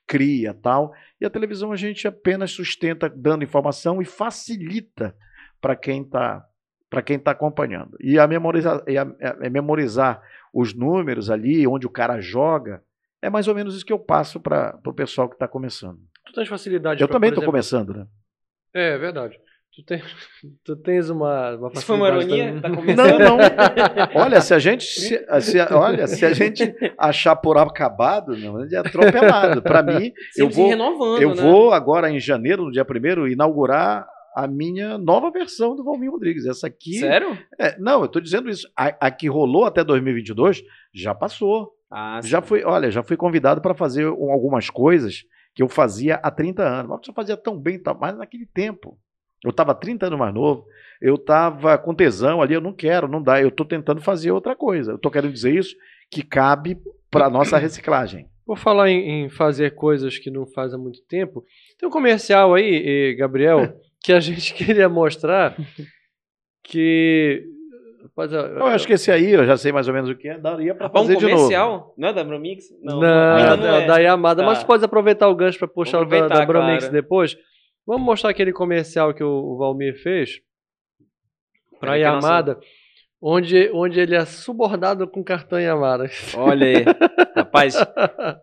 [0.07, 5.15] cria tal e a televisão a gente apenas sustenta dando informação e facilita
[5.59, 6.45] para quem está
[6.89, 7.95] para quem está acompanhando.
[8.01, 10.21] E a memorizar, e a, a, memorizar
[10.53, 12.83] os números ali, onde o cara joga,
[13.21, 15.99] é mais ou menos isso que eu passo para o pessoal que está começando.
[16.25, 18.07] Tu tens facilidade Eu pra, também estou começando, né?
[18.73, 19.39] É, é verdade.
[19.73, 20.01] Tu, tem,
[20.65, 22.59] tu tens uma, uma Isso foi uma ironia?
[22.61, 22.69] Tá?
[22.69, 23.37] Não, não.
[24.21, 28.75] Olha, se a gente, se, se, olha, se a gente achar por acabado, não, é
[28.75, 29.61] atropelado.
[29.61, 31.41] Para mim, Sempre eu vou, renovando, eu né?
[31.41, 34.05] vou agora em janeiro, no dia primeiro, inaugurar
[34.35, 36.45] a minha nova versão do Valmir Rodrigues.
[36.45, 36.99] Essa aqui.
[36.99, 37.37] Sério?
[37.57, 38.67] É, não, eu estou dizendo isso.
[38.75, 40.63] A, a, que rolou até 2022
[40.93, 41.73] já passou.
[41.89, 46.31] Ah, já fui, olha, já fui convidado para fazer algumas coisas que eu fazia há
[46.31, 46.89] 30 anos.
[46.89, 48.97] Mas eu fazia tão bem, mas naquele tempo.
[49.43, 50.65] Eu estava 30 anos mais novo,
[51.01, 54.55] eu estava com tesão ali, eu não quero, não dá, eu estou tentando fazer outra
[54.55, 54.91] coisa.
[54.91, 55.75] Eu estou querendo dizer isso
[56.11, 56.77] que cabe
[57.09, 58.27] para nossa reciclagem.
[58.45, 61.43] Vou falar em, em, fazer coisas que não faz há muito tempo.
[61.79, 63.73] Tem um comercial aí, Gabriel,
[64.03, 65.55] que a gente queria mostrar
[66.63, 67.43] que.
[68.03, 70.27] Rapaz, eu, eu, acho que esse aí, eu já sei mais ou menos o que
[70.27, 71.93] é, daria para fazer um de novo.
[71.97, 72.65] Não é da Bromix?
[72.81, 73.85] Não, não, não é.
[73.85, 74.47] da Yamada, tá.
[74.47, 76.93] mas pode aproveitar o gancho para puxar o da, da Bromix claro.
[76.93, 77.37] depois.
[77.91, 80.41] Vamos mostrar aquele comercial que o, o Valmir fez
[81.77, 82.53] para Yamada.
[82.53, 82.67] Nossa
[83.21, 86.09] onde, onde ele é subordado com cartão Yamada.
[86.37, 86.85] Olha aí.
[87.35, 87.75] Rapaz,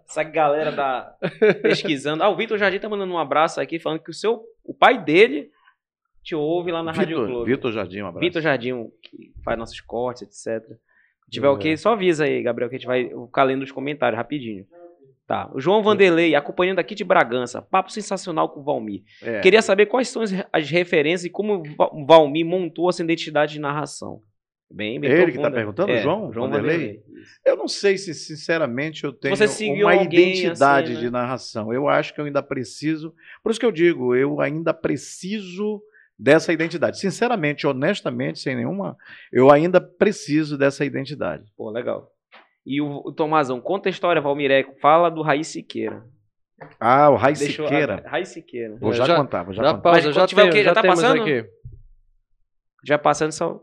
[0.07, 1.16] essa galera tá
[1.62, 2.22] pesquisando.
[2.22, 5.03] Ah, o Vitor Jardim tá mandando um abraço aqui, falando que o seu, o pai
[5.03, 5.51] dele
[6.22, 7.46] te ouve lá na Vitor, Rádio Globo.
[7.46, 8.20] Vitor Jardim, um abraço.
[8.20, 10.62] Vitor Jardim, que faz nossos cortes, etc.
[11.24, 13.72] Se tiver o que, só avisa aí, Gabriel, que a gente vai ficar lendo os
[13.72, 14.66] comentários rapidinho.
[15.29, 15.51] Tá.
[15.53, 17.61] O João Vanderlei, acompanhando aqui de Bragança.
[17.61, 19.03] Papo sensacional com o Valmir.
[19.20, 19.41] É.
[19.41, 23.61] Queria saber quais são as, as referências e como o Valmir montou essa identidade de
[23.61, 24.22] narração.
[24.71, 25.33] Bem, bem Ele profunda.
[25.33, 26.33] que está perguntando, é, João?
[26.33, 27.03] João Vanderlei?
[27.45, 29.34] Eu não sei se, sinceramente, eu tenho
[29.84, 31.00] uma identidade assim, né?
[31.00, 31.75] de narração.
[31.75, 33.14] Eu acho que eu ainda preciso.
[33.42, 35.83] Por isso que eu digo, eu ainda preciso
[36.18, 36.99] dessa identidade.
[36.99, 38.96] Sinceramente, honestamente, sem nenhuma.
[39.30, 41.53] Eu ainda preciso dessa identidade.
[41.55, 42.11] Pô, legal.
[42.68, 44.78] E o, o Tomazão, conta a história, Valmireco.
[44.78, 46.04] Fala do Raiz Siqueira.
[46.78, 48.04] Ah, o Raiz Siqueira.
[48.07, 48.76] Raiz Siqueira.
[48.78, 49.80] Vou já, já contar, vou já, já contar.
[49.90, 50.58] Pausa, já, tiver tem, o quê?
[50.62, 51.22] Já, já tá passando?
[51.22, 51.46] Aqui.
[52.84, 53.61] Já passando só.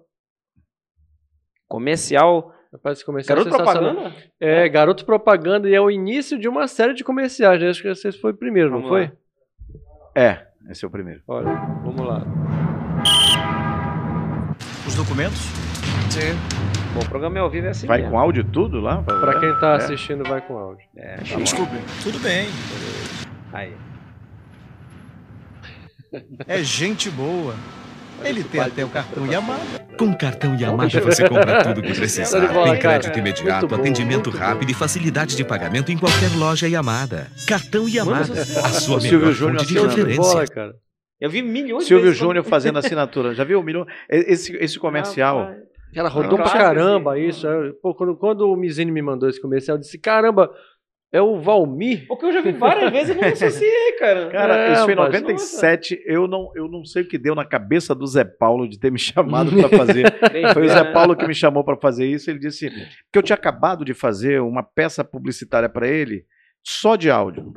[1.68, 2.52] Comercial.
[2.74, 4.16] Rapaz, comercial garoto propaganda?
[4.40, 7.62] É, garoto propaganda e é o início de uma série de comerciais.
[7.62, 9.12] Acho que esse foi o primeiro, vamos não foi?
[10.16, 11.22] É, esse é o primeiro.
[11.28, 11.54] Olha,
[11.84, 12.26] vamos lá.
[14.88, 15.42] os documentos?
[16.10, 16.65] Sim.
[16.96, 18.12] Bom, o programa é ao vivo é assim Vai mesmo.
[18.14, 19.02] com áudio tudo lá?
[19.04, 19.76] Pra quem tá É.
[19.76, 20.86] assistindo, vai com áudio.
[20.96, 21.76] É, Desculpe.
[22.02, 22.48] Tudo bem.
[23.52, 23.74] aí.
[26.48, 27.54] É gente boa.
[28.24, 29.62] Ele tem até o cartão Yamada.
[29.98, 32.40] Com o cartão Yamada você compra tudo que precisar.
[32.40, 36.66] De bola, Tem crédito imediato, bom, atendimento rápido e facilidade de pagamento em qualquer loja
[36.66, 37.28] Yamada.
[37.46, 40.74] Cartão Yamada, Manda a sua melhor Júnior fonte de de referência.
[41.20, 43.34] Eu vi milhões de Silvio vezes Júnior fazendo assinatura.
[43.36, 43.86] Já viu o milhão?
[44.10, 45.52] Esse, esse comercial.
[45.96, 47.26] Cara, rodou pra caramba assim.
[47.28, 47.48] isso.
[47.48, 50.52] é, Pô, quando, quando o Mizini me mandou esse comercial, eu disse: caramba,
[51.12, 52.06] é o Valmir?
[52.08, 54.30] Porque eu já vi várias vezes e não associei, cara.
[54.30, 56.04] Cara, É, isso foi em mas- 97.
[56.06, 58.92] Eu não, eu não sei o que deu na cabeça do Zé Paulo de ter
[58.92, 60.06] me chamado pra fazer.
[60.54, 60.84] Foi o Zé?
[60.92, 62.30] Paulo que me chamou pra fazer isso.
[62.30, 62.70] Ele disse
[63.12, 66.26] que eu tinha acabado de fazer uma peça publicitária pra ele
[66.62, 67.54] só de áudio.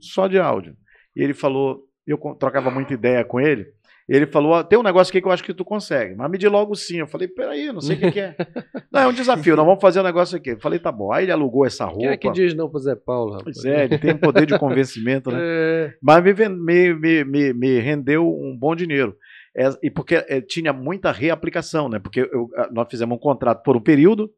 [0.00, 0.76] Só de áudio.
[1.16, 3.66] E ele falou, eu trocava muita ideia com ele.
[4.12, 6.36] Ele falou: "Ó, tem um negócio aqui que eu acho que tu consegue, mas me
[6.36, 6.98] diz logo sim.
[6.98, 8.34] Eu falei: peraí, não sei o que, que é.
[8.90, 10.50] não, é um desafio, nós vamos fazer um negócio aqui.
[10.50, 11.12] Eu falei: tá bom.
[11.12, 12.00] Aí ele alugou essa roupa.
[12.00, 13.56] Quem é que diz não pro Zé Paulo, rapaz?
[13.62, 15.38] Pois é, ele tem um poder de convencimento, né?
[15.62, 19.16] É, Mas me, me, me, me, rendeu um bom dinheiro.
[19.56, 22.00] É, e porque é, tinha muita reaplicação, né?
[22.00, 24.28] Porque eu- nós fizemos um contrato por um período,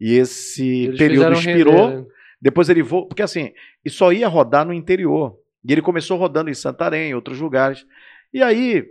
[0.00, 1.86] e esse eles período expirou.
[1.86, 2.06] render, né?
[2.40, 3.08] Depois ele voltou.
[3.08, 3.52] Porque assim,
[3.84, 5.36] e só ia rodar no interior.
[5.64, 7.84] E ele começou rodando em Santarém, em outros lugares.
[8.32, 8.84] E aí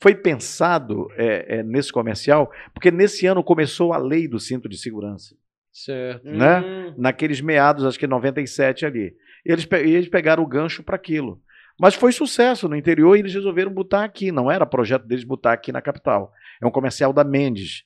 [0.00, 4.76] foi pensado é, é, nesse comercial, porque nesse ano começou a lei do cinto de
[4.78, 5.34] segurança
[5.72, 6.24] Certo.
[6.28, 6.60] né?
[6.60, 6.94] Hum.
[6.96, 9.14] naqueles meados, acho que 97 ali.
[9.46, 11.40] E eles, pe- e eles pegaram o gancho para aquilo.
[11.78, 14.30] Mas foi sucesso no interior e eles resolveram botar aqui.
[14.32, 16.32] Não era projeto deles botar aqui na capital.
[16.60, 17.84] É um comercial da Mendes.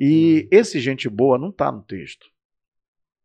[0.00, 2.26] E esse gente boa não tá no texto.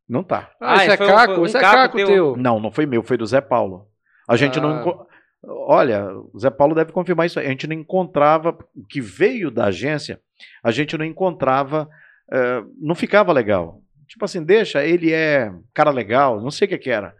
[0.07, 0.51] Não tá.
[0.59, 1.41] Ah, Ah, isso é um- caco?
[1.41, 2.05] um isso é caco caco teu?
[2.07, 2.35] teu.
[2.38, 3.88] Não, não foi meu, foi do Zé Paulo.
[4.27, 4.76] A gente não.
[4.77, 4.81] Ah.
[4.81, 5.07] enco-
[5.43, 7.39] Olha, o Zé Paulo deve confirmar isso.
[7.39, 8.57] A gente não encontrava.
[8.76, 10.19] O que veio da agência,
[10.63, 11.89] a gente não encontrava.
[12.31, 13.81] eh, não ficava legal.
[14.07, 17.15] Tipo assim, deixa, ele é cara legal, não sei o que, que era.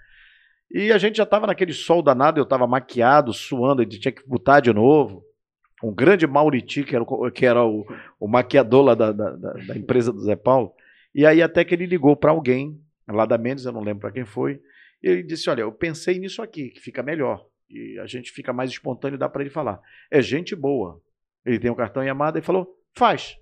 [0.70, 4.26] E a gente já estava naquele sol danado, eu estava maquiado, suando, ele tinha que
[4.28, 5.24] botar de novo.
[5.84, 7.86] Um grande Mauriti, que era o, que era o,
[8.20, 10.74] o maquiador lá da, da- da empresa do Zé Paulo.
[11.16, 14.12] E aí até que ele ligou para alguém, lá da Mendes, eu não lembro para
[14.12, 14.62] quem foi,
[15.04, 17.44] e ele disse: Olha, eu pensei nisso aqui, que fica melhor.
[17.74, 19.80] E a gente fica mais espontâneo, dá para ele falar.
[20.12, 21.00] É gente boa.
[21.46, 23.38] Ele tem um cartão Yamada e falou: faz.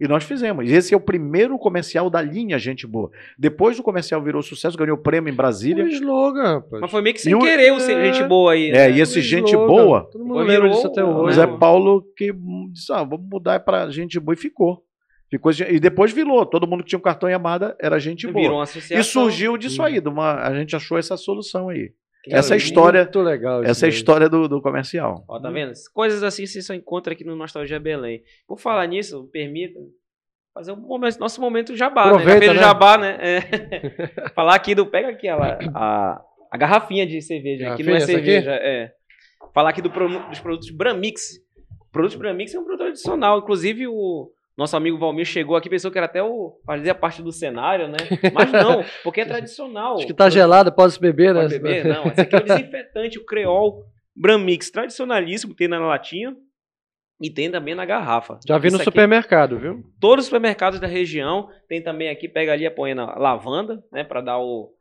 [0.00, 0.64] E nós fizemos.
[0.70, 3.10] E esse é o primeiro comercial da linha Gente Boa.
[3.36, 5.82] Depois o comercial virou sucesso, ganhou prêmio em Brasília.
[5.82, 6.80] Um slogan, rapaz.
[6.82, 8.12] Mas foi meio que sem E querer o ser É.
[8.12, 8.68] gente boa aí.
[8.70, 8.90] É, né?
[8.92, 9.66] e esse Um gente slogan.
[9.66, 11.34] boa, Todo mundo Virou lembra disso até hoje.
[11.34, 11.58] Zé Não.
[11.58, 14.84] Paulo que hum, disse: ah, vamos mudar para gente boa e ficou.
[15.28, 15.50] ficou.
[15.68, 16.46] E depois virou.
[16.46, 18.54] Todo mundo que tinha um cartão Yamada era gente Virou boa.
[18.58, 19.00] uma associação.
[19.00, 20.00] E surgiu disso aí.
[20.00, 21.90] de uma- a gente achou essa solução aí.
[22.28, 22.64] Que essa lindo.
[22.64, 23.64] história- Muito legal.
[23.64, 25.24] Essa é a história do, do comercial.
[25.28, 25.72] Ó, tá vendo?
[25.92, 28.22] Coisas assim você só encontra aqui no Nostalgia Belém.
[28.46, 29.78] Por falar nisso, permita
[30.54, 32.10] fazer um momento, nosso momento jabá, né?
[32.10, 32.60] Aproveita, o né?
[32.60, 33.18] jabá, né?
[33.20, 34.28] É.
[34.34, 34.86] falar aqui do.
[34.86, 35.36] Pega aqui a,
[35.74, 37.72] a, a garrafinha de cerveja.
[37.72, 38.92] Aqui não é cerveja, é.
[39.54, 41.38] Falar aqui do dos produtos Bramix.
[41.92, 43.38] Produtos Bramix é um produto adicional.
[43.38, 46.58] Inclusive, o nosso amigo Valmir chegou aqui pensou que era até o.
[46.66, 47.96] fazia parte do cenário, né?
[48.34, 49.94] Mas não, porque é tradicional.
[49.94, 51.42] Acho que tá gelado, pode beber, né?
[51.42, 51.84] Pode beber?
[51.84, 53.84] Não, esse aqui é o desinfetante, o Creol
[54.16, 56.34] Bramix, tradicionalíssimo, tem na latinha
[57.22, 58.40] e tem também na garrafa.
[58.44, 59.84] Já vi no aqui, supermercado, viu?
[60.00, 64.20] Todos os supermercados da região tem também aqui, pega ali, põe na lavanda, né, para
[64.20, 64.72] dar o,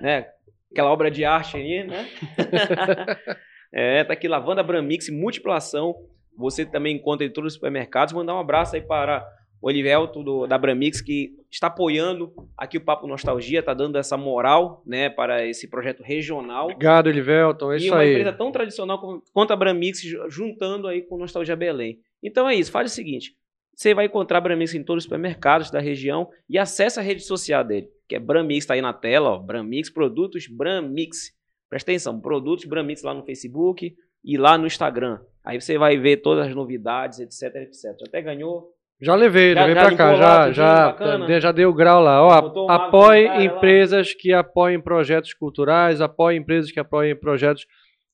[0.00, 0.26] né,
[0.72, 2.08] aquela obra de arte aí, né?
[3.70, 5.94] é, tá aqui lavanda Bramix, multiplação.
[6.38, 8.14] Você também encontra em todos os supermercados.
[8.14, 9.26] Mandar um abraço aí para
[9.60, 14.16] o Olivelto do, da Bramix, que está apoiando aqui o Papo Nostalgia, tá dando essa
[14.16, 16.66] moral, né, para esse projeto regional.
[16.66, 17.72] Obrigado, Elivelton.
[17.72, 18.10] É e isso uma aí.
[18.12, 21.98] empresa tão tradicional quanto a Bramix, ju- juntando aí com Nostalgia Belém.
[22.22, 23.32] Então é isso, faz o seguinte,
[23.74, 27.64] você vai encontrar Bramix em todos os supermercados da região e acessa a rede social
[27.64, 31.32] dele, que é Bramix, tá aí na tela, ó, Bramix, produtos Bramix.
[31.68, 33.92] Presta atenção, produtos Bramix lá no Facebook
[34.24, 35.18] e lá no Instagram.
[35.44, 37.96] Aí você vai ver todas as novidades, etc, etc.
[38.06, 41.40] Até ganhou Já levei, Já- levei pra cá, já, já, bacana?
[41.40, 42.22] já deu grau lá.
[42.22, 43.56] Ó, apoie sanitária lá.
[43.56, 47.66] empresas que apoiem projetos culturais, apoie empresas que apoiem projetos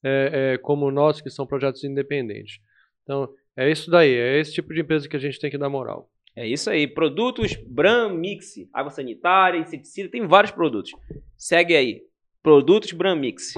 [0.04, 2.58] é, é, como o nosso, que são projetos independentes.
[3.02, 5.68] Então, é isso daí, é esse tipo de empresa que a gente tem que dar
[5.70, 6.08] moral.
[6.36, 10.90] É isso aí, produtos Bramix, água sanitária, inseticida, tem vários produtos.
[11.38, 12.02] Segue aí,
[12.42, 13.54] produtos Bramix.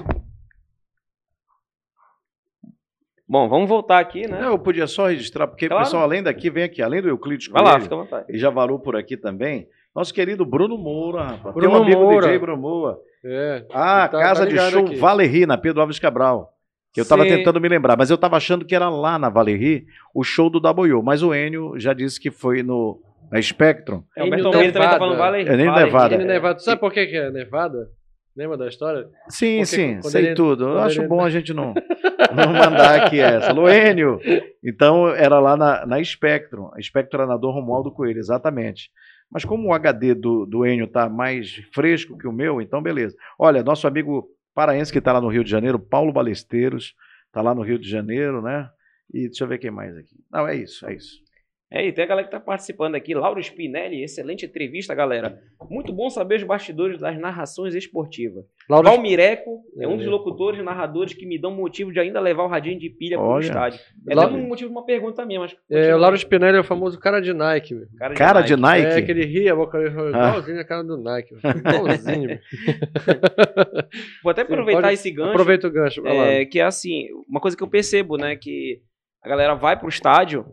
[3.29, 4.41] Bom, vamos voltar aqui, né?
[4.47, 5.83] Eu podia só registrar, porque Claro.
[5.83, 8.25] o pessoal, além daqui, vem aqui, além do Euclides Vai lá, fica à vontade.
[8.29, 11.55] ele já varou por aqui também, nosso querido Bruno Moura, rapaz.
[11.55, 12.27] Bruno Teu amigo Moura.
[12.27, 12.97] DJ Bruno Moura.
[13.25, 14.97] É, Ah, Tá- Casa tá de Show aqui.
[14.97, 16.53] Valerie, na Pedro Alves Cabral.
[16.95, 19.85] Que eu estava tentando me lembrar, mas eu estava achando que era lá na Valérie
[20.15, 21.03] o show do W.
[21.03, 24.03] Mas o Enio já disse que foi no na Spectrum.
[24.17, 25.43] É, o Almeida também tá falando Vale.
[25.43, 26.15] É, nem Nevada.
[26.15, 26.59] Ele Nevada.
[26.61, 27.89] Sabe por que que é Nevada?
[28.37, 29.09] Lembra da história?
[29.29, 30.65] Sim, Porque sim, sei ele- tudo.
[30.65, 31.73] Eu acho ele- bom a gente não,
[32.37, 33.51] não mandar aqui essa.
[33.53, 34.21] Luênio.
[34.63, 36.69] Então, era lá na, na Spectrum.
[36.83, 38.91] Spectrum era na Romualdo Coelho, exatamente.
[39.31, 43.17] Mas como o HD do, do Enio está mais fresco que o meu, então beleza.
[43.39, 46.95] Olha, nosso amigo paraense que está lá no Rio de Janeiro, Paulo Balesteiros,
[47.27, 48.69] está lá no Rio de Janeiro, né?
[49.13, 50.15] E deixa eu ver quem mais aqui.
[50.31, 51.21] Não, é isso, é isso.
[51.69, 53.13] É, e tem a galera que tá participando aqui.
[53.13, 55.41] Lauro Spinelli, excelente entrevista, galera.
[55.69, 58.45] Muito bom saber os bastidores das narrações esportivas.
[58.71, 60.09] Laura Valmireco é um dos É.
[60.09, 63.27] locutores e narradores que me dão motivo de ainda levar o radinho de pilha pro
[63.27, 63.43] Olha.
[63.43, 63.81] estádio.
[64.09, 65.57] É Lau- até um motivo de uma pergunta também, mas.
[65.69, 67.87] É, o Lauro Spinelli é o famoso cara de Nike, meu.
[67.99, 68.55] Cara de Cara Nike.
[68.55, 68.87] de Nike.
[68.87, 70.29] É, que ele ria, a boca dele Ah.
[70.29, 71.35] igualzinho a cara do Nike.
[71.35, 72.39] Igualzinho.
[74.23, 75.31] Vou até aproveitar pode- esse gancho.
[75.31, 76.03] Aproveita o gancho.
[76.03, 76.27] vai lá.
[76.27, 78.37] É, que é assim, uma coisa que eu percebo, né?
[78.37, 78.81] Que
[79.23, 80.47] a galera vai pro estádio,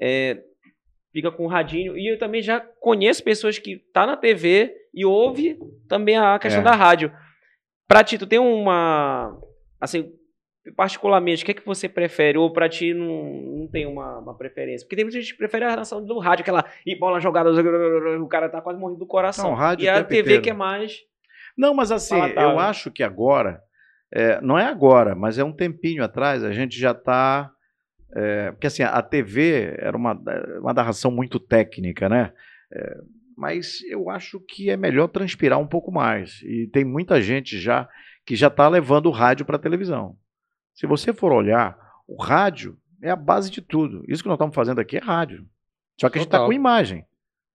[0.00, 0.38] é,
[1.16, 1.96] fica com o radinho.
[1.96, 6.60] E eu também já conheço pessoas que tá na TV e ouve também a questão
[6.60, 6.64] É.
[6.64, 7.10] da rádio.
[7.88, 9.34] Pra ti, tu tem uma.
[9.80, 10.12] Assim,
[10.76, 12.36] particularmente, o que é que você prefere?
[12.36, 13.24] Ou pra ti não,
[13.60, 14.84] não tem uma, uma preferência?
[14.84, 17.50] Porque tem muita gente que prefere a narração do rádio, aquela e bola jogada,
[18.20, 19.50] o cara tá quase morrendo do coração.
[19.50, 20.42] Não, rádio e a TV inteiro.
[20.42, 20.98] que é mais.
[21.56, 22.50] Não, mas assim, Palatável.
[22.50, 23.60] eu acho que agora,
[24.12, 26.92] é, não é agora, mas é um tempinho atrás, a gente já
[28.14, 28.52] está.
[28.52, 30.12] porque assim, a TV era uma,
[30.60, 32.32] uma narração muito técnica, né?
[32.72, 32.98] É,
[33.36, 36.40] mas eu acho que é melhor transpirar um pouco mais.
[36.42, 37.88] E tem muita gente já
[38.24, 40.16] que já está levando o rádio para a televisão.
[40.74, 41.78] Se você for olhar,
[42.08, 44.02] o rádio é a base de tudo.
[44.08, 45.46] Isso que nós estamos fazendo aqui é rádio.
[46.00, 47.04] Só que a gente está com imagem,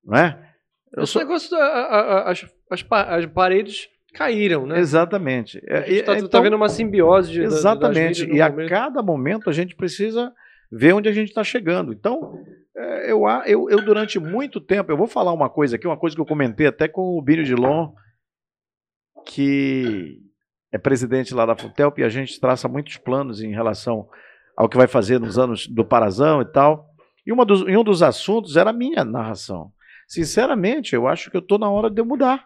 [0.03, 0.53] não é?
[0.93, 4.79] Eu Esse sou- negócio, a- a- a- as, as paredes caíram, né?
[4.79, 5.57] Exatamente.
[5.69, 8.25] A É, gente tá, é, tá então- vendo uma simbiose de, Exatamente.
[8.31, 8.69] E a momento.
[8.69, 10.31] cada momento a gente precisa
[10.71, 11.91] ver onde a gente está chegando.
[11.93, 12.33] Então,
[12.75, 16.15] é, eu, eu, eu, durante muito tempo, eu vou falar uma coisa aqui, uma coisa
[16.15, 17.91] que eu comentei até com o Bílio Dilon,
[19.25, 20.19] que
[20.71, 24.07] é presidente lá da Futelp, e a gente traça muitos planos em relação
[24.55, 26.89] ao que vai fazer nos anos do Parazão e tal.
[27.25, 29.71] E, uma dos, e um dos assuntos era a minha narração.
[30.07, 32.45] Sinceramente, eu acho que eu estou na hora de eu mudar.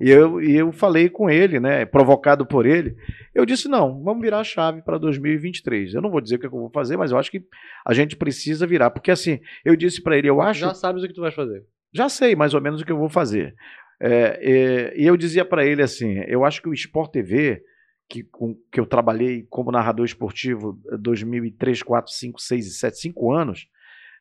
[0.00, 2.96] E eu, e eu falei com ele, né, provocado por ele,
[3.34, 5.94] eu disse: não, vamos virar a chave para 2023.
[5.94, 7.42] Eu não vou dizer o que, é que eu vou fazer, mas eu acho que
[7.84, 8.90] a gente precisa virar.
[8.90, 10.60] Porque assim, eu disse para ele: eu acho.
[10.60, 11.64] Já sabes o que tu vai fazer.
[11.92, 13.54] Já sei mais ou menos o que eu vou fazer.
[14.00, 17.60] É, é, e eu dizia para ele assim: eu acho que o Sport TV,
[18.08, 22.98] que, com, que eu trabalhei como narrador esportivo eh, 2003, 4, 5, 6 e 7,
[22.98, 23.66] 5 anos,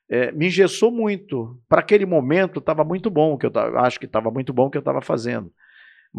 [0.10, 1.60] é, me engessou muito.
[1.70, 4.66] Para aquele momento estava muito bom, o que eu tava, acho que estava muito bom
[4.66, 5.52] o que eu estava fazendo.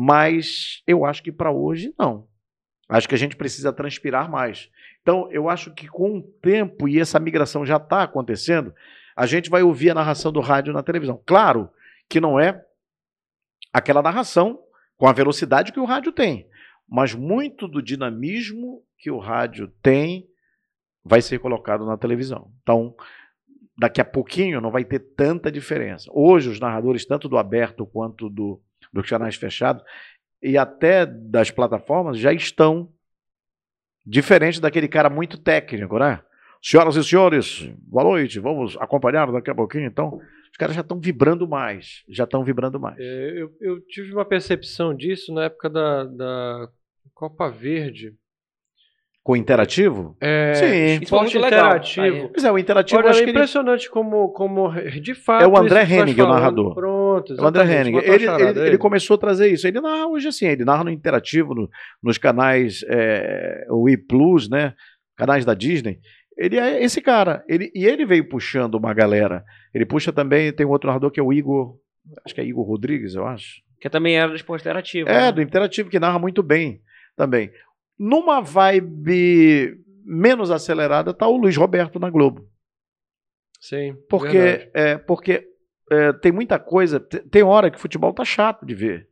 [0.00, 2.28] Mas eu acho que para hoje não.
[2.88, 4.70] Acho que a gente precisa transpirar mais.
[5.02, 8.72] Então, eu acho que com o tempo, e essa migração já está acontecendo,
[9.16, 11.20] a gente vai ouvir a narração do rádio na televisão.
[11.26, 11.68] Claro
[12.08, 12.64] que não é
[13.72, 14.60] aquela narração
[14.96, 16.48] com a velocidade que o rádio tem,
[16.88, 20.28] mas muito do dinamismo que o rádio tem
[21.04, 22.52] vai ser colocado na televisão.
[22.62, 22.94] Então,
[23.76, 26.08] daqui a pouquinho não vai ter tanta diferença.
[26.14, 28.62] Hoje, os narradores, tanto do aberto quanto do,
[28.92, 29.82] dos canais fechados,
[30.42, 32.88] e até das plataformas, já estão
[34.06, 36.20] diferente daquele cara muito técnico, né?
[36.62, 40.20] Senhoras e senhores, boa noite, vamos acompanhar daqui a pouquinho, então.
[40.50, 42.98] Os caras já estão vibrando mais, já estão vibrando mais.
[42.98, 46.68] É, eu, eu tive uma percepção disso na época da, da
[47.14, 48.14] Copa Verde.
[49.22, 50.16] Com interativo?
[50.20, 51.02] É, Sim.
[51.04, 52.30] Esporte interativo.
[52.30, 54.70] Pois é, o interativo Olha, acho é que ele impressionante como, como,
[55.02, 55.44] de fato.
[55.44, 56.74] É o André tu Henning, o narrador.
[56.74, 57.96] Pronto, É o André Henning.
[57.98, 59.66] Ele, ele, ele começou a trazer isso.
[59.66, 61.68] Ele narra hoje assim, ele narra no interativo, no-
[62.02, 64.74] nos canais é, o E Plus, né?
[65.16, 65.98] Canais da Disney.
[66.36, 67.44] Ele é esse cara.
[67.48, 69.44] Ele, e ele veio puxando uma galera.
[69.74, 71.76] Ele puxa também, tem um outro narrador que é o Igor.
[72.24, 73.60] Acho que é Igor Rodrigues, eu acho.
[73.80, 75.08] Que também era do esporte interativo.
[75.08, 75.32] É, né?
[75.32, 76.80] do interativo, que narra muito bem
[77.16, 77.50] também.
[77.98, 82.48] Numa vibe menos acelerada, tá o Luiz Roberto na Globo.
[83.60, 84.70] Sim, Porque, verdade.
[84.74, 85.44] é, porque
[85.90, 86.98] é, tem muita coisa.
[87.00, 89.08] te- Tem hora que futebol tá chato de ver.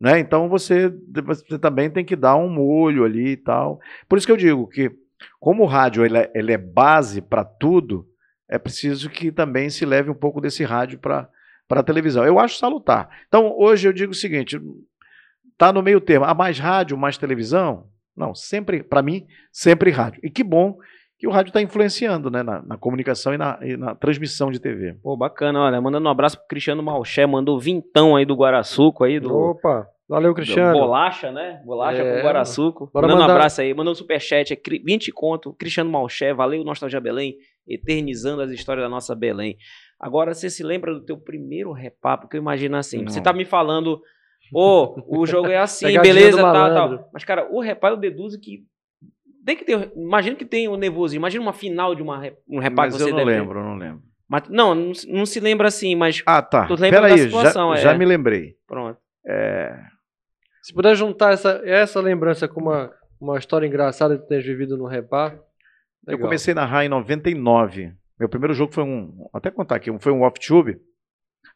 [0.00, 0.18] Né?
[0.18, 0.92] Então você,
[1.26, 3.80] você também tem que dar um molho ali e tal.
[4.08, 4.90] Por isso que eu digo que,
[5.38, 8.08] como o rádio ele é, ele é base para tudo,
[8.48, 11.28] é preciso que também se leve um pouco desse rádio para
[11.68, 12.24] a televisão.
[12.24, 13.08] Eu acho salutar.
[13.28, 14.58] Então, hoje eu digo o seguinte:
[15.58, 16.24] tá no meio termo.
[16.24, 17.86] A mais rádio, mais televisão?
[18.16, 20.20] Não, sempre, para mim, sempre rádio.
[20.24, 20.78] E que bom
[21.20, 24.58] que o rádio está influenciando né, na, na comunicação e na, e na transmissão de
[24.58, 24.94] TV.
[25.02, 29.20] Pô, bacana, olha, mandando um abraço pro Cristiano Malché, mandou vintão aí do Guaraçuco aí,
[29.20, 30.72] do, Opa, Valeu, Cristiano.
[30.72, 31.60] Bolacha, né?
[31.64, 32.90] Bolacha É, com Guaraçuco.
[32.92, 33.72] Mandando um mandar- abraço aí.
[33.72, 34.52] Mandando um superchat.
[34.52, 35.52] É cri- 20 conto.
[35.52, 36.34] Cristiano Malché.
[36.34, 37.36] Valeu, Nostalgia Belém.
[37.68, 39.56] Eternizando as histórias da nossa Belém.
[40.00, 42.16] Agora, você se lembra do teu primeiro repá?
[42.18, 43.04] Porque eu imagino assim.
[43.04, 43.22] Você Não.
[43.24, 44.00] tá me falando...
[44.52, 47.08] Ô, o jogo é assim, beleza, tal, tal.
[47.12, 48.64] Mas, cara, o repá eu deduzo que...
[49.50, 49.90] Tem que ter...
[49.96, 51.16] Imagina que tem o nervoso.
[51.16, 53.24] Imagina uma final de uma, um repá Mas eu não ter.
[53.24, 54.02] lembro, eu não lembro.
[54.28, 56.22] Mas, não, não, se- não se lembra assim, mas...
[56.24, 56.68] Ah, tá.
[56.68, 57.82] Tu lembra da Peraí, situação, já, é.
[57.82, 58.54] já me lembrei.
[58.64, 58.96] Pronto.
[59.26, 59.76] É,
[60.62, 64.78] Se puder juntar essa, essa lembrança com uma, uma história engraçada que tu tenhas vivido
[64.78, 65.34] no repá.
[66.06, 66.28] Eu legal.
[66.28, 67.92] comecei a narrar em 99.
[68.20, 69.10] Meu primeiro jogo foi um.
[69.16, 70.78] vou Até contar aqui, foi um off-tube.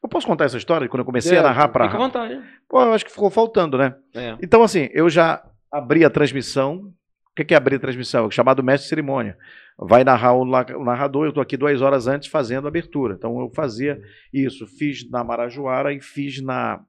[0.03, 0.89] Eu posso contar essa história?
[0.89, 1.85] Quando eu comecei a Deve, narrar para.
[1.85, 2.43] Fica à vontade.
[2.69, 3.95] Pô, eu acho que ficou faltando, né?
[4.17, 4.37] É.
[4.43, 6.93] Então, assim, eu já abri a transmissão.
[7.37, 8.29] O que é abrir a transmissão?
[8.29, 9.37] É chamado mestre de cerimônia.
[9.77, 13.15] Vai narrar o narrador, eu estou aqui duas horas antes fazendo a abertura.
[13.15, 14.01] Então eu fazia
[14.33, 14.67] isso.
[14.67, 16.81] Fiz na Marajoara e fiz na,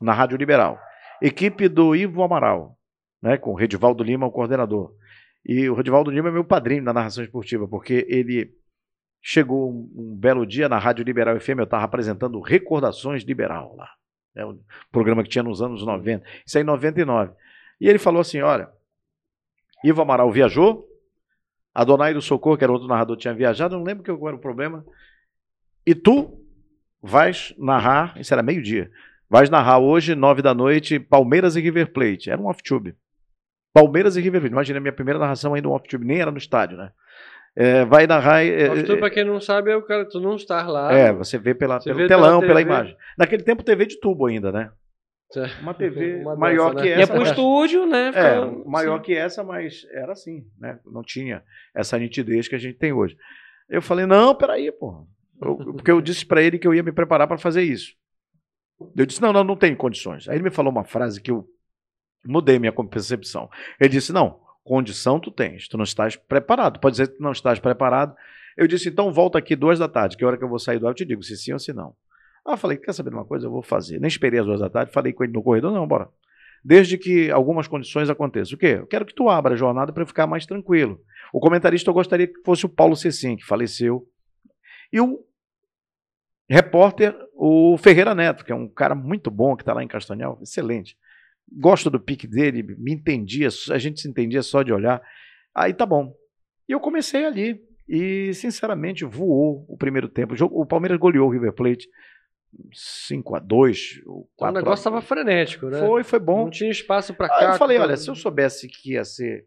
[0.00, 0.78] na Rádio Liberal.
[1.20, 2.78] Equipe do Ivo Amaral,
[3.20, 4.94] né, com o Redivaldo Lima, o coordenador.
[5.44, 8.54] E o Redivaldo Lima é meu padrinho na narração esportiva, porque ele
[9.20, 13.88] chegou um, um belo dia na Rádio Liberal FM, eu estava apresentando Recordações Liberal lá.
[14.36, 14.60] É um
[14.92, 16.24] programa que tinha nos anos 90.
[16.46, 17.32] Isso aí em 99.
[17.80, 18.70] E ele falou assim: olha,
[19.84, 20.86] Ivo Amaral viajou,
[21.74, 24.84] Adonai do Socorro, que era outro narrador, tinha viajado, não lembro qual era o problema.
[25.86, 26.38] E tu
[27.02, 28.90] vais narrar, isso era meio-dia,
[29.28, 32.30] vais narrar hoje, nove da noite, Palmeiras e River Plate.
[32.30, 32.94] Era um off-tube.
[33.72, 34.52] Palmeiras e River Plate.
[34.52, 36.90] Imagina, a minha primeira narração ainda um off-tube, nem era no estádio, né?
[37.56, 38.44] É, vai narrar.
[38.44, 40.92] é, Off-tube, pra quem não sabe, é o cara, tu não estar lá.
[40.92, 42.96] é, você vê pela, Você pelo vê telão, pela pela imagem.
[43.18, 44.70] Naquele tempo, TV de tubo ainda, né?
[45.62, 46.96] Uma TV Uma maior dessa, que né?
[46.96, 47.12] Ia essa.
[47.12, 48.10] pro mas- estúdio, né?
[48.14, 49.02] É, maior sim.
[49.04, 50.78] que essa, mas era assim, né?
[50.86, 51.42] Não tinha
[51.74, 53.16] essa nitidez que a gente tem hoje.
[53.68, 55.04] Eu falei, não, peraí, porra.
[55.40, 57.92] Eu- porque eu disse pra ele que eu ia me preparar para fazer isso.
[58.96, 60.28] Eu disse, não, não, não tenho condições.
[60.28, 61.46] Aí ele me falou uma frase que eu
[62.24, 63.48] mudei minha percepção.
[63.78, 66.80] Ele disse, não, condição tu tens, tu não estás preparado.
[66.80, 68.14] Pode dizer que tu não estás preparado.
[68.56, 70.58] Eu disse, então volta aqui duas da tarde, que é a hora que eu vou
[70.58, 71.94] sair do ar eu te digo se sim ou se não.
[72.44, 73.46] Ah, falei, quer saber de uma coisa?
[73.46, 74.00] Eu vou fazer.
[74.00, 76.08] Nem esperei as duas da tarde, falei com ele no corredor, não, bora.
[76.64, 78.56] Desde que algumas condições aconteçam.
[78.56, 78.78] O quê?
[78.80, 81.00] Eu quero que tu abra a jornada para ficar mais tranquilo.
[81.32, 84.06] O comentarista eu gostaria que fosse o Paulo Cecim, que faleceu.
[84.92, 85.24] E o
[86.48, 90.38] repórter, o Ferreira Neto, que é um cara muito bom, que está lá em Castanhal,
[90.42, 90.96] excelente.
[91.50, 95.00] Gosto do pique dele, me entendia, a gente se entendia só de olhar.
[95.54, 96.14] Aí tá bom.
[96.68, 97.60] E eu comecei ali.
[97.88, 100.34] E, sinceramente, voou o primeiro tempo.
[100.44, 101.88] O Palmeiras goleou o River Plate
[102.72, 105.78] 5 a 2 ou O 4 a negócio tava frenético, né?
[105.80, 106.44] Foi, foi bom.
[106.44, 107.52] Não tinha espaço pra Aí cá.
[107.52, 109.46] eu falei, olha, se eu soubesse que ia ser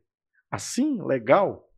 [0.50, 1.70] assim, legal,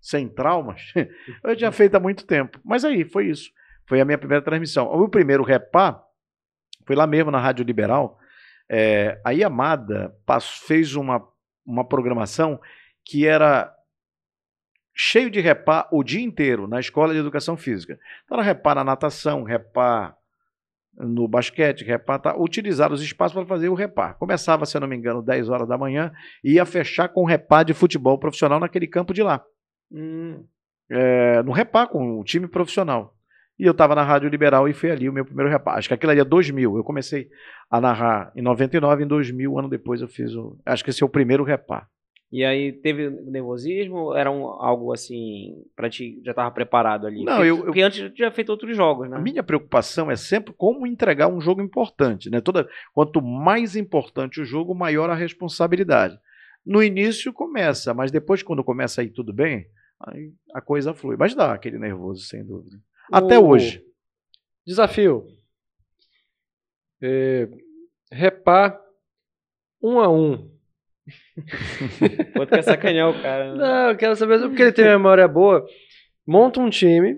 [0.00, 0.92] sem traumas,
[1.44, 2.60] eu tinha feito há muito tempo.
[2.64, 3.50] Mas aí, foi isso.
[3.86, 4.86] Foi a minha primeira transmissão.
[4.86, 6.02] O primeiro repá
[6.86, 8.18] foi lá mesmo na Rádio Liberal.
[8.68, 11.26] É, a Yamada pass- fez uma,
[11.66, 12.60] uma programação
[13.04, 13.74] que era
[14.94, 17.98] cheio de repá o dia inteiro na escola de educação física.
[18.24, 20.16] Então era repá na natação, repá
[20.98, 24.14] no basquete, repá, tá, utilizar os espaços para fazer o repá.
[24.14, 26.12] Começava, se eu não me engano, 10 horas da manhã
[26.42, 29.42] e ia fechar com o repá de futebol profissional naquele campo de lá.
[29.90, 30.44] Hum,
[30.90, 33.14] É, no repá com o time profissional.
[33.58, 35.74] E eu estava na Rádio Liberal e foi ali o meu primeiro repá.
[35.74, 36.76] Acho que aquilo ali é 2000.
[36.76, 37.28] Eu comecei
[37.70, 40.58] a narrar em 99, em 2000, um ano depois eu fiz o.
[40.66, 41.86] Acho que esse é o primeiro repá.
[42.36, 44.12] E aí teve nervosismo?
[44.12, 47.22] Era um, algo assim, pra ti, já tava preparado ali?
[47.24, 49.16] Não, porque, eu- eu- porque antes tinha feito outros jogos, né?
[49.16, 52.28] A minha preocupação é sempre como entregar um jogo importante.
[52.28, 52.40] Né?
[52.40, 56.18] Toda, quanto mais importante o jogo, maior a responsabilidade.
[56.66, 59.68] No início começa, mas depois, quando começa a ir tudo bem,
[60.00, 61.16] aí a coisa flui.
[61.16, 62.76] Mas dá aquele nervoso, sem dúvida.
[63.12, 63.80] Até O- hoje.
[64.66, 65.24] Desafio.
[67.00, 67.48] É,
[68.10, 68.80] repá
[69.80, 70.52] um a um.
[72.34, 73.52] Tu quer sacanear o cara.
[73.52, 73.58] né?
[73.58, 75.64] Não, eu quero saber porque ele tem memória boa.
[76.26, 77.16] Monta um time,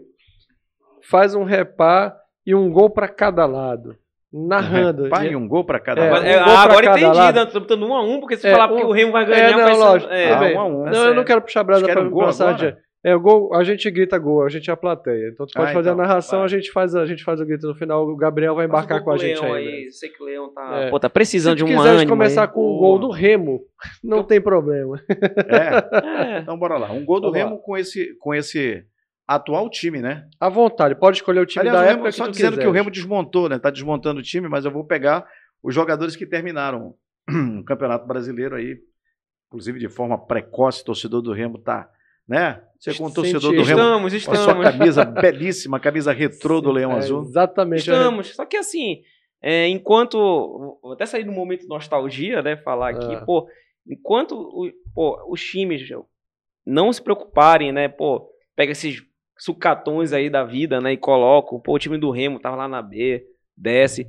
[1.09, 3.97] faz um repá e um gol pra cada lado.
[4.33, 5.09] Narrando.
[5.09, 6.27] Pai, E- um gol para cada É, lado.
[6.27, 7.35] É, um pra agora cada entendi, lado.
[7.37, 7.47] né?
[7.47, 9.49] Tô botando um a um, porque se É, falar um- porque o Remo vai ganhar,
[9.49, 10.13] É, não, vai ser- lógico.
[10.13, 10.57] é, bem.
[10.57, 12.79] um a um, não, tá eu não quero puxar brasa pra querem gol passar agora?
[13.05, 15.28] É, o gol, a gente grita gol, a gente é a plateia.
[15.32, 16.47] Então tu pode Ah, fazer então, a narração, vai.
[16.47, 19.02] a gente faz a gente faz o grito no final, o Gabriel vai um embarcar
[19.05, 19.64] com a gente Leão aí.
[19.64, 19.70] né?
[19.73, 19.93] aí.
[19.93, 20.74] Sei que o Leão tá.
[20.82, 20.90] É.
[20.90, 22.10] Pô, tá precisando Se de um quiser ânimo.
[22.10, 22.48] começar aí.
[22.48, 23.60] com o gol do Remo,
[24.02, 25.01] não tem problema.
[25.09, 26.36] É.
[26.36, 26.39] É.
[26.40, 26.90] Então bora lá.
[26.90, 27.44] Um gol do Vamos lá.
[27.44, 28.85] Remo com esse, com esse
[29.28, 30.27] atual time, né?
[30.40, 32.51] À vontade, pode escolher o time Aliás, da o época Remo, que só tu dizendo
[32.52, 32.62] quiser.
[32.62, 33.59] que o Remo desmontou, né?
[33.59, 35.24] Tá desmontando o time, mas eu vou pegar
[35.62, 36.94] os jogadores que terminaram
[37.60, 38.78] o Campeonato Brasileiro aí,
[39.48, 41.89] inclusive de forma precoce, o torcedor do Remo tá,
[42.28, 42.62] né?
[42.78, 44.65] Você com o torcedor do Remo Estamos, com a sua estamos.
[44.70, 47.23] camisa belíssima, camisa retrô do Leão É, Azul.
[47.23, 47.81] Exatamente.
[47.81, 48.35] Estamos.
[48.35, 49.03] Só que assim,
[49.43, 50.19] é, enquanto.
[50.82, 52.57] Vou até sair do momento de nostalgia, né?
[52.59, 53.24] Falar aqui, Ah.
[53.24, 53.48] pô,
[53.89, 55.82] enquanto o- pô, os times
[56.66, 57.89] não se preocuparem, né?
[57.89, 59.03] Pô, pega esses
[59.39, 60.93] sucatões aí da vida, né?
[60.93, 63.24] E colocam, pô, o time do Remo tava lá na B,
[63.57, 64.07] desce.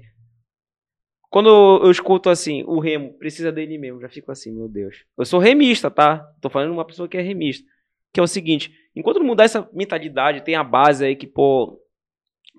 [1.29, 5.03] Quando eu, eu escuto assim, o Remo precisa dele mesmo, já fico assim, meu Deus.
[5.17, 6.25] Eu sou remista, tá?
[6.41, 7.67] Tô falando de uma pessoa que é remista.
[8.13, 11.79] Que é o seguinte, enquanto não mudar essa mentalidade, tem a base aí que, pô,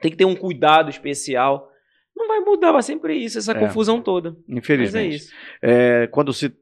[0.00, 1.68] tem que ter um cuidado especial.
[2.16, 3.58] Não vai mudar, vai sempre isso, essa É.
[3.58, 4.30] confusão toda.
[4.30, 5.14] Mas é Infelizmente.
[5.16, 5.32] isso.
[5.62, 6.52] É, quando se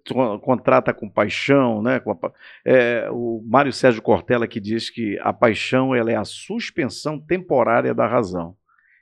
[0.43, 1.99] contrata com paixão, né?
[1.99, 2.19] com a
[2.65, 7.95] é, o Mário Sérgio Cortella que diz que a paixão ela é a suspensão temporária
[7.95, 8.55] da razão.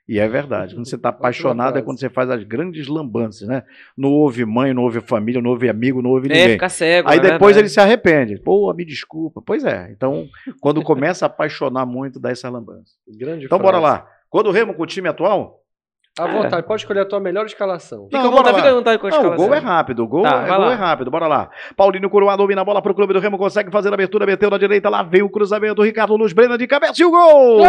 [0.06, 0.74] E é verdade.
[0.74, 3.62] Quando você está apaixonado é quando você faz as grandes lambanças, né?
[3.96, 6.48] Não houve mãe, não houve família, não houve amigo, não houve É, ninguém.
[6.52, 7.08] fica cego.
[7.08, 7.58] Aí é depois verdade.
[7.60, 8.38] ele se arrepende.
[8.38, 9.40] Pô, me desculpa.
[9.44, 9.88] Pois é.
[9.90, 10.26] Então,
[10.60, 12.92] quando começa a apaixonar muito, dá essa lambança.
[13.18, 13.82] Grande Então, bora frase.
[14.02, 14.08] lá.
[14.28, 15.63] Quando o Remo com o time atual,
[16.16, 18.08] À vontade, pode escolher a tua melhor escalação.
[18.12, 18.74] Não, à vontade, bora lá.
[18.74, 19.46] vontade com a Não, o escalação.
[19.46, 21.50] gol é rápido, o gol, Tá, é, gol é rápido, bora lá.
[21.76, 24.56] Paulinho Curuá domina a bola pro clube do Remo, consegue fazer a abertura, meteu na
[24.56, 27.62] direita, lá veio o cruzamento, Ricardo Luz, Brena de cabeça e o gol!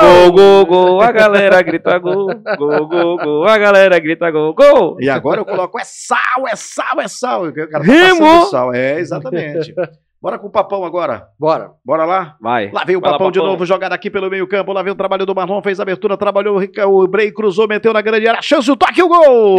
[0.00, 2.28] Gol, gol, gol, a galera grita gol.
[2.56, 4.54] Gol, gol, gol, a galera grita gol.
[4.54, 4.96] Gol!
[5.00, 7.46] E agora eu coloco, é sal, é sal, é sal.
[7.46, 8.20] O cara tá Remo!
[8.20, 8.74] passando sal.
[8.74, 9.74] É, exatamente.
[10.22, 11.28] Bora com o Papão agora.
[11.38, 11.70] Bora.
[11.82, 12.36] Bora lá?
[12.42, 12.70] Vai.
[12.70, 13.52] Lá veio o Vai lá, Papão de Papão.
[13.52, 14.70] novo, jogada aqui pelo meio campo.
[14.70, 18.02] Lá veio o trabalho do Marlon, fez a abertura, trabalhou o, Brei, cruzou, meteu na
[18.02, 18.42] grande área.
[18.42, 19.56] Chance, o toque, o gol!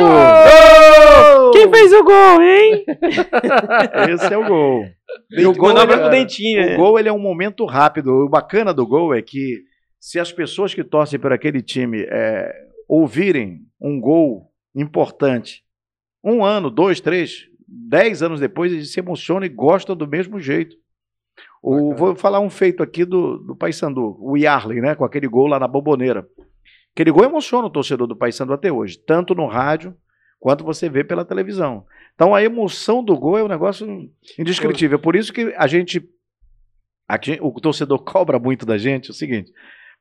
[1.51, 2.85] Quem fez o gol, hein?
[4.13, 4.85] Esse é o gol.
[5.31, 6.61] E o gol dobra é- pro dentinho.
[6.61, 6.75] O né?
[6.77, 8.25] gol ele é um momento rápido.
[8.25, 9.63] O bacana do gol é que
[9.99, 12.53] se as pessoas que torcem por aquele time é,
[12.87, 15.63] ouvirem um gol importante,
[16.23, 20.75] um ano, dois, três, dez anos depois, eles se emocionam e gostam do mesmo jeito.
[21.63, 25.47] O, vou falar um feito aqui do, do Paysandu, o Yarley, né, com aquele gol
[25.47, 26.27] lá na Bomboneira.
[26.93, 29.95] Aquele gol emociona o torcedor do Paysandu até hoje, tanto no rádio
[30.39, 31.85] quanto você vê pela televisão.
[32.15, 34.99] Então a emoção do gol é um negócio indescritível.
[34.99, 36.03] Por isso que a gente,
[37.07, 39.51] a o torcedor cobra muito da gente o seguinte.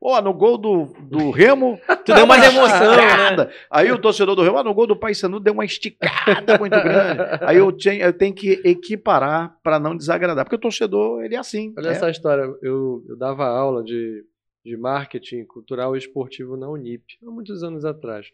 [0.00, 1.78] Pô, no gol do, do Remo.
[2.06, 3.52] Tu deu uma emoção, né?
[3.70, 7.20] Aí o torcedor do Remo, ah, no gol do Paysandu deu uma esticada muito grande.
[7.42, 10.46] Aí eu, tinha, eu tenho que equiparar para não desagradar.
[10.46, 11.74] Porque o torcedor, ele é assim.
[11.76, 11.92] Olha é.
[11.92, 12.42] essa história.
[12.62, 14.24] Eu, eu dava aula de,
[14.64, 18.26] de marketing cultural e esportivo na Unip, há muitos anos atrás.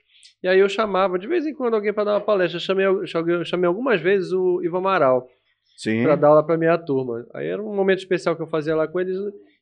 [0.45, 2.59] E aí eu chamava, de vez em quando, alguém para dar uma palestra.
[2.59, 5.29] Eu chamei, eu chamei, algumas vezes o Ivan Amaral
[6.05, 7.27] para dar aula para minha turma.
[7.35, 9.17] Aí era um momento especial que eu fazia lá com eles.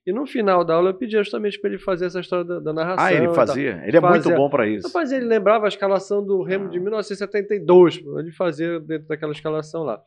[0.06, 2.72] E no final da aula eu pedia justamente para ele fazer essa história da, da
[2.72, 3.06] narração.
[3.06, 3.82] Ah, ele fazia.
[3.86, 4.36] Ele é muito Fazia.
[4.36, 4.86] bom para isso.
[4.86, 9.82] Rapaz, ele lembrava a escalação do Remo de 1972, pô, ele fazia dentro daquela escalação
[9.82, 10.00] lá.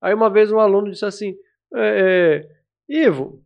[0.00, 1.34] Aí uma vez um aluno disse assim,
[1.74, 2.46] é,
[2.88, 3.42] é, Ivo,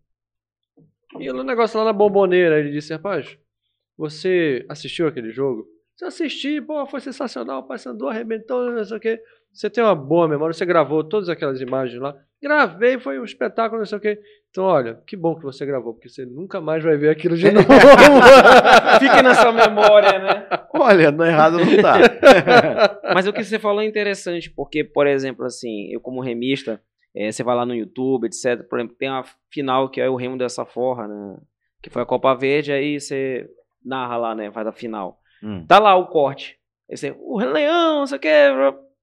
[1.18, 3.38] e o negócio lá na bomboneira, ele disse, rapaz,
[3.96, 5.66] você assistiu aquele jogo?
[5.96, 9.22] Você assisti, pô, foi sensacional, o Paysandu arrebentou, não sei o quê.
[9.54, 12.12] Você tem uma boa memória, você gravou todas aquelas imagens lá.
[12.42, 14.18] Gravei, foi um espetáculo, não sei o quê.
[14.50, 17.48] Então, olha, que bom que você gravou, porque você nunca mais vai ver aquilo de
[17.52, 17.66] novo.
[18.98, 20.46] Fica na sua memória, né?
[20.74, 21.94] Olha, não errado não tá.
[23.14, 26.82] Mas o que você falou é interessante, porque, por exemplo, assim, eu como remista,
[27.14, 28.68] eh, você vai lá no YouTube, etc.
[28.68, 31.36] Por exemplo, tem a final que é o Remo dessa forra, né?
[31.80, 33.48] Que foi a Copa Verde, aí você
[33.84, 34.50] narra lá, né?
[34.50, 35.20] Faz a final.
[35.42, 35.64] Hum.
[35.66, 36.58] Tá lá o corte.
[36.90, 38.28] Aí você, o Leão, não sei o que.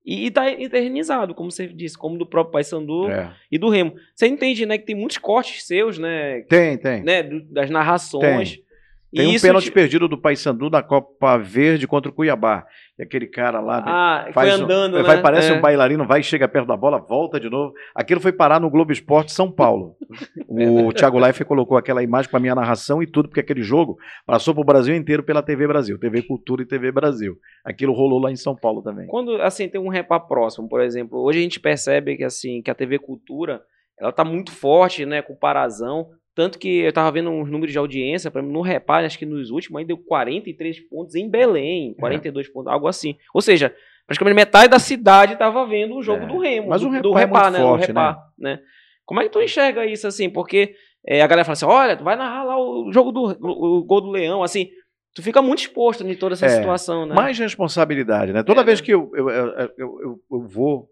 [0.05, 3.31] E, e tá eternizado, como você disse, como do próprio Paysandu É.
[3.51, 3.93] e do Remo.
[4.15, 6.41] Você entende, né, que tem muitos cortes seus, né?
[6.49, 7.03] Tem, tem.
[7.03, 8.55] né do- das narrações.
[8.55, 8.70] Tem
[9.13, 12.65] e um pênalti te- perdido do Paysandu na Copa Verde contra o Cuiabá.
[12.97, 15.03] E aquele cara lá Ah, foi faz um- andando, né?
[15.03, 15.53] vai, parece É.
[15.53, 17.73] um bailarino, vai, chega perto da bola, volta de novo.
[17.95, 19.95] Aquilo foi parar no Globo Esporte São Paulo.
[20.47, 23.97] o Thiago Leifert colocou aquela imagem com a minha narração e tudo, porque aquele jogo
[24.25, 27.35] passou pro Brasil inteiro pela TV Brasil, TV Cultura e TV Brasil.
[27.65, 29.07] Aquilo rolou lá em São Paulo também.
[29.07, 32.69] Quando, assim, tem um repá próximo, por exemplo, hoje a gente percebe que, assim, que
[32.71, 33.61] a TV Cultura,
[33.99, 37.71] ela tá muito forte, né, com o Parazão, tanto que eu tava vendo uns números
[37.71, 41.93] de audiência, exemplo, no repá, acho que nos últimos, aí deu 43 pontos em Belém,
[41.95, 43.15] 42 pontos, algo assim.
[43.33, 43.75] Ou seja,
[44.07, 46.27] praticamente metade da cidade tava vendo o jogo É.
[46.27, 48.59] do Remo, Mas do, o do Repá é né, forte, repá, né?
[49.05, 50.73] Como é que tu enxerga isso, assim, porque
[51.05, 53.83] é, a galera fala assim, olha, tu vai narrar lá o jogo do, o, o
[53.83, 54.69] gol do Leão, assim,
[55.13, 57.13] tu fica muito exposto em toda essa É, situação, né?
[57.13, 58.41] Mais responsabilidade, né?
[58.43, 58.85] Toda É, vez né?
[58.85, 60.87] que eu, eu, eu- eu- eu vou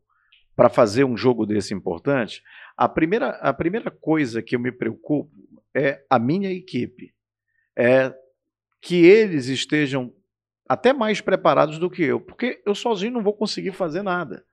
[0.56, 2.41] para fazer um jogo desse importante,
[2.80, 5.30] a primeira, a primeira coisa que eu me preocupo
[5.76, 7.14] é a minha equipe.
[7.77, 8.14] É
[8.81, 10.14] que eles estejam
[10.65, 14.45] até mais preparados do que eu, porque eu sozinho não vou conseguir fazer nada.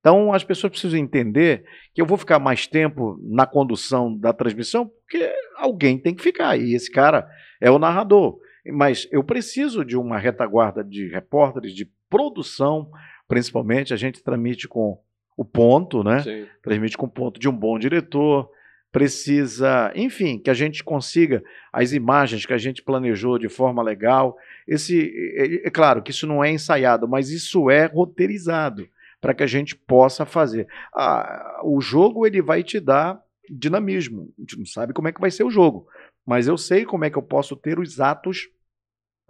[0.00, 1.64] Então as pessoas precisam entender
[1.94, 6.58] que eu vou ficar mais tempo na condução da transmissão, porque alguém tem que ficar,
[6.58, 7.28] e esse cara
[7.60, 8.40] é o narrador.
[8.72, 12.90] Mas eu preciso de uma retaguarda de repórteres, de produção,
[13.28, 13.94] principalmente.
[13.94, 15.00] A gente transmite com
[15.38, 16.20] o ponto, né?
[16.20, 16.46] Sim.
[16.60, 18.50] Transmite com o ponto de um bom diretor.
[18.90, 24.36] Precisa, enfim, que a gente consiga as imagens que a gente planejou de forma legal.
[24.66, 28.88] Esse, é, é claro que isso não é ensaiado, mas isso é roteirizado
[29.20, 30.66] para que a gente possa fazer.
[30.92, 34.32] Ah, o jogo ele vai te dar dinamismo.
[34.36, 35.86] A gente não sabe como é que vai ser o jogo,
[36.26, 38.48] mas eu sei como é que eu posso ter os atos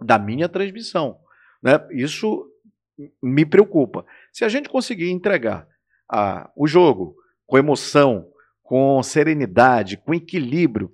[0.01, 1.19] da minha transmissão.
[1.61, 1.79] Né?
[1.91, 2.49] Isso
[3.21, 4.03] me preocupa.
[4.33, 5.67] Se a gente conseguir entregar
[6.55, 7.15] o jogo
[7.45, 8.27] com emoção,
[8.63, 10.91] com serenidade, com equilíbrio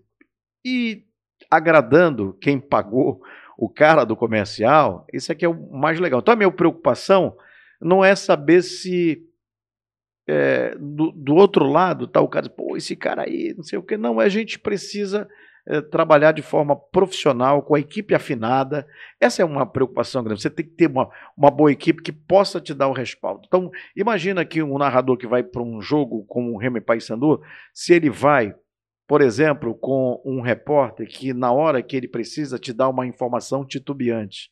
[0.64, 1.04] e
[1.50, 3.22] agradando quem pagou
[3.58, 6.20] o cara do comercial, isso aqui é o mais legal.
[6.20, 7.36] Então a minha preocupação
[7.80, 9.22] não é saber se
[10.28, 13.84] é, do, do, outro lado tá o cara, pô, esse cara aí, não sei o
[13.84, 13.96] que.
[13.96, 15.30] Não, a gente precisa
[15.68, 18.88] é, trabalhar de forma profissional, com a equipe afinada.
[19.20, 20.42] Essa é uma preocupação grande.
[20.42, 23.42] Você tem que ter uma, uma boa equipe que possa te dar o respaldo.
[23.48, 27.42] Então, imagina que um narrador que vai para um jogo como o Remy Paysandu,
[27.74, 28.54] se ele vai,
[29.08, 33.66] por exemplo, com um repórter que na hora que ele precisa te dar uma informação
[33.66, 34.52] titubeante,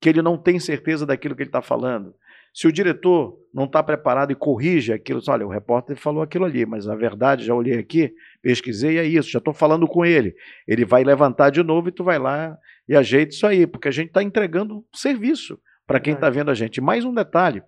[0.00, 2.14] que ele não tem certeza daquilo que ele está falando,
[2.52, 6.66] se o diretor não está preparado e corrige aquilo, olha, o repórter falou aquilo ali,
[6.66, 8.12] mas na verdade já olhei aqui,
[8.42, 10.34] pesquisei e é isso, já estou falando com ele.
[10.66, 12.56] Ele vai levantar de novo e tu vai lá
[12.88, 16.54] e ajeita isso aí, porque a gente está entregando serviço para quem está vendo a
[16.54, 16.80] gente.
[16.80, 17.62] Mais um detalhe: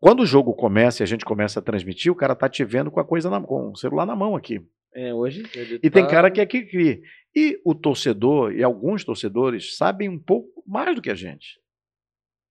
[0.00, 2.90] quando o jogo começa e a gente começa a transmitir, o cara está te vendo
[2.90, 4.60] com a coisa na, com o celular na mão aqui.
[4.94, 5.42] É, hoje.
[5.82, 6.00] E tá...
[6.00, 7.00] tem cara que é que cria.
[7.34, 11.60] E o torcedor, e alguns torcedores, sabem um pouco mais do que a gente.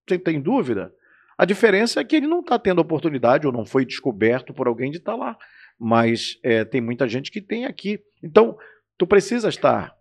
[0.08, 0.94] Você tem dúvida?
[1.38, 4.90] A diferença é que ele não está tendo oportunidade ou não foi descoberto por alguém
[4.90, 5.38] de estar tá lá.
[5.78, 8.00] Mas é, tem muita gente que tem aqui.
[8.24, 8.58] Então,
[8.98, 9.94] tu precisa estar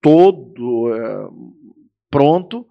[0.00, 1.28] todo é,
[2.10, 2.66] pronto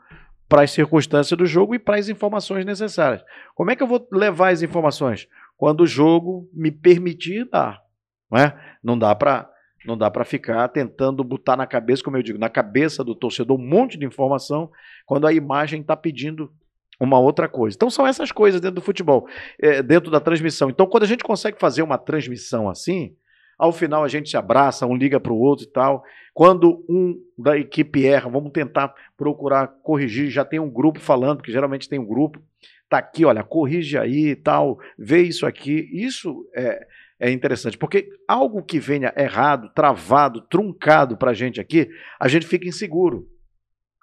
[0.47, 3.23] para as circunstâncias do jogo e para as informações necessárias.
[3.55, 5.27] Como é que eu vou levar as informações?
[5.57, 7.81] Quando o jogo me permitir dar.
[8.29, 8.77] Não, é?
[8.83, 9.49] não dá para
[9.83, 13.57] não dá para ficar tentando botar na cabeça, como eu digo, na cabeça do torcedor
[13.57, 14.69] um monte de informação,
[15.07, 16.53] quando a imagem está pedindo
[17.01, 17.75] uma outra coisa.
[17.75, 19.27] Então são essas coisas dentro do futebol,
[19.59, 20.69] é, dentro da transmissão.
[20.69, 23.15] Então quando a gente consegue fazer uma transmissão assim,
[23.57, 26.03] ao final a gente se abraça, um liga para o outro e tal.
[26.33, 30.29] Quando um da equipe erra, vamos tentar procurar corrigir.
[30.29, 32.39] Já tem um grupo falando, porque geralmente tem um grupo.
[32.87, 35.89] Tá aqui, olha, corrige aí e tal, vê isso aqui.
[35.91, 36.85] Isso é,
[37.19, 42.45] é interessante, porque algo que venha errado, travado, truncado para a gente aqui, a gente
[42.45, 43.27] fica inseguro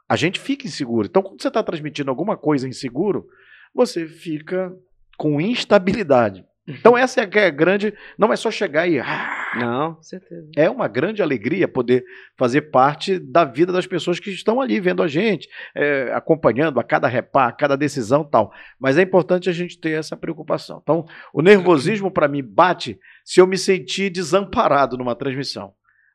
[0.08, 1.06] a gente fica inseguro.
[1.06, 3.26] Então, quando você está transmitindo alguma coisa inseguro,
[3.74, 4.72] você fica
[5.16, 6.44] com instabilidade.
[6.66, 7.92] Então, essa é a grande.
[8.18, 8.98] Não é só chegar e.
[9.00, 10.48] Ah, não, certeza.
[10.56, 12.04] É uma grande alegria poder
[12.36, 16.84] fazer parte da vida das pessoas que estão ali vendo a gente, é, acompanhando a
[16.84, 18.52] cada repar, a cada decisão tal.
[18.78, 20.80] Mas é importante a gente ter essa preocupação.
[20.82, 25.72] Então, o nervosismo, para mim, bate se eu me sentir desamparado numa transmissão.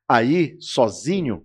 [0.08, 1.44] Aí, sozinho,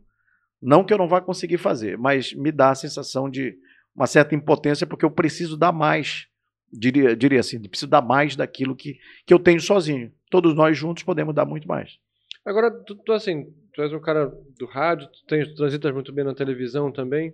[0.60, 3.56] não que eu não vá conseguir fazer, mas me dá a sensação de
[3.94, 6.26] uma certa impotência, porque eu preciso dar mais,
[6.72, 10.12] diria, diria assim, preciso dar mais daquilo que, que eu tenho sozinho.
[10.30, 11.98] Todos nós juntos podemos dar muito mais.
[12.44, 16.24] Agora, tu, tu assim, tu és um cara do rádio, tu, tu transitas muito bem
[16.24, 17.32] na televisão também.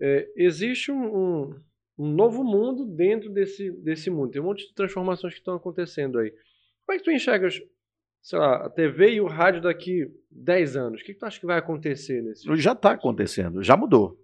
[0.00, 1.60] É, existe um, um,
[1.98, 4.30] um, novo mundo dentro desse, desse mundo.
[4.30, 6.30] Tem um monte de transformações que estão acontecendo aí.
[6.84, 7.60] Como é que tu enxergas
[8.22, 11.00] sei lá, a TV e o rádio daqui 10 anos?
[11.00, 12.46] O que, que tu acha que vai acontecer nesse?
[12.56, 14.18] Já está acontecendo, já mudou.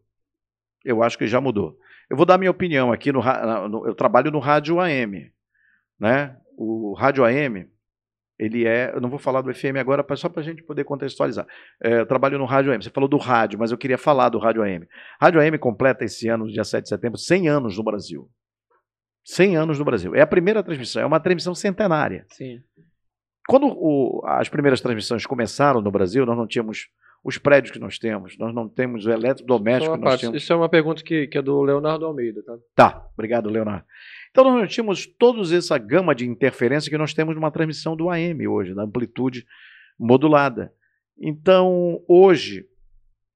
[0.84, 1.76] Eu acho que já mudou.
[2.08, 3.20] Eu vou dar minha opinião aqui no,
[3.68, 5.30] no eu trabalho no rádio AM,
[5.98, 6.38] né?
[6.56, 7.68] O rádio AM
[8.38, 11.44] ele é, eu não vou falar do FM agora, só para a gente poder contextualizar.
[11.82, 12.82] É, eu trabalho no rádio AM.
[12.82, 14.86] Você falou do rádio, mas eu queria falar do rádio AM.
[15.20, 18.30] Rádio AM completa esse ano, dia 7 de setembro, 100 anos no Brasil.
[19.24, 20.14] 100 anos no Brasil.
[20.14, 22.24] É a primeira transmissão, é uma transmissão centenária.
[22.28, 22.62] Sim.
[23.48, 26.90] Quando o, as primeiras transmissões começaram no Brasil, nós não tínhamos
[27.24, 30.42] os prédios que nós temos, nós não temos o eletrodoméstico que nós parte, temos.
[30.42, 32.58] Isso é uma pergunta que, que é do Leonardo Almeida, tá?
[32.74, 33.86] Tá, obrigado, Leonardo.
[34.30, 38.10] Então nós não tínhamos toda essa gama de interferência que nós temos numa transmissão do
[38.10, 39.46] AM hoje, da amplitude
[39.98, 40.70] modulada.
[41.18, 42.66] Então, hoje,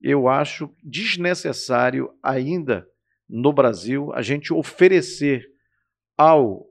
[0.02, 2.86] eu acho desnecessário ainda
[3.26, 5.48] no Brasil a gente oferecer
[6.18, 6.66] ao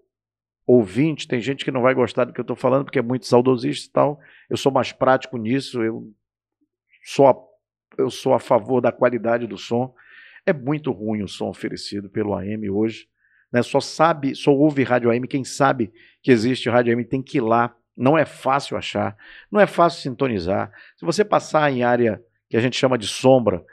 [0.73, 3.25] ouvinte, tem gente que não vai gostar do que eu estou falando, porque é muito
[3.25, 4.19] saudosista e tal.
[4.49, 6.09] Eu sou mais prático nisso, eu
[7.03, 7.35] sou a,
[7.97, 9.93] eu sou a favor da qualidade do som.
[10.45, 13.07] É muito ruim o som oferecido pelo AM hoje.
[13.51, 13.61] Né?
[13.61, 15.91] Só sabe, só ouve rádio AM quem sabe
[16.23, 17.75] que existe rádio AM tem que ir lá.
[17.97, 19.17] Não é fácil achar,
[19.51, 20.71] não é fácil sintonizar.
[20.95, 23.63] Se você passar em área que a gente chama de sombra,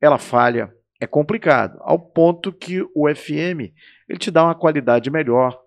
[0.00, 3.74] ela falha, é complicado, ao ponto que o FM
[4.08, 5.63] ele te dá uma qualidade melhor,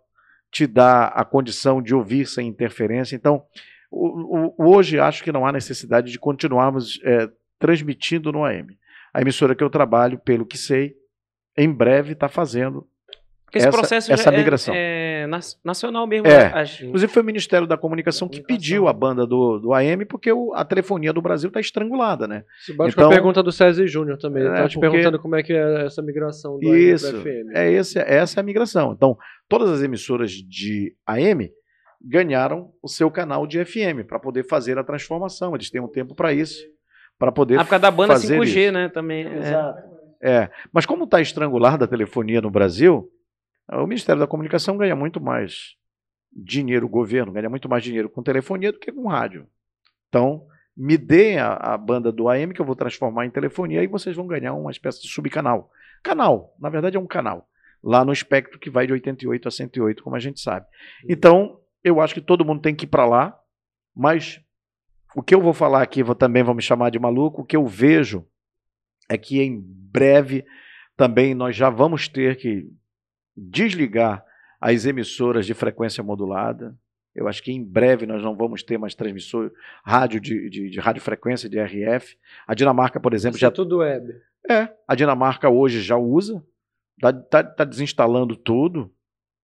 [0.58, 3.16] te dá a condição de ouvir sem interferência.
[3.16, 3.46] Então,
[3.92, 7.30] o, o, hoje acho que não há necessidade de continuarmos é,
[7.60, 8.76] transmitindo no AM.
[9.14, 10.96] A emissora que eu trabalho, pelo que sei,
[11.56, 12.88] em breve está fazendo
[13.48, 14.76] porque esse essa, processo essa é, migração.
[14.76, 15.28] É, é
[15.64, 16.28] nacional mesmo.
[16.28, 16.52] É.
[16.54, 20.32] As- Inclusive foi o Ministério da Comunicação que pediu a banda do, do AM, porque
[20.32, 22.44] o- a telefonia do Brasil está estrangulada, né?
[22.66, 24.44] Se bate Então- com a pergunta do César Júnior também.
[24.44, 27.10] Ele É, tava te porque- perguntando como é que é essa migração do AM Isso,
[27.10, 27.52] pro FM.
[27.56, 28.92] é esse, essa é a migração.
[28.92, 29.18] Então,
[29.50, 31.50] todas as emissoras de AM
[32.02, 35.56] ganharam o seu canal de FM para poder fazer a transformação.
[35.56, 36.64] Eles têm um tempo para isso,
[37.18, 38.72] para poder Ah, por causa da banda fazer 5G, isso.
[38.74, 38.90] né?
[38.90, 39.26] Também.
[39.26, 39.38] é.
[39.40, 39.98] Exato.
[40.22, 43.08] É, mas como está estrangulada a telefonia no Brasil,
[43.70, 45.76] o Ministério da Comunicação ganha muito mais
[46.32, 49.48] dinheiro, o governo ganha muito mais dinheiro com telefonia do que com rádio.
[50.08, 50.46] Então,
[50.76, 54.16] me deem a, a banda do AM que eu vou transformar em telefonia e vocês
[54.16, 55.72] vão ganhar uma espécie de subcanal.
[56.04, 57.50] Canal, na verdade é um canal,
[57.84, 60.68] lá no espectro que vai de 88 a 108, como a gente sabe.
[61.10, 63.38] Então, eu acho que todo mundo tem que ir para lá,
[63.96, 64.40] mas
[65.16, 67.56] o que eu vou falar aqui vou, também vão me chamar de maluco, o que
[67.56, 68.26] eu vejo
[69.10, 70.46] é que em breve
[70.96, 72.70] também nós já vamos ter que
[73.38, 74.24] desligar
[74.60, 76.76] as emissoras de frequência modulada.
[77.16, 79.52] Eu acho que em breve nós não vamos ter mais transmissor
[79.84, 82.18] rádio de, de, de radiofrequência de RF.
[82.48, 84.14] A Dinamarca, por exemplo, Isso já é tudo web.
[84.50, 86.44] é, a Dinamarca hoje já usa,
[86.96, 88.92] está tá, tá desinstalando tudo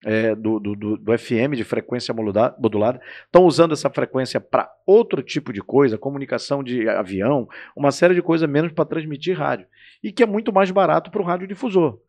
[0.05, 5.21] é, do, do, do- FM de frequência modula- modulada, estão usando essa frequência para outro
[5.23, 9.65] tipo de coisa, comunicação de avião, uma série de coisas menos para transmitir rádio,
[10.03, 11.99] e que é muito mais barato para o radiodifusor.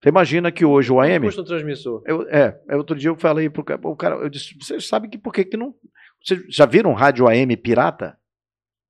[0.00, 1.26] Você imagina que hoje o AM.
[1.26, 2.02] custa um transmissor?
[2.06, 5.10] Eu, é, é, outro dia eu falei pro cara, o cara, eu disse, vocês sabem
[5.10, 5.74] que por que que não.
[6.22, 8.16] Vocês já viram rádio AM pirata?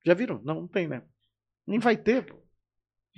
[0.05, 0.41] Já viram?
[0.45, 1.03] Não, não tem, né?
[1.67, 2.37] Nem vai ter, pô.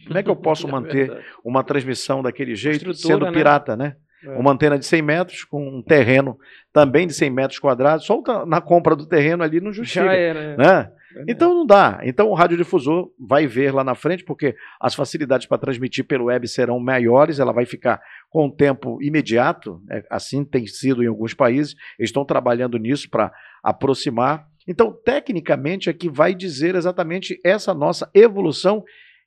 [0.07, 1.27] Como é que eu posso É manter verdade.
[1.45, 3.33] uma transmissão daquele jeito sendo né?
[3.33, 3.97] pirata, né?
[4.25, 4.31] É.
[4.37, 6.39] Uma antena de 100 metros com um terreno
[6.73, 10.05] também de 100 metros quadrados, só na compra do terreno ali não justifica.
[10.05, 10.57] Já era.
[10.57, 10.93] Né?
[11.27, 12.01] Então não dá.
[12.03, 16.47] Então o radiodifusor vai ver lá na frente, porque as facilidades para transmitir pelo web
[16.47, 20.03] serão maiores, ela vai ficar com um tempo imediato, né?
[20.09, 23.33] assim tem sido em alguns países, eles estão trabalhando nisso para
[23.63, 24.49] aproximar.
[24.67, 28.85] Então, tecnicamente, é que vai dizer exatamente essa nossa evolução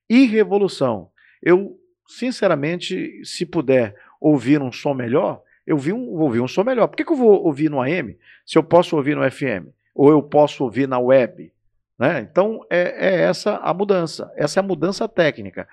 [0.09, 1.09] e revolução.
[1.41, 1.77] Eu,
[2.07, 6.87] sinceramente, se puder ouvir um som melhor, eu vi um, vou ouvir um som melhor.
[6.87, 9.67] Por que, que eu vou ouvir no AM se eu posso ouvir no FM?
[9.95, 11.52] Ou eu posso ouvir na web?
[11.99, 12.21] Né?
[12.21, 14.31] Então, é, é essa a mudança.
[14.35, 15.67] Essa é a mudança técnica.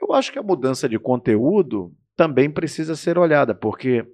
[0.00, 4.04] Eu acho que a mudança de conteúdo também precisa ser olhada, porque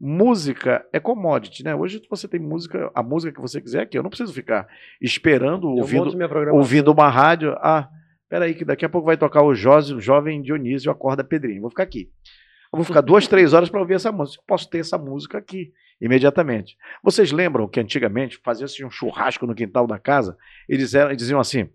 [0.00, 1.74] música é commodity, né?
[1.74, 3.98] Hoje você tem música, a música que você quiser aqui.
[3.98, 4.68] Eu não preciso ficar
[5.00, 6.16] esperando, ouvindo,
[6.52, 7.56] ouvindo uma rádio.
[7.58, 7.88] Ah,
[8.28, 11.62] peraí, que daqui a pouco vai tocar o, José, o jovem Dionísio Acorda Pedrinho.
[11.62, 12.10] Vou ficar aqui.
[12.72, 14.40] Eu vou ficar duas, três horas para ouvir essa música.
[14.40, 16.76] Eu posso ter essa música aqui, imediatamente.
[17.02, 20.36] Vocês lembram que antigamente fazia-se um churrasco no quintal da casa?
[20.68, 21.68] Eram- eles diziam assim: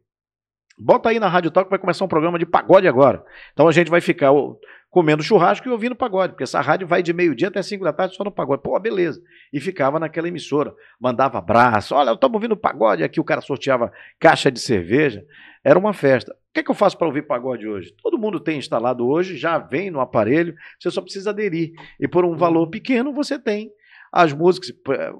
[0.77, 3.23] bota aí na Rádio Talk, vai começar um programa de pagode agora.
[3.53, 4.31] Então a gente vai ficar
[4.89, 8.15] comendo churrasco e ouvindo pagode, porque essa rádio vai de meio-dia até cinco da tarde
[8.15, 8.61] só no pagode.
[8.61, 9.19] Pô, beleza.
[9.51, 11.95] E ficava naquela emissora, mandava abraço.
[11.95, 13.03] Olha, estamos ouvindo pagode.
[13.03, 15.25] Aqui o cara sorteava caixa de cerveja.
[15.63, 16.31] Era uma festa.
[16.31, 17.91] O que, é que eu faço para ouvir pagode hoje?
[18.03, 21.71] Todo mundo tem instalado hoje, já vem no aparelho, você só precisa aderir.
[21.99, 23.71] E por um valor pequeno você tem
[24.14, 25.11] as músicas, eh,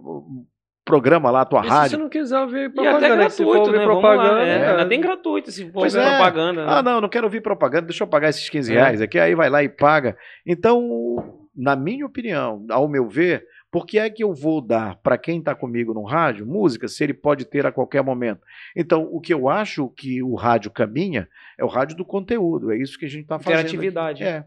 [0.86, 1.90] programa lá a tua E se rádio.
[1.92, 3.30] você não quiser ouvir E propaganda, até né?
[3.30, 3.86] Se gratuito, ouvir né?
[3.86, 4.44] Vamos propaganda, lá.
[4.48, 4.86] É, é.
[4.86, 6.04] Tem gratuito se for Pois é.
[6.18, 6.66] propaganda.
[6.66, 6.72] né?
[6.74, 8.76] Ah, não, não quero ouvir propaganda, deixa eu pagar esses 15 É.
[8.76, 10.16] reais aqui, aí vai lá e paga.
[10.46, 15.18] Então, na minha opinião, ao meu ver, por que é que eu vou dar para
[15.18, 18.42] quem está comigo no rádio música se ele pode ter a qualquer momento?
[18.76, 22.78] Então, o que eu acho que o rádio caminha é o rádio do conteúdo, é
[22.78, 23.60] isso que a gente está fazendo.
[23.62, 23.70] aqui.
[23.70, 24.24] Interatividade.
[24.24, 24.44] É,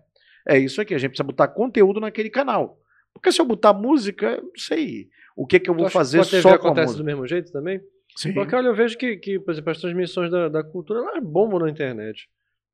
[0.46, 2.78] é isso aqui, a gente precisa botar conteúdo naquele canal.
[3.16, 6.18] Porque se eu botar música, eu não sei o que, que eu vou que fazer
[6.18, 7.02] com a TV só com a acontece música.
[7.02, 7.80] do mesmo jeito também?
[8.14, 8.32] Sim.
[8.32, 11.60] Porque olha, eu vejo que, que por exemplo, as transmissões da, da cultura elas bombam
[11.60, 12.28] na internet.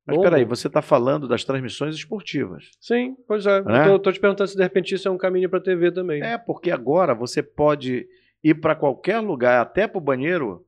[0.05, 2.71] Mas peraí, você está falando das transmissões esportivas.
[2.79, 3.61] Sim, pois é.
[3.61, 3.97] Né?
[3.99, 6.21] Tô te perguntando se de repente isso é um caminho pra TV também.
[6.21, 8.05] É, porque agora você pode
[8.43, 10.65] ir para qualquer lugar, até para o banheiro,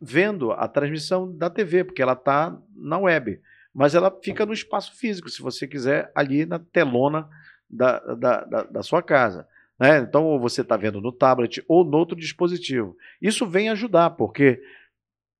[0.00, 3.40] vendo a transmissão da TV, porque ela está na web.
[3.74, 7.26] Mas ela fica no espaço físico, se você quiser, ali na telona
[7.72, 9.48] da, da, da, da sua casa.
[9.78, 9.98] Né?
[9.98, 12.96] Então, ou você está vendo no tablet ou no outro dispositivo.
[13.20, 14.62] Isso vem ajudar, porque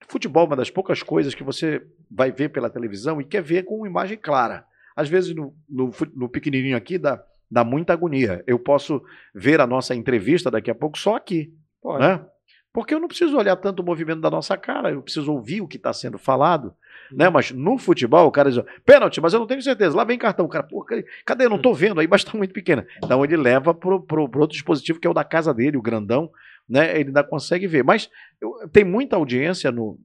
[0.08, 3.64] futebol é uma das poucas coisas que você vai ver pela televisão e quer ver
[3.64, 4.66] com uma imagem clara.
[4.96, 8.42] Às vezes, no, no, no pequenininho aqui, dá, dá muita agonia.
[8.46, 9.02] Eu posso
[9.34, 11.54] ver a nossa entrevista daqui a pouco só aqui.
[11.80, 12.02] Pode.
[12.02, 12.24] Né?
[12.72, 15.68] Porque eu não preciso olhar tanto o movimento da nossa cara, eu preciso ouvir o
[15.68, 16.74] que está sendo falado.
[17.14, 17.28] Né?
[17.28, 19.96] Mas no futebol, o cara diz, pênalti, mas eu não tenho certeza.
[19.96, 20.46] Lá vem cartão.
[20.46, 20.84] O cara, pô,
[21.24, 21.44] cadê?
[21.44, 22.86] Eu não estou vendo, aí mas está muito pequena.
[23.02, 26.30] Então ele leva para o outro dispositivo que é o da casa dele, o grandão,
[26.68, 26.98] né?
[26.98, 27.84] Ele ainda consegue ver.
[27.84, 28.10] Mas
[28.40, 29.98] eu, tem muita audiência no,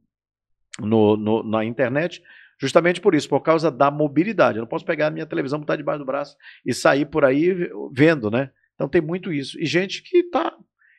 [0.80, 2.22] no, no, na internet
[2.60, 4.58] justamente por isso, por causa da mobilidade.
[4.58, 6.36] Eu não posso pegar a minha televisão, botar debaixo do braço
[6.66, 8.50] e sair por aí vendo, né?
[8.74, 9.60] Então tem muito isso.
[9.60, 10.56] E gente que está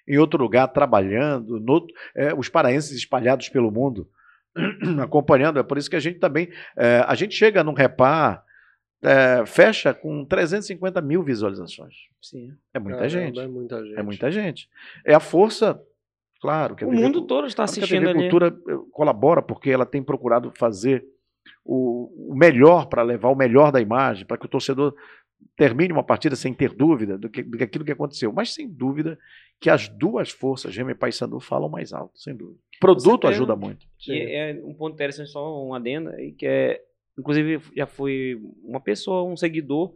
[0.07, 1.87] em outro lugar trabalhando, no,
[2.17, 4.09] é, os paraenses espalhados pelo mundo
[5.03, 5.59] acompanhando.
[5.59, 6.49] É por isso que a gente também.
[6.77, 8.45] É, a gente chega num repar,
[9.03, 11.95] é, fecha com 350 mil visualizações.
[12.21, 12.53] Sim.
[12.75, 13.39] É muita gente.
[13.39, 13.99] É muita gente.
[13.99, 14.71] É muita gente.
[15.05, 15.81] É a força.
[16.41, 18.31] Claro que o mundo todo está assistindo a TV ali.
[18.31, 21.05] Cultura eh, colabora porque ela tem procurado fazer
[21.65, 24.95] o, o melhor para levar o melhor da imagem, para que o torcedor
[25.57, 28.33] termine uma partida sem ter dúvida do que, do que aquilo que aconteceu.
[28.33, 29.19] Mas sem dúvida
[29.61, 32.61] que as duas forças, Gêmea e Paysandu, falam mais alto, sem dúvida.
[32.81, 33.87] Produto ajuda muito.
[34.07, 36.81] E é um ponto interessante, só um adendo, aí, que é,
[37.19, 39.95] inclusive, já foi uma pessoa, um seguidor,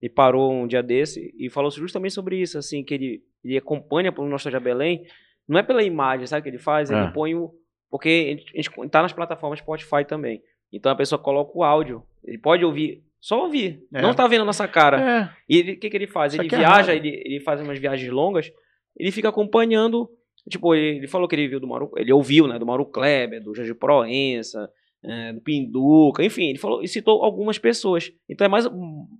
[0.00, 4.10] e parou um dia desse e falou justamente sobre isso, assim, que ele, ele acompanha
[4.10, 5.04] pelo Nostalgia Belém,
[5.46, 6.90] não é pela imagem, sabe o que ele faz?
[6.90, 7.10] Ele É.
[7.10, 7.52] põe o...
[7.90, 10.42] Porque a gente tá nas plataformas Spotify também.
[10.72, 12.02] Então a pessoa coloca o áudio.
[12.24, 13.84] Ele pode ouvir, só ouvir.
[13.92, 14.00] É.
[14.00, 14.98] Não tá vendo a nossa cara.
[15.00, 16.32] É, E ele- o que, que ele faz?
[16.32, 18.50] Isso Ele é viaja, ele, ele faz umas viagens longas,
[18.96, 20.08] ele fica acompanhando.
[20.48, 21.90] Tipo, ele, ele falou que ele viu do Mauro.
[21.96, 22.58] Ele ouviu, né?
[22.58, 24.68] Do Mauro Kleber, do Jorge Proença,
[25.04, 28.12] é, do Pinduca, enfim, ele falou e citou algumas pessoas.
[28.28, 28.66] Então é mais.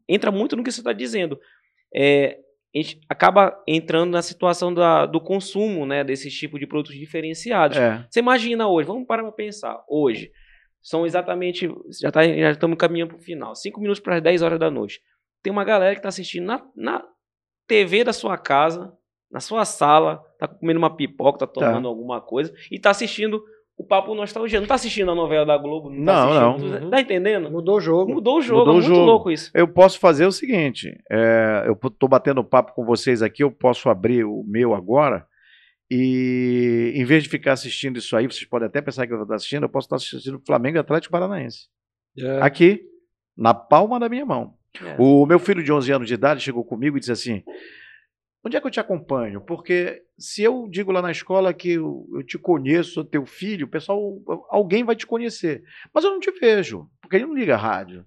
[0.08, 1.38] Entra muito no que você está dizendo.
[1.94, 2.38] É,
[2.74, 6.02] a gente acaba entrando na situação da, do consumo, né?
[6.02, 7.76] Desses tipos de produtos diferenciados.
[7.76, 8.06] é.
[8.08, 9.82] Você imagina hoje, vamos parar para pensar.
[9.88, 10.30] Hoje,
[10.80, 11.68] são exatamente.
[12.00, 13.54] Já, tá, já estamos caminhando para o final.
[13.54, 15.00] 5 minutos para as 10 horas da noite.
[15.42, 17.04] Tem uma galera que está assistindo na, na
[17.66, 18.92] TV da sua casa,
[19.32, 23.42] na sua sala, tá comendo uma pipoca, tá tomando alguma coisa, e tá assistindo
[23.76, 24.60] o Papo Nostalgia.
[24.60, 25.88] Não tá assistindo a novela da Globo?
[25.90, 26.90] Não, tá Não, assistindo- não.
[26.90, 27.50] Tá entendendo?
[27.50, 28.12] Mudou o jogo.
[28.12, 29.06] Mudou o jogo, Mudou é o muito jogo.
[29.06, 29.50] louco isso.
[29.54, 33.88] Eu posso fazer o seguinte: é, eu estou batendo papo com vocês aqui, eu posso
[33.88, 35.26] abrir o meu agora.
[35.90, 39.24] E em vez de ficar assistindo isso aí, vocês podem até pensar que eu vou
[39.24, 41.66] estar assistindo, eu posso estar assistindo Flamengo e Atlético Paranaense.
[42.18, 42.40] É.
[42.40, 42.80] Aqui,
[43.36, 44.54] na palma da minha mão.
[44.82, 44.96] É.
[44.98, 47.42] O meu filho de 11 anos de idade chegou comigo e disse assim:
[48.44, 49.40] Onde é que eu te acompanho?
[49.40, 53.68] Porque se eu digo lá na escola que eu, eu te conheço, sou teu filho,
[53.68, 54.20] pessoal,
[54.50, 55.62] alguém vai te conhecer.
[55.94, 58.04] Mas eu não te vejo, porque ele não liga a rádio.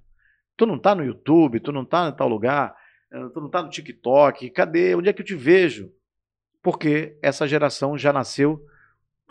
[0.58, 2.76] Tu não tá no YouTube, tu não tá em tal lugar,
[3.12, 4.50] eh, tu não tá no TikTok.
[4.50, 4.94] Cadê?
[4.94, 5.90] Onde é que eu te vejo?
[6.62, 8.62] Porque essa geração já nasceu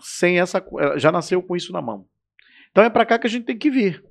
[0.00, 2.06] sem essa, eh, já nasceu com isso na mão.
[2.70, 4.02] Então é para cá que a gente tem que vir.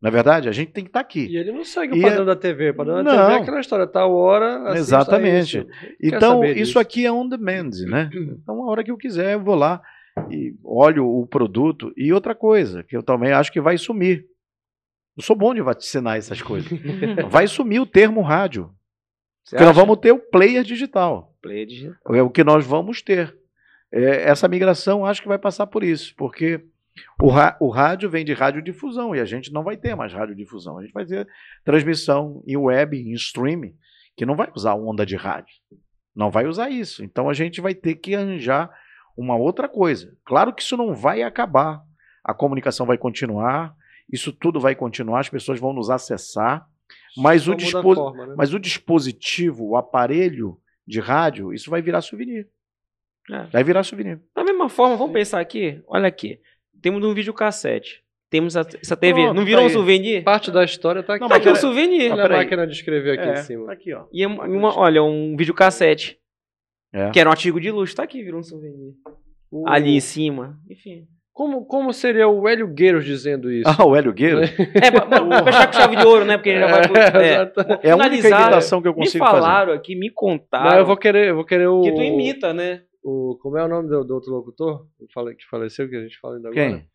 [0.00, 1.26] Na é verdade, a gente tem que estar aqui.
[1.26, 2.70] E ele não segue E o padrão é- da TV.
[2.70, 3.16] O padrão da Não.
[3.26, 4.56] TV é aquela história, tal hora.
[4.70, 5.58] assista Exatamente.
[5.58, 5.66] isso.
[6.00, 6.78] Então, isso disso.
[6.78, 8.08] aqui é on demand, né?
[8.42, 9.82] Então, a hora que eu quiser, eu vou lá
[10.30, 11.92] e olho o produto.
[11.96, 14.24] E outra coisa, que eu também acho que vai sumir.
[15.16, 16.70] Eu sou bom de vaticinar essas coisas.
[17.28, 18.70] Vai sumir o termo rádio.
[19.44, 21.34] Você Porque nós vamos ter o player digital.
[21.42, 22.14] Play digital.
[22.14, 23.36] É o que nós vamos ter.
[23.92, 26.64] É, essa migração acho que vai passar por isso, porque
[27.20, 27.28] o,
[27.60, 30.78] o rádio vem de radiodifusão e a gente não vai ter mais radiodifusão.
[30.78, 31.26] A gente vai ter
[31.64, 33.74] transmissão em web, em streaming,
[34.16, 35.54] que não vai usar onda de rádio.
[36.14, 37.04] Não vai usar isso.
[37.04, 38.70] Então a gente vai ter que arranjar
[39.16, 40.16] uma outra coisa.
[40.24, 41.82] Claro que isso não vai acabar.
[42.24, 43.74] A comunicação vai continuar,
[44.12, 46.66] isso tudo vai continuar, as pessoas vão nos acessar,
[47.16, 48.34] mas o, muda a dispo- forma, né?
[48.36, 52.48] mas o dispositivo, o aparelho de rádio, isso vai virar souvenir.
[53.30, 53.44] É.
[53.44, 54.20] Vai virar souvenir.
[54.34, 55.80] Da mesma forma, vamos pensar aqui.
[55.86, 56.40] Olha aqui.
[56.82, 58.02] Temos um videocassete.
[58.30, 59.22] Temos a- essa TV.
[59.22, 60.22] Pronto, não virou tá um souvenir?
[60.22, 61.20] Parte da história tá aqui.
[61.22, 62.12] Não, Tá aqui um pera- souvenir.
[62.12, 62.38] Olha a peraí.
[62.44, 63.66] máquina de escrever aqui É, em cima.
[63.66, 64.04] tá aqui, ó.
[64.12, 66.16] E é uma, olha, um videocassete.
[66.92, 67.10] É.
[67.10, 67.94] Que era um artigo de luxo.
[67.96, 68.92] Tá aqui, virou um souvenir.
[69.50, 70.56] O- Ali em cima.
[70.70, 71.06] Enfim.
[71.32, 73.64] Como, como seria o Hélio Gueiros dizendo isso?
[73.68, 74.40] Ah, o Hélio Gueiro
[74.74, 76.36] É, pra, fechar com chave de ouro, né?
[76.36, 76.82] Porque ele já vai.
[76.82, 77.60] pro- É, exato.
[77.82, 79.40] é a única imitação que eu Me consigo fazer.
[79.40, 80.70] falaram aqui, me contaram.
[80.70, 81.80] Não, eu vou querer, eu vou querer o.
[81.82, 82.82] Que tu imita, né?
[83.02, 84.86] O como é o nome do, do outro locutor?
[84.98, 86.68] Que faleceu, que a gente fala ainda agora.
[86.70, 86.86] Quem?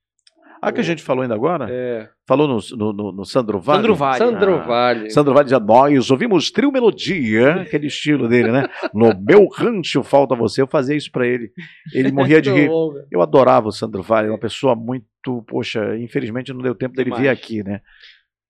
[0.61, 1.68] Ah, que a gente falou ainda agora?
[1.69, 2.07] É.
[2.27, 3.80] Falou no, no, no- no Sandro Vale?
[3.80, 4.18] Sandro Vale.
[4.18, 4.64] Sandro Ah.
[4.64, 5.10] Vale.
[5.11, 8.68] Sandro Vale dizia, nós ouvimos Trio Melodia, aquele estilo dele, né?
[8.94, 10.61] No meu rancho falta você.
[10.61, 11.52] Eu fazia isso pra ele.
[11.94, 12.69] Ele morria de rir.
[13.11, 15.06] Eu adorava o Sandro Vale, uma pessoa muito,
[15.48, 17.38] poxa, infelizmente não deu tempo dele vir Demais.
[17.38, 17.82] aqui, né?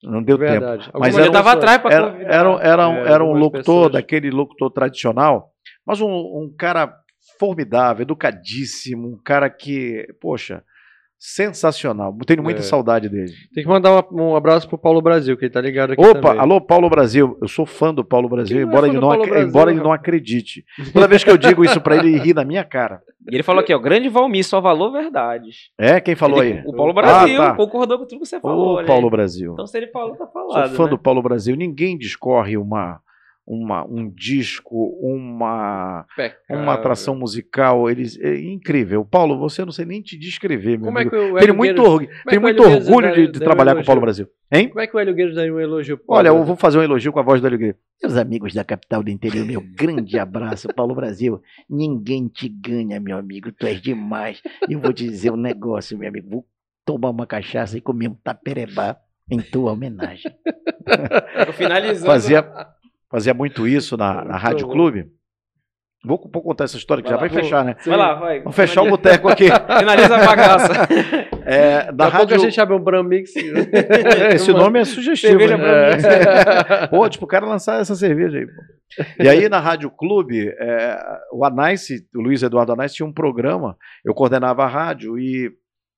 [0.04, 0.52] Não deu tempo.
[0.52, 0.90] Verdade.
[0.94, 2.34] Mas Algumas era eu tava pessoas- atrás pra Era, convidar.
[2.34, 3.92] era, um- era, um, É, era um locutor, pessoas.
[3.92, 5.50] daquele locutor tradicional,
[5.86, 6.96] mas um, um cara
[7.40, 10.64] formidável, educadíssimo, um cara que, poxa,
[11.18, 12.16] sensacional.
[12.28, 12.64] Tenho muita É.
[12.64, 13.32] saudade dele.
[13.54, 16.22] Tem que mandar uma- um abraço pro Paulo Brasil, que ele tá ligado aqui Opa,
[16.22, 16.40] também.
[16.40, 17.38] alô Paulo Brasil.
[17.42, 19.72] Eu sou fã do Paulo Brasil, é embora, fã ele não, Paulo ac- Brasil, embora
[19.72, 20.64] ele não acredite.
[20.94, 23.02] Toda vez que eu digo isso pra ele, ele ri na minha cara.
[23.32, 25.72] E ele falou aqui, ó, grande Valmir, só valor verdades.
[25.80, 26.64] É, quem falou Ele- aí?
[26.66, 27.56] O Paulo Brasil Ah, tá.
[27.56, 28.68] concordou com tudo que você falou.
[28.68, 29.10] Ô, olha Paulo.
[29.10, 29.54] Brasil.
[29.54, 30.76] Então se ele falou, tá Sou falado.
[30.76, 30.90] fã né?
[30.92, 31.56] do Paulo Brasil.
[31.56, 33.00] Ninguém discorre uma,
[33.48, 36.06] uma, um disco, uma,
[36.50, 37.90] uma atração musical.
[37.90, 39.06] Eles, é incrível.
[39.06, 41.16] Paulo, você eu não sei nem te descrever, meu Como é amigo.
[41.16, 43.48] que o muito, é que o muito Hélio Guedes orgulho dá- de, de dá um
[43.48, 43.86] trabalhar com o?
[43.86, 44.10] Paulo pro
[44.52, 44.70] Hein?
[44.70, 45.98] Como é que o Hélio Guedes daria um elogio?
[45.98, 47.82] pro Olha, Paulo eu vou fazer um elogio com a voz do Hélio Guedes.
[48.02, 51.40] Meus amigos da capital do interior, meu grande abraço, Paulo Brasil.
[51.70, 53.52] Ninguém te ganha, meu amigo.
[53.52, 54.42] Tu és demais.
[54.68, 56.30] E eu vou te dizer um negócio, meu amigo.
[56.30, 56.46] Vou
[56.86, 58.98] tomar uma cachaça e comer um taperebá
[59.30, 60.32] em tua homenagem.
[61.48, 62.06] Tô finalizando.
[62.06, 62.44] Fazia,
[63.16, 64.68] fazia muito isso na, na Rádio.
[64.68, 65.06] Clube.
[66.06, 67.76] Vou, vou contar essa história que já Vai vai lá, fechar, né?
[67.84, 68.40] Vai lá, vai.
[68.40, 69.46] Vamos fechar o boteco aqui.
[69.80, 70.74] Finaliza a bagaça.
[71.48, 72.36] É, da Daqui rádio...
[72.38, 73.32] a gente abre um Bramix.
[74.34, 75.38] Esse nome é sugestivo.
[75.38, 76.88] Cerveja né?
[76.88, 78.48] Pô, tipo, o cara lançar essa cerveja aí.
[78.48, 79.24] pô.
[79.24, 80.98] E aí, na Rádio Clube, é,
[81.32, 85.52] o Anais, o Luiz Eduardo Anais, tinha um programa, eu coordenava a rádio e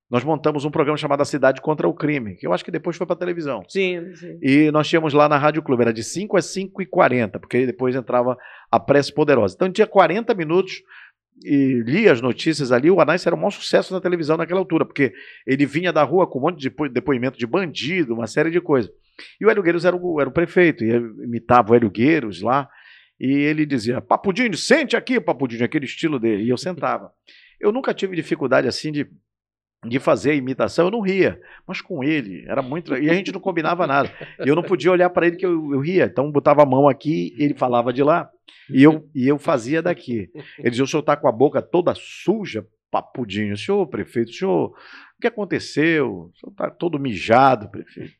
[0.10, 2.96] nós montamos um programa chamado A Cidade contra o Crime, que eu acho que depois
[2.96, 3.64] foi para televisão.
[3.68, 4.40] Sim, sim.
[4.42, 7.66] E nós tínhamos lá na Rádio Clube, era de 5 às 5 e 40, porque
[7.66, 8.38] depois entrava
[8.72, 9.56] a Prece Poderosa.
[9.56, 10.82] Então tinha 40 minutos
[11.44, 12.90] e lia as notícias ali.
[12.90, 15.14] O Anais era um maior sucesso na televisão naquela altura, porque
[15.46, 18.62] ele vinha da rua com um monte de depo- depoimento de bandido, uma série de
[18.62, 18.90] coisas.
[19.42, 22.70] E o Hélio Gueiros era o, era o prefeito, e imitava o Hélio Gueiros lá,
[23.20, 26.44] e ele dizia: Papudinho, sente aqui, Papudinho, aquele estilo dele.
[26.44, 27.12] E eu sentava.
[27.60, 29.08] Eu nunca tive dificuldade assim de
[29.88, 32.95] de fazer a imitação, eu não ria, mas com ele era muito.
[32.95, 34.11] E a gente não combinava nada.
[34.39, 36.05] Eu não podia olhar para ele que eu, eu ria.
[36.05, 38.30] Então botava a mão aqui, ele falava de lá,
[38.69, 40.30] e eu, e eu fazia daqui.
[40.59, 43.57] Ele dizia: o senhor está com a boca toda suja, papudinho.
[43.57, 44.69] Senhor prefeito, senhor,
[45.18, 46.07] o que aconteceu?
[46.07, 48.15] O senhor está todo mijado, prefeito.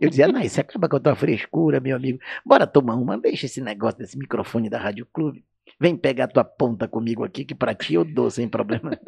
[0.00, 2.18] Eu dizia, não, isso acaba com a tua frescura, meu amigo.
[2.44, 5.44] Bora tomar uma, deixa esse negócio desse microfone da Rádio Clube.
[5.78, 8.98] Vem pegar tua ponta comigo aqui, que pra ti eu dou sem problema.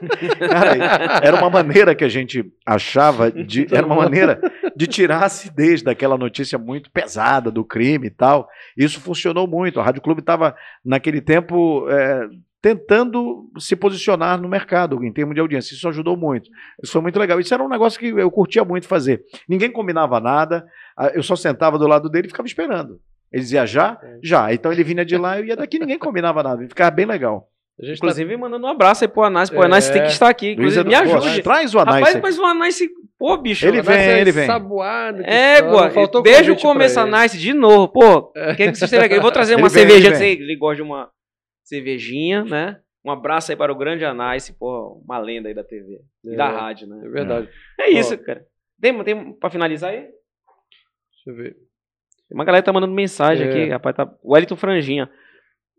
[0.38, 3.66] Cara, era uma maneira que a gente achava de.
[3.70, 4.40] Era uma maneira
[4.76, 8.48] de tirar a acidez daquela notícia muito pesada do crime e tal.
[8.76, 9.80] Isso funcionou muito.
[9.80, 10.54] A Rádio Clube estava,
[10.84, 12.28] naquele tempo, é,
[12.60, 15.74] tentando se posicionar no mercado em termos de audiência.
[15.74, 16.50] Isso ajudou muito.
[16.82, 17.38] Isso foi muito legal.
[17.38, 19.22] Isso era um negócio que eu curtia muito fazer.
[19.48, 20.66] Ninguém combinava nada,
[21.14, 23.00] eu só sentava do lado dele e ficava esperando.
[23.32, 24.00] Ele dizia já?
[24.22, 24.52] Já.
[24.52, 26.62] Então ele vinha de lá e eu ia daqui, ninguém combinava nada.
[26.66, 27.48] Ficava bem legal.
[27.80, 29.48] A gente Inclusive, mandando um abraço aí pro Anás.
[29.50, 29.66] Pô, o É.
[29.66, 30.54] Anás tem que estar aqui.
[30.56, 31.42] Luiz Inclusive, me ajude.
[31.42, 31.96] Traz o Anais.
[31.98, 32.22] Rapaz, aqui.
[32.22, 32.78] mas o Anás,
[33.16, 33.66] pô, bicho.
[33.68, 34.46] Ele tá vem, ele vem.
[34.46, 37.16] Sabuado, É, Gua, faltou pra começar ele.
[37.16, 37.86] Nice de novo.
[37.88, 39.14] Pô, quer que você esteja aqui?
[39.14, 40.08] Eu vou trazer uma Ele vem, cerveja.
[40.08, 40.42] ele Ele, vem.
[40.44, 41.08] ele gosta de uma
[41.62, 42.80] cervejinha, né?
[43.04, 46.36] Um abraço aí para o grande Anais, pô, uma lenda aí da TV e É.
[46.36, 47.00] da rádio, né?
[47.04, 47.48] É verdade.
[47.78, 48.44] É isso, cara.
[48.80, 50.00] Tem, tem pra finalizar aí?
[50.00, 51.52] Deixa eu ver.
[51.52, 53.50] Tem uma galera que tá mandando mensagem É.
[53.50, 53.94] aqui, rapaz.
[53.96, 54.10] Tá...
[54.22, 55.08] O Wellington Franjinha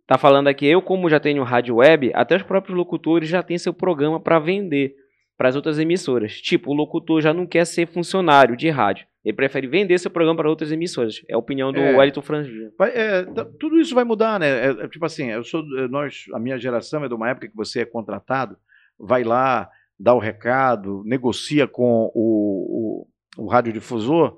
[0.09, 3.59] tá falando aqui, eu como já tenho rádio web, até os próprios locutores já têm
[3.59, 4.95] seu programa para vender
[5.37, 6.33] para as outras emissoras.
[6.41, 9.05] Tipo, o locutor já não quer ser funcionário de rádio.
[9.23, 11.21] Ele prefere vender seu programa para outras emissoras.
[11.29, 11.95] É a opinião do É.
[11.95, 12.71] Wellington Franjinha.
[12.81, 14.47] É, tá- tudo isso vai mudar, né?
[14.47, 17.47] É, é tipo assim, eu sou, é, nós, a minha geração é de uma época
[17.47, 18.57] que você é contratado,
[18.99, 19.69] vai lá,
[19.99, 23.05] dá o recado, negocia com o,
[23.37, 24.37] o, o radiodifusor,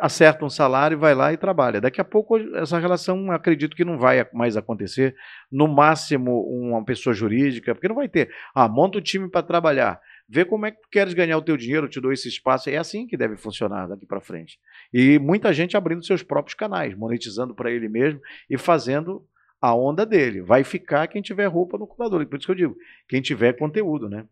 [0.00, 1.80] acerta um salário e vai lá e trabalha.
[1.80, 5.14] Daqui a pouco essa relação acredito que não vai mais acontecer.
[5.50, 8.30] No máximo uma pessoa jurídica, porque não vai ter.
[8.54, 10.00] Ah, monta o time para trabalhar.
[10.28, 12.68] Vê como é que tu queres ganhar o teu dinheiro, eu te dou esse espaço.
[12.68, 14.58] É assim que deve funcionar daqui para frente.
[14.92, 19.26] E muita gente abrindo seus próprios canais, monetizando para ele mesmo e fazendo
[19.60, 20.40] a onda dele.
[20.42, 22.24] Vai ficar quem tiver roupa no computador.
[22.26, 22.76] Por isso que eu digo,
[23.08, 24.26] quem tiver conteúdo, né?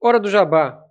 [0.00, 0.85] Hora do Jabá.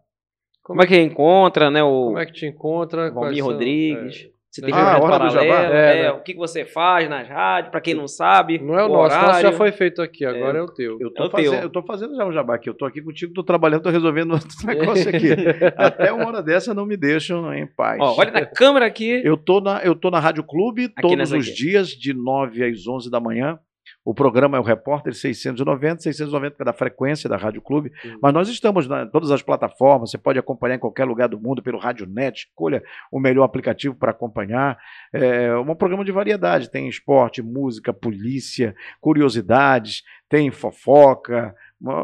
[0.66, 1.84] Como é que encontra, né?
[1.84, 3.12] O Como é que te encontra?
[3.12, 4.28] Valmir são- Rodrigues.
[4.50, 5.64] Você tem Ah, Hora do paralelo, Jabá?
[5.76, 6.12] é, É, né?
[6.12, 8.58] o que que você faz nas rádios, pra quem não sabe.
[8.58, 9.58] Não é o o nosso, o nosso já horário.
[9.58, 10.98] foi feito aqui, agora é, o teu.
[10.98, 11.60] Eu É tô, o fazendo, teu.
[11.62, 12.70] eu tô fazendo já o jabá aqui.
[12.70, 15.28] Eu tô aqui contigo, tô trabalhando, tô resolvendo outro negócio aqui.
[15.76, 18.00] Até uma hora dessa não me deixam em paz.
[18.02, 19.22] Ó, olha na câmera aqui.
[19.26, 21.54] Eu tô na, eu tô na Rádio Clube todos nessa os aqui.
[21.58, 23.60] dias, de 9 às 11 da manhã.
[24.06, 27.92] O programa é o Repórter 690, 690 é da frequência da Rádio Clube.
[28.22, 31.64] Mas nós estamos em todas as plataformas, você pode acompanhar em qualquer lugar do mundo
[31.64, 34.78] pelo Rádio Net, escolha o melhor aplicativo para acompanhar.
[35.12, 41.56] É um programa de variedade, tem esporte, música, polícia, curiosidades, tem fofoca,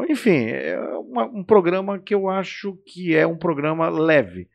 [0.08, 4.48] enfim, é uma- um programa que eu acho que é um programa leve.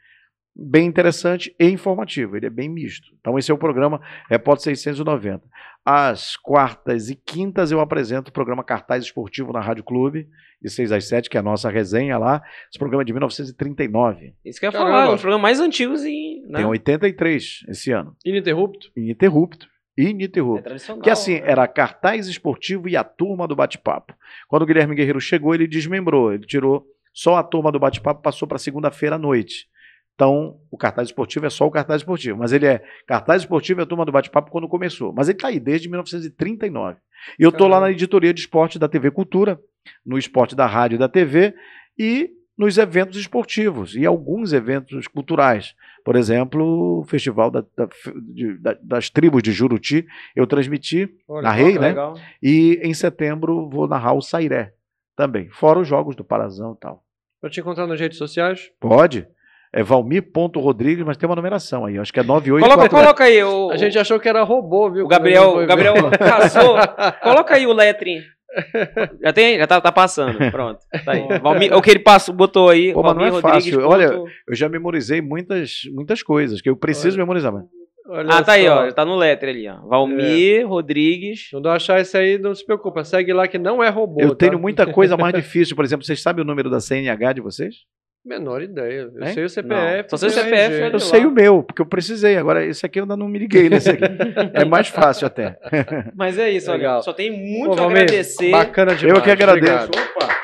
[0.58, 2.36] Bem interessante e informativo.
[2.36, 3.08] Ele é bem misto.
[3.20, 5.44] Então, esse é o programa Repórter 690.
[5.86, 10.28] Às quartas e quintas eu apresento o programa Cartaz Esportivo na Rádio Clube,
[10.62, 12.42] de 6 às 7, que é a nossa resenha lá.
[12.70, 14.34] Esse programa é de 1939.
[14.44, 16.42] Isso que eu ia falar, é um dos programas mais antigos e.
[16.48, 16.58] Né?
[16.58, 18.16] Tem 83 esse ano.
[18.26, 18.92] Ininterrupto?
[18.98, 19.68] Ininterrupto.
[19.96, 20.60] Ininterrupto.
[20.60, 21.02] É tradicional.
[21.02, 21.44] Que assim, né?
[21.46, 24.14] era cartaz esportivo e a turma do bate-papo.
[24.48, 28.48] Quando o Guilherme Guerreiro chegou, ele desmembrou, ele tirou só a turma do bate-papo, passou
[28.48, 29.68] para segunda-feira à noite.
[30.18, 33.84] Então, o cartaz esportivo é só o cartaz esportivo, mas ele é cartaz esportivo e
[33.84, 35.14] a turma do bate-papo quando começou.
[35.14, 36.98] Mas ele está aí desde 1939.
[37.38, 39.60] E eu estou lá na editoria de esporte da TV Cultura,
[40.04, 41.54] no esporte da rádio e da TV,
[42.00, 45.76] e nos eventos esportivos e alguns eventos culturais.
[46.04, 47.88] Por exemplo, o Festival da- da-
[48.34, 50.04] de- da- das Tribos de Juruti,
[50.36, 51.90] eu transmiti, Olha, narrei, né?
[51.90, 52.16] legal.
[52.42, 54.74] E em setembro vou narrar o Sairé
[55.16, 57.04] também, fora os jogos do Parazão e tal.
[57.40, 58.72] Pra te encontrar nas redes sociais.
[58.80, 59.28] Pode?
[59.74, 62.66] É Valmir.rodrigues, mas tem uma numeração aí, acho que é 98.
[62.68, 63.70] Coloca, coloca aí o.
[63.70, 65.06] A gente achou que era robô, viu?
[65.06, 66.76] O Gabriel, o Gabriel caçou.
[67.22, 68.22] Coloca aí o letrin.
[69.22, 69.58] Já tem?
[69.58, 70.38] Já tá, tá passando.
[70.52, 70.80] Pronto.
[71.06, 71.28] Tá aí.
[71.40, 72.94] Valmir, o que ele passou, botou aí.
[72.94, 73.82] Pô, mas não é Valmir fácil.
[73.82, 77.52] Rodrigues Olha, ponto- Eu já memorizei muitas, muitas coisas que eu preciso memorizar.
[77.54, 77.66] Mas...
[78.10, 78.88] Olha Ah, tá aí, só.
[78.88, 78.92] ó.
[78.92, 79.86] Tá no letre ali, ó.
[79.86, 81.50] Valmir Rodrigues.
[81.52, 83.04] Quando eu achar isso aí, não se preocupa.
[83.04, 84.22] Segue lá que não é robô.
[84.22, 84.48] Eu tá?
[84.48, 85.76] tenho muita coisa mais difícil.
[85.76, 87.76] Por exemplo, vocês sabem o número da CNH de vocês?
[88.26, 89.10] Menor ideia.
[89.16, 89.34] Eu Hein?
[89.34, 90.10] sei o CPF.
[90.10, 90.86] Só sei o sei CPF, RG.
[90.88, 91.00] Eu lá.
[91.00, 92.36] sei o meu, porque eu precisei.
[92.38, 94.04] Agora, esse aqui eu ainda não me liguei nesse aqui.
[94.54, 95.58] É mais fácil até.
[96.14, 96.70] Mas é isso.
[96.72, 97.02] Legal.
[97.02, 98.52] Só tem Pô, muito a Valmir, agradecer.
[98.52, 99.18] Bacana demais.
[99.18, 99.86] Eu que agradeço.
[99.86, 100.38] Obrigado.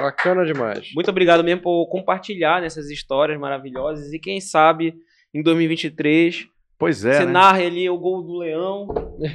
[0.00, 0.90] Bacana demais.
[0.94, 4.12] Muito obrigado mesmo por compartilhar nessas histórias maravilhosas.
[4.12, 4.94] E quem sabe
[5.32, 6.46] em 2023
[6.78, 7.12] Pois é.
[7.12, 7.32] você né?
[7.32, 8.88] narre ali o gol do Leão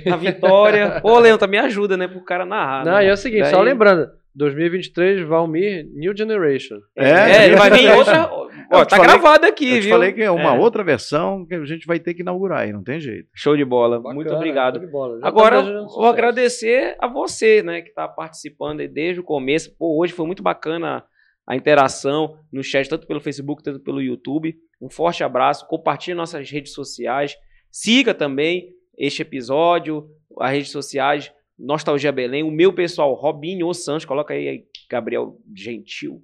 [0.06, 1.00] na vitória.
[1.04, 2.08] Ô, Leão, também ajuda, né?
[2.08, 2.84] Pro cara narrar.
[2.84, 3.06] Não, né?
[3.06, 4.10] e é o seguinte, Daí- só lembrando.
[4.36, 6.78] 2023, Valmir, New Generation.
[6.96, 8.30] É, É, ele vai vir outra.
[8.72, 9.92] Ó, Eu tá falei- gravado aqui, Eu te viu?
[9.92, 10.60] falei que é uma É.
[10.60, 13.30] outra versão que a gente vai ter que inaugurar aí, não tem jeito.
[13.34, 13.98] Show de bola.
[13.98, 14.78] Bacana, Muito obrigado.
[14.78, 15.20] show de bola.
[15.22, 16.06] Agora, tá vou sucesso.
[16.06, 19.76] agradecer a você, né, que está participando aí desde o começo.
[19.78, 21.04] Pô, hoje foi muito bacana
[21.48, 24.56] a interação no chat, tanto pelo Facebook, tanto pelo YouTube.
[24.82, 25.68] Um forte abraço.
[25.68, 27.36] Compartilhe nossas redes sociais.
[27.72, 30.08] Siga também este episódio,
[30.40, 32.44] as redes sociais Nostalgia Belém.
[32.44, 34.06] O meu pessoal, Robinho Santos.
[34.06, 36.22] Coloca aí, Gabriel Gentil.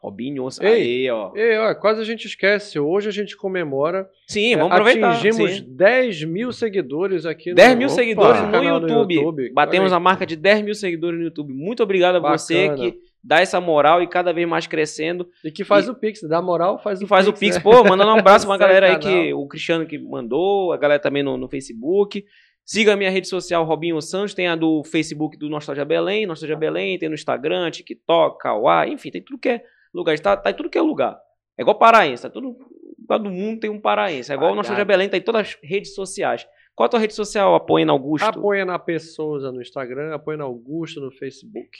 [0.00, 0.70] Robinho Santos.
[0.72, 1.32] Ei, Aí, ó.
[1.34, 2.78] Ei, ó, quase a gente esquece.
[2.78, 4.08] Hoje a gente comemora.
[4.28, 5.10] Sim, é, vamos aproveitar.
[5.10, 5.64] Atingimos sim.
[5.76, 9.50] 10 mil seguidores aqui 10 mil Opa, seguidores no canal YouTube.
[9.52, 11.52] Batemos a marca de 10 mil seguidores no YouTube.
[11.52, 12.92] Muito obrigado a você Bacana.
[12.92, 15.28] que dá essa moral e cada vez mais crescendo.
[15.44, 17.36] E que faz E- o Pix, dá moral, faz o faz Pix.
[17.36, 17.56] o Pix.
[17.56, 17.62] né?
[17.62, 20.76] Pô, mandando um abraço pra uma galera aí o que o Cristiano que mandou, a
[20.76, 22.24] galera também no, no Facebook.
[22.68, 24.34] Siga a minha rede social, Robinho Santos.
[24.34, 26.98] Tem a do Facebook do Nostalgia Belém, Nostalgia Belém.
[26.98, 28.92] Tem no Instagram, TikTok, Kawaii.
[28.92, 29.64] Enfim, tem tudo que é
[29.94, 30.18] lugar.
[30.18, 31.18] Tá, tá em tudo que é lugar.
[31.56, 32.24] É igual paraense.
[32.24, 32.54] Tá tudo.
[33.08, 34.30] Todo mundo tem um paraense.
[34.30, 36.46] É igual o Nostalgia Belém, tá em todas as redes sociais.
[36.74, 38.26] Qual a tua rede social, apoiando Augusto?
[38.26, 41.70] Apoia na Pessoa no Instagram, apoia na Augusto no Facebook.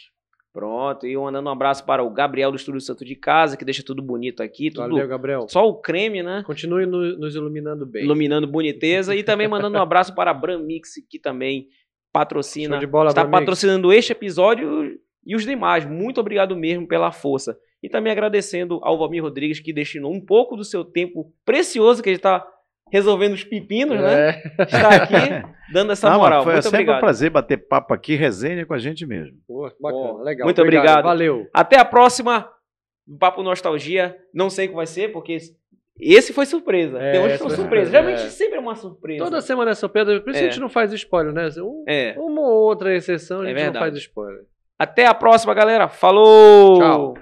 [0.58, 3.64] Pronto, e eu mandando um abraço para o Gabriel do Estúdio Santo de Casa, que
[3.64, 5.46] deixa tudo bonito aqui, tudo Valeu, Gabriel.
[5.48, 6.42] só o creme, né?
[6.44, 8.02] Continue no- nos iluminando bem.
[8.02, 11.68] Iluminando boniteza e também mandando um abraço para a Bramix, que também
[12.12, 13.40] patrocina, Show de bola, está Bramix.
[13.40, 15.84] patrocinando este episódio e os demais.
[15.86, 17.56] Muito obrigado mesmo pela força.
[17.80, 22.08] E também agradecendo ao Valmir Rodrigues, que destinou um pouco do seu tempo precioso, que
[22.08, 22.44] ele está
[22.92, 24.30] resolvendo os pepinos, né?
[24.30, 24.62] É.
[24.64, 25.14] Está aqui
[25.72, 26.42] dando essa Não, moral.
[26.44, 27.00] foi Muito sempre um obrigado.
[27.00, 29.36] prazer bater papo aqui, resenha com a gente mesmo.
[29.46, 30.44] Pô, bacana, Pô, legal.
[30.46, 31.04] muito obrigado.
[31.04, 31.46] Valeu.
[31.52, 32.48] Até a próxima.
[33.18, 34.16] Papo Nostalgia.
[34.34, 35.38] Não sei o que vai ser, porque
[35.98, 36.98] esse foi surpresa.
[36.98, 37.90] É, Até hoje foi surpresa.
[37.90, 38.28] Geralmente é.
[38.30, 39.24] sempre é uma surpresa.
[39.24, 40.42] Toda semana é surpresa, por isso É.
[40.42, 41.48] a gente não faz spoiler, né?
[41.58, 42.14] Um- É.
[42.18, 44.42] Uma ou outra exceção a É gente não faz spoiler.
[44.78, 45.88] Até a próxima, galera.
[45.88, 46.78] Falou!
[46.78, 47.14] Tchau.